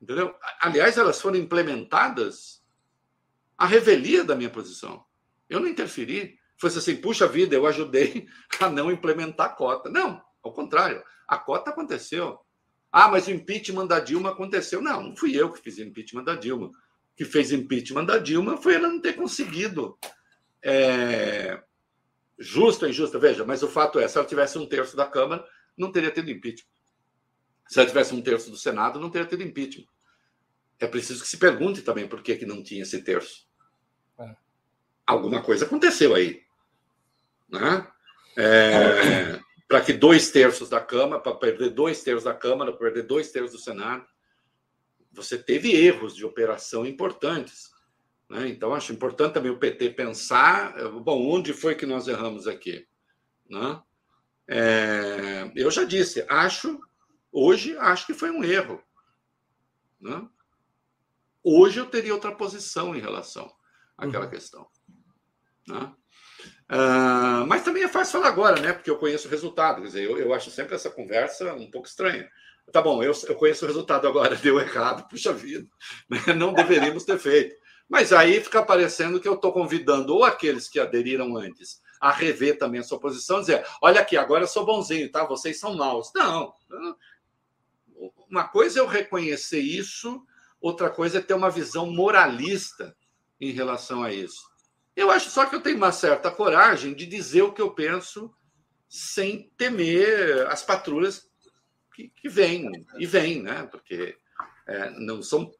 [0.00, 0.34] Entendeu?
[0.60, 2.61] Aliás, elas foram implementadas
[3.62, 5.04] a revelia da minha posição.
[5.48, 6.36] Eu não interferi.
[6.56, 8.26] Fosse assim, puxa vida, eu ajudei
[8.58, 9.88] a não implementar a cota.
[9.88, 12.40] Não, ao contrário, a cota aconteceu.
[12.90, 14.82] Ah, mas o impeachment da Dilma aconteceu.
[14.82, 16.66] Não, não fui eu que fiz o impeachment da Dilma.
[16.66, 16.72] O
[17.16, 19.96] que fez impeachment da Dilma foi ela não ter conseguido.
[20.60, 21.62] É...
[22.36, 25.46] Justa ou injusta, veja, mas o fato é, se ela tivesse um terço da Câmara,
[25.78, 26.68] não teria tido impeachment.
[27.68, 29.86] Se ela tivesse um terço do Senado, não teria tido impeachment.
[30.80, 33.51] É preciso que se pergunte também por que, que não tinha esse terço.
[35.12, 36.42] Alguma coisa aconteceu aí.
[37.48, 37.86] Né?
[38.36, 43.02] É, para que dois terços da Câmara, para perder dois terços da Câmara, para perder
[43.02, 44.06] dois terços do Senado,
[45.12, 47.70] você teve erros de operação importantes.
[48.28, 48.48] Né?
[48.48, 52.86] Então, acho importante também o PT pensar: bom, onde foi que nós erramos aqui?
[53.48, 53.82] Né?
[54.48, 56.80] É, eu já disse, acho,
[57.30, 58.82] hoje, acho que foi um erro.
[60.00, 60.26] Né?
[61.44, 63.52] Hoje eu teria outra posição em relação
[63.96, 64.30] aquela uhum.
[64.30, 64.66] questão.
[65.66, 65.92] Né?
[66.70, 68.72] Uh, mas também é fácil falar agora, né?
[68.72, 69.82] Porque eu conheço o resultado.
[69.82, 72.28] Quer dizer, eu, eu acho sempre essa conversa um pouco estranha.
[72.72, 75.68] Tá bom, eu, eu conheço o resultado agora, deu errado, puxa vida,
[76.08, 76.32] né?
[76.34, 77.54] não deveríamos ter feito.
[77.88, 82.58] Mas aí fica parecendo que eu estou convidando ou aqueles que aderiram antes a rever
[82.58, 85.24] também a sua posição, dizer: olha aqui, agora eu sou bonzinho, tá?
[85.24, 86.10] Vocês são maus.
[86.14, 86.54] Não.
[88.28, 90.24] Uma coisa é eu reconhecer isso,
[90.60, 92.96] outra coisa é ter uma visão moralista
[93.40, 94.51] em relação a isso.
[94.94, 98.32] Eu acho só que eu tenho uma certa coragem de dizer o que eu penso
[98.88, 101.26] sem temer as patrulhas
[101.94, 103.62] que, que vêm e vêm, né?
[103.64, 104.16] Porque
[104.66, 105.50] é, não, são,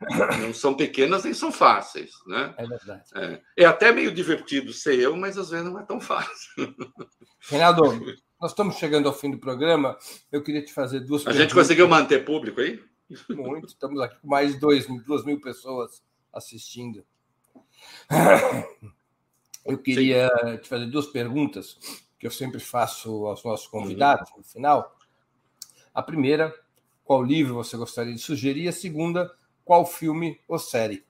[0.40, 2.54] não são pequenas nem são fáceis, né?
[2.56, 3.02] É verdade.
[3.14, 6.74] É, é, até meio divertido ser eu, mas às vezes não é tão fácil.
[7.48, 7.82] Reinaldo,
[8.40, 9.96] nós estamos chegando ao fim do programa.
[10.30, 11.42] Eu queria te fazer duas A perguntas.
[11.42, 12.82] gente conseguiu manter público aí?
[13.30, 13.66] Muito.
[13.66, 16.02] Estamos aqui com mais de dois, duas mil pessoas
[16.32, 17.04] assistindo.
[19.64, 20.56] Eu queria Sim.
[20.58, 21.78] te fazer duas perguntas
[22.18, 24.38] que eu sempre faço aos nossos convidados uhum.
[24.38, 24.96] no final.
[25.94, 26.54] A primeira,
[27.04, 28.68] qual livro você gostaria de sugerir?
[28.68, 29.30] A segunda,
[29.64, 31.04] qual filme ou série?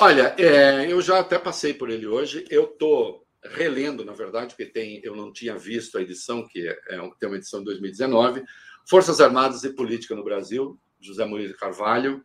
[0.00, 2.44] Olha, é, eu já até passei por ele hoje.
[2.50, 6.78] Eu estou relendo, na verdade, porque tem, eu não tinha visto a edição, que é,
[6.90, 8.44] é tem uma edição de 2019,
[8.88, 12.22] Forças Armadas e Política no Brasil, José Murilo Carvalho.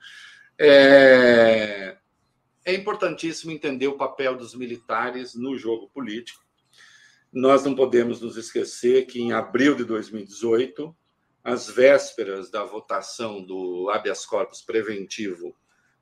[0.58, 1.98] É,
[2.66, 6.44] é importantíssimo entender o papel dos militares no jogo político.
[7.32, 10.96] Nós não podemos nos esquecer que em abril de 2018,
[11.44, 15.56] às vésperas da votação do habeas corpus preventivo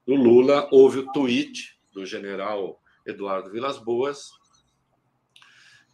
[0.06, 4.30] do Lula, houve o tweet do general Eduardo Vilas Boas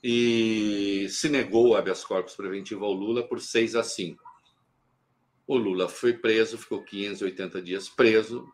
[0.03, 4.21] e se negou o habeas corpus preventivo ao Lula por 6 a 5.
[5.45, 8.51] O Lula foi preso, ficou 580 dias preso,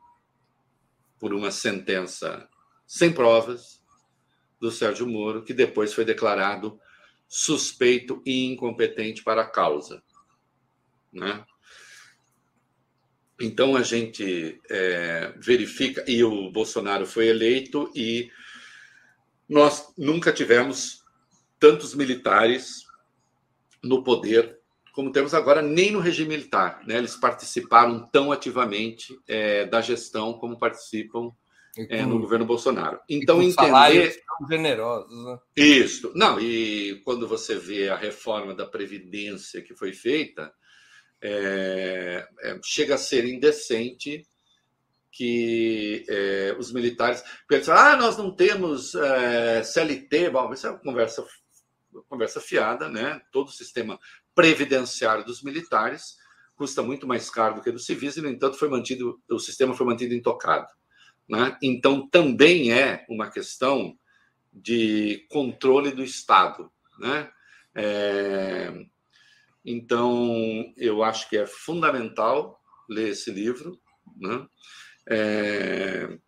[1.20, 2.48] por uma sentença
[2.86, 3.82] sem provas
[4.60, 6.80] do Sérgio Moro, que depois foi declarado
[7.28, 10.04] suspeito e incompetente para a causa.
[11.12, 11.46] Né?
[13.42, 18.32] Então a gente é, verifica, e o Bolsonaro foi eleito, e
[19.50, 21.04] nós nunca tivemos
[21.60, 22.86] tantos militares
[23.84, 24.60] no poder
[24.94, 26.82] como temos agora, nem no regime militar.
[26.86, 26.98] Né?
[26.98, 31.32] Eles participaram tão ativamente é, da gestão como participam
[31.90, 33.00] é, no governo Bolsonaro.
[33.10, 34.22] Então, entender.
[34.38, 35.40] Tão generosos, né?
[35.58, 36.12] Isso.
[36.16, 40.54] Não, e quando você vê a reforma da Previdência que foi feita,
[41.20, 44.28] é, é chega a ser indecente
[45.12, 47.22] que é, os militares.
[47.22, 50.30] Porque eles falam, ah, nós não temos é, CLT.
[50.30, 51.26] Bom, isso é uma conversa,
[52.08, 53.20] conversa fiada, né?
[53.32, 54.00] Todo o sistema
[54.36, 56.18] previdenciário dos militares
[56.56, 59.74] custa muito mais caro do que dos civis, e, no entanto, foi mantido, o sistema
[59.74, 60.68] foi mantido intocado.
[61.28, 61.58] Né?
[61.62, 63.98] Então, também é uma questão
[64.52, 66.72] de controle do Estado.
[67.00, 67.30] Né?
[67.76, 68.86] É...
[69.66, 73.80] Então, eu acho que é fundamental ler esse livro.
[74.18, 74.48] Né?
[75.10, 76.20] É...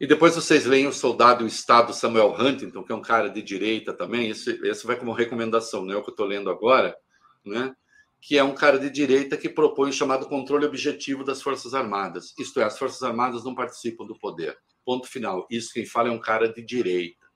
[0.00, 3.28] E depois vocês leem O Soldado e o Estado, Samuel Huntington, que é um cara
[3.28, 4.30] de direita também.
[4.30, 6.96] Esse, esse vai como recomendação, não é o que eu estou lendo agora,
[7.44, 7.74] né?
[8.20, 12.34] que é um cara de direita que propõe o chamado controle objetivo das Forças Armadas.
[12.38, 14.58] Isto é, as Forças Armadas não participam do poder.
[14.84, 15.46] Ponto final.
[15.50, 17.26] Isso quem fala é um cara de direita,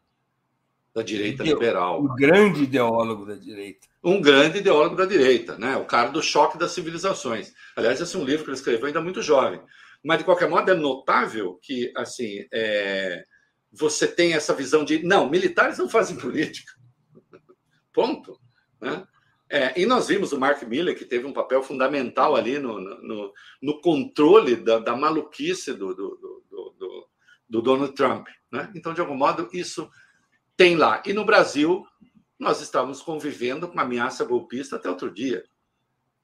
[0.95, 2.03] da direita liberal.
[2.03, 3.89] Um grande ideólogo da direita.
[4.03, 5.77] Um grande ideólogo da direita, né?
[5.77, 7.55] O cara do choque das civilizações.
[7.75, 9.61] Aliás, esse é um livro que ele escreveu ainda muito jovem.
[10.05, 13.25] Mas, de qualquer modo, é notável que, assim, é...
[13.73, 16.73] você tem essa visão de, não, militares não fazem política.
[17.93, 18.39] Ponto.
[18.81, 19.07] Né?
[19.49, 23.33] É, e nós vimos o Mark Miller, que teve um papel fundamental ali no, no,
[23.63, 27.09] no controle da, da maluquice do, do, do, do,
[27.49, 28.27] do Donald Trump.
[28.53, 28.71] Né?
[28.75, 29.89] Então, de algum modo, isso
[30.57, 31.03] tem lá.
[31.07, 31.85] E no Brasil,
[32.39, 35.45] nós estávamos convivendo com uma ameaça golpista até outro dia.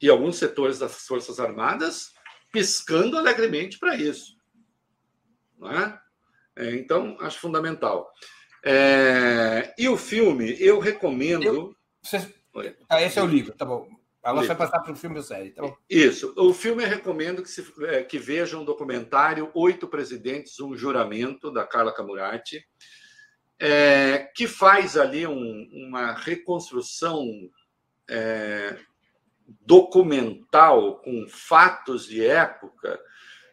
[0.02, 2.12] E alguns setores das Forças Armadas
[2.52, 4.36] piscando alegremente para isso.
[5.58, 6.00] Não é?
[6.56, 8.10] É, então, acho fundamental.
[8.64, 11.44] É, e o filme, eu recomendo.
[11.44, 12.32] Eu, você,
[12.88, 13.88] ah, esse é o livro, tá bom.
[14.22, 15.74] Agora vai passar para o filme ou série, tá bom?
[15.88, 16.34] Isso.
[16.36, 21.50] O filme eu recomendo que, se, é, que vejam um documentário Oito Presidentes, um Juramento,
[21.50, 22.62] da Carla Camurati,
[23.58, 27.26] é, que faz ali um, uma reconstrução
[28.10, 28.76] é,
[29.60, 33.00] documental com fatos de época,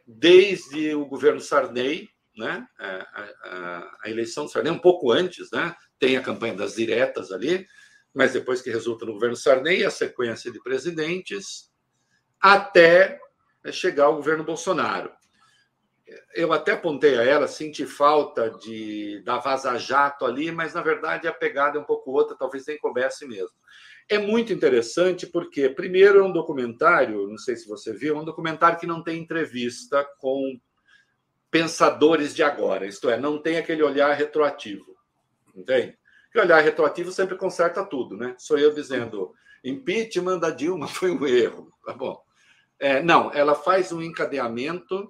[0.06, 2.68] desde o governo Sarney, né?
[2.80, 5.76] a, a, a eleição do Sarney, um pouco antes, né?
[6.00, 7.66] tem a campanha das diretas ali,
[8.14, 11.72] mas depois que resulta no governo Sarney, a sequência de presidentes,
[12.40, 13.20] até
[13.72, 15.12] chegar ao governo Bolsonaro.
[16.34, 21.34] Eu até apontei a ela, senti falta de da vaza-jato ali, mas na verdade a
[21.34, 23.56] pegada é um pouco outra, talvez nem comece mesmo.
[24.10, 28.26] É muito interessante porque, primeiro, é um documentário, não sei se você viu, é um
[28.26, 30.60] documentário que não tem entrevista com
[31.52, 34.96] pensadores de agora, isto é, não tem aquele olhar retroativo,
[35.56, 35.98] entende?
[36.38, 38.36] que olhar retroativo sempre conserta tudo, né?
[38.38, 42.22] Sou eu dizendo impeachment da Dilma foi um erro, tá bom?
[42.80, 45.10] É, não, ela faz um encadeamento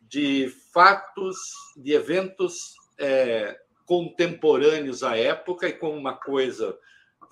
[0.00, 1.36] de fatos,
[1.76, 6.76] de eventos é, contemporâneos à época e como uma coisa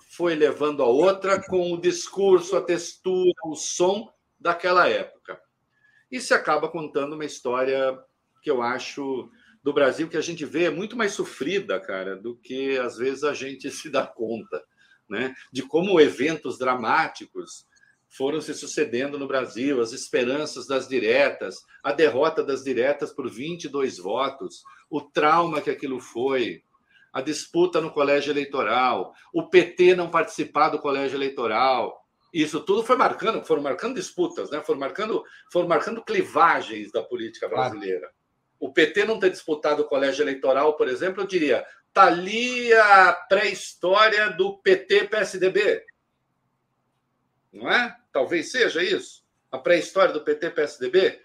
[0.09, 5.39] foi levando a outra com o discurso, a textura, o som daquela época.
[6.11, 7.97] E se acaba contando uma história
[8.41, 9.29] que eu acho
[9.63, 13.23] do Brasil que a gente vê é muito mais sofrida, cara, do que às vezes
[13.23, 14.63] a gente se dá conta,
[15.09, 15.33] né?
[15.51, 17.65] De como eventos dramáticos
[18.07, 23.97] foram se sucedendo no Brasil, as esperanças das diretas, a derrota das diretas por 22
[23.97, 26.63] votos, o trauma que aquilo foi,
[27.15, 32.05] a disputa no colégio eleitoral, o PT não participar do colégio eleitoral.
[32.33, 34.61] Isso tudo foi marcando, foram marcando disputas, né?
[34.61, 38.11] Foram marcando, foram marcando clivagens da política brasileira.
[38.59, 43.13] O PT não ter disputado o colégio eleitoral, por exemplo, eu diria, está ali a
[43.29, 45.85] pré-história do PT-PSDB.
[47.53, 47.95] Não é?
[48.11, 49.23] Talvez seja isso.
[49.49, 51.21] A pré-história do PT-PSDB,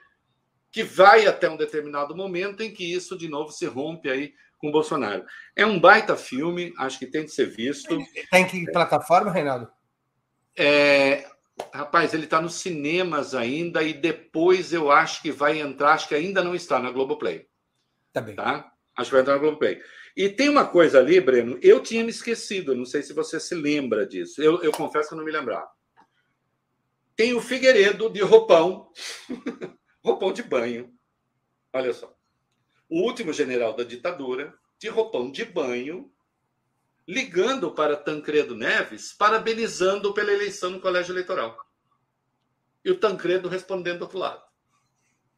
[0.70, 4.68] que vai até um determinado momento em que isso de novo se rompe aí com
[4.68, 5.24] o Bolsonaro.
[5.56, 7.98] É um baita filme, acho que tem de ser visto.
[8.30, 9.70] Tem que plataforma, Reinaldo?
[10.56, 11.26] É,
[11.72, 16.14] Rapaz, ele está nos cinemas ainda e depois eu acho que vai entrar, acho que
[16.14, 17.46] ainda não está na Globoplay.
[18.12, 18.34] Tá bem.
[18.34, 18.72] Tá?
[18.96, 19.80] Acho que vai entrar na Globoplay.
[20.16, 23.54] E tem uma coisa ali, Breno, eu tinha me esquecido, não sei se você se
[23.54, 24.42] lembra disso.
[24.42, 25.68] Eu, eu confesso que eu não me lembrava.
[27.14, 28.90] Tem o Figueiredo de roupão,
[30.02, 30.92] roupão de banho.
[31.72, 32.12] Olha só.
[32.90, 36.10] O último general da ditadura, de roupão de banho,
[37.06, 41.56] ligando para Tancredo Neves, parabenizando pela eleição no colégio eleitoral.
[42.84, 44.42] E o Tancredo respondendo do outro lado.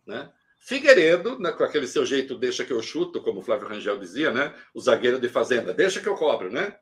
[0.07, 0.33] Né?
[0.59, 4.31] Figueiredo, né, com aquele seu jeito, deixa que eu chuto, como o Flávio Rangel dizia,
[4.31, 4.55] né?
[4.73, 6.79] o zagueiro de fazenda, deixa que eu cobro, né?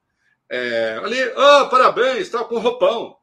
[0.49, 3.17] É, ali, oh, parabéns, está com roupão.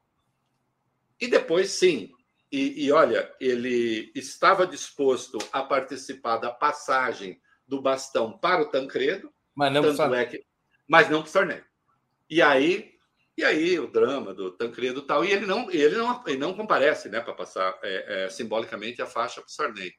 [1.20, 2.10] E depois, sim,
[2.50, 9.30] e, e, olha, ele estava disposto a participar da passagem do bastão para o Tancredo,
[9.54, 10.48] mas não tanto é que
[10.88, 11.62] mas não para o Sarney.
[12.30, 12.92] E aí,
[13.36, 17.10] e aí o drama do Tancredo tal, e ele não, ele não, ele não comparece,
[17.10, 19.92] né, para passar é, é, simbolicamente a faixa para o Sarney.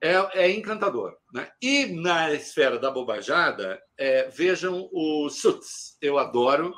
[0.00, 1.16] é, é encantador.
[1.32, 1.50] Né?
[1.60, 5.96] E na esfera da bobajada, é, vejam o Suits.
[6.00, 6.72] Eu adoro,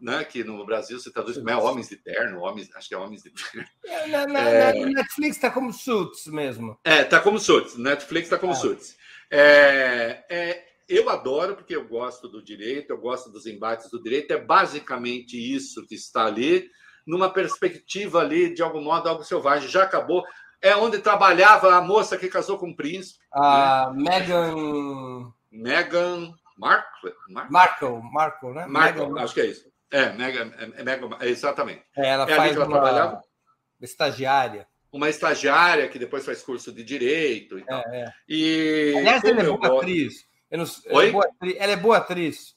[0.00, 0.24] né?
[0.24, 3.22] Que no Brasil você traduz como é Homens de Terno, homens, acho que é Homens
[3.22, 3.68] de Terno.
[3.84, 4.72] É, na, na, é...
[4.72, 6.78] na Netflix está como Suits mesmo.
[6.84, 7.76] É, está como Suits.
[7.76, 8.56] Netflix está como ah.
[8.56, 8.96] Suits.
[9.30, 14.32] É, é, eu adoro, porque eu gosto do direito, eu gosto dos embates do direito,
[14.32, 16.70] é basicamente isso que está ali,
[17.06, 19.68] numa perspectiva ali, de algum modo, algo selvagem.
[19.68, 20.24] Já acabou.
[20.60, 23.20] É onde trabalhava a moça que casou com o príncipe.
[23.32, 24.18] A né?
[24.18, 25.32] Megan.
[25.50, 27.14] Megan Markle.
[27.48, 28.66] Markle, Markle, né?
[28.66, 29.22] Markle, Meghan...
[29.22, 29.70] acho que é isso.
[29.90, 31.82] É, Megan, é, é, exatamente.
[31.96, 32.80] É, ela é faz ela uma...
[32.80, 33.22] trabalhava.
[33.80, 37.82] Estagiária uma estagiária que depois faz curso de direito e tal.
[37.88, 38.12] É, é.
[38.28, 39.76] E Aliás, ela é boa gosto...
[39.78, 40.14] atriz.
[40.50, 40.64] Não...
[40.86, 41.56] Ela, é boa atriz.
[41.58, 42.56] ela é boa atriz.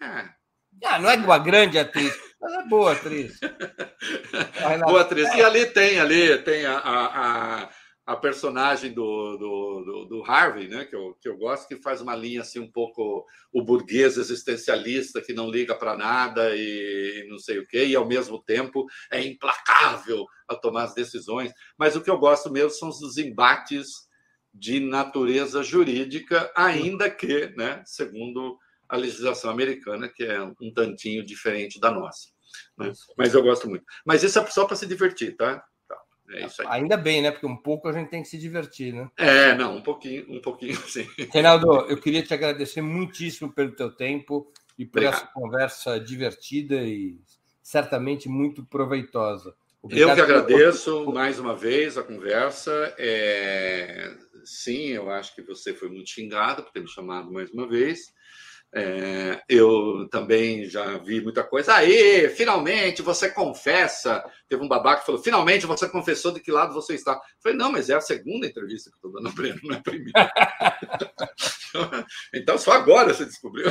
[0.00, 0.40] É.
[0.84, 3.38] Ah, não é uma grande atriz, mas é boa atriz.
[4.86, 5.34] boa atriz.
[5.34, 7.70] E ali tem, ali tem a, a, a
[8.10, 12.00] a personagem do, do, do, do, Harvey, né, que eu, que eu gosto, que faz
[12.00, 17.30] uma linha assim um pouco o burguês existencialista que não liga para nada e, e,
[17.30, 21.52] não sei o quê, e ao mesmo tempo é implacável a tomar as decisões.
[21.78, 24.08] Mas o que eu gosto mesmo são os embates
[24.52, 28.58] de natureza jurídica, ainda que, né, segundo
[28.88, 32.30] a legislação americana, que é um tantinho diferente da nossa.
[32.76, 32.92] Né?
[33.16, 33.84] Mas eu gosto muito.
[34.04, 35.64] Mas isso é só para se divertir, tá?
[36.32, 36.68] É isso aí.
[36.70, 37.30] Ainda bem, né?
[37.30, 39.10] Porque um pouco a gente tem que se divertir, né?
[39.16, 41.06] É, não, um pouquinho, um pouquinho, sim.
[41.32, 45.14] Reinaldo, eu queria te agradecer muitíssimo pelo teu tempo e por Obrigado.
[45.14, 47.18] essa conversa divertida e
[47.62, 49.54] certamente muito proveitosa.
[49.82, 51.14] Obrigado eu que agradeço por...
[51.14, 52.94] mais uma vez a conversa.
[52.98, 54.14] É...
[54.44, 58.12] Sim, eu acho que você foi muito xingado por ter me chamado mais uma vez.
[58.72, 61.74] É, eu também já vi muita coisa.
[61.74, 64.24] Aí, finalmente você confessa.
[64.48, 67.12] Teve um babaca que falou: finalmente você confessou de que lado você está.
[67.12, 69.74] Eu falei: não, mas é a segunda entrevista que eu estou dando a Breno, não
[69.74, 70.32] é a primeira.
[72.32, 73.66] então só agora você descobriu.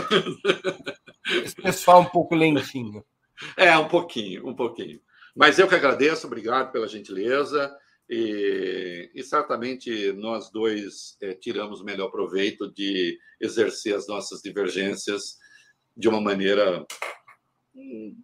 [1.43, 3.03] Esse pessoal um pouco lentinho.
[3.55, 4.99] É, um pouquinho, um pouquinho.
[5.33, 7.73] Mas eu que agradeço, obrigado pela gentileza.
[8.09, 15.37] E, e, certamente nós dois é, tiramos o melhor proveito de exercer as nossas divergências
[15.95, 16.85] de uma maneira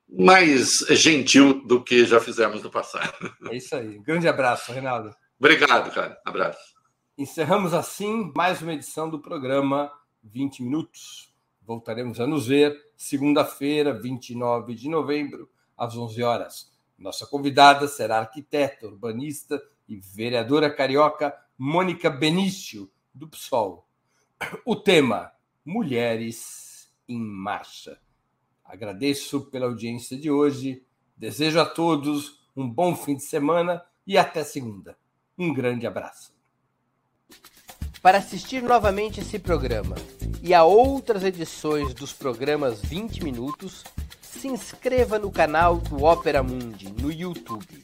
[0.09, 3.31] mais gentil do que já fizemos no passado.
[3.49, 3.99] É isso aí.
[3.99, 5.15] Grande abraço, Reinaldo.
[5.39, 6.19] Obrigado, cara.
[6.25, 6.73] Abraço.
[7.17, 9.91] Encerramos assim mais uma edição do programa
[10.23, 11.31] 20 Minutos.
[11.61, 16.71] Voltaremos a nos ver segunda-feira, 29 de novembro, às 11 horas.
[16.97, 23.87] Nossa convidada será arquiteta, urbanista e vereadora carioca Mônica Benício, do PSOL.
[24.65, 25.31] O tema:
[25.63, 27.99] Mulheres em Marcha.
[28.63, 30.83] Agradeço pela audiência de hoje,
[31.15, 34.97] desejo a todos um bom fim de semana e até segunda.
[35.37, 36.33] Um grande abraço.
[38.01, 39.95] Para assistir novamente esse programa
[40.41, 43.83] e a outras edições dos programas 20 Minutos,
[44.21, 47.83] se inscreva no canal do Opera Mundi no YouTube.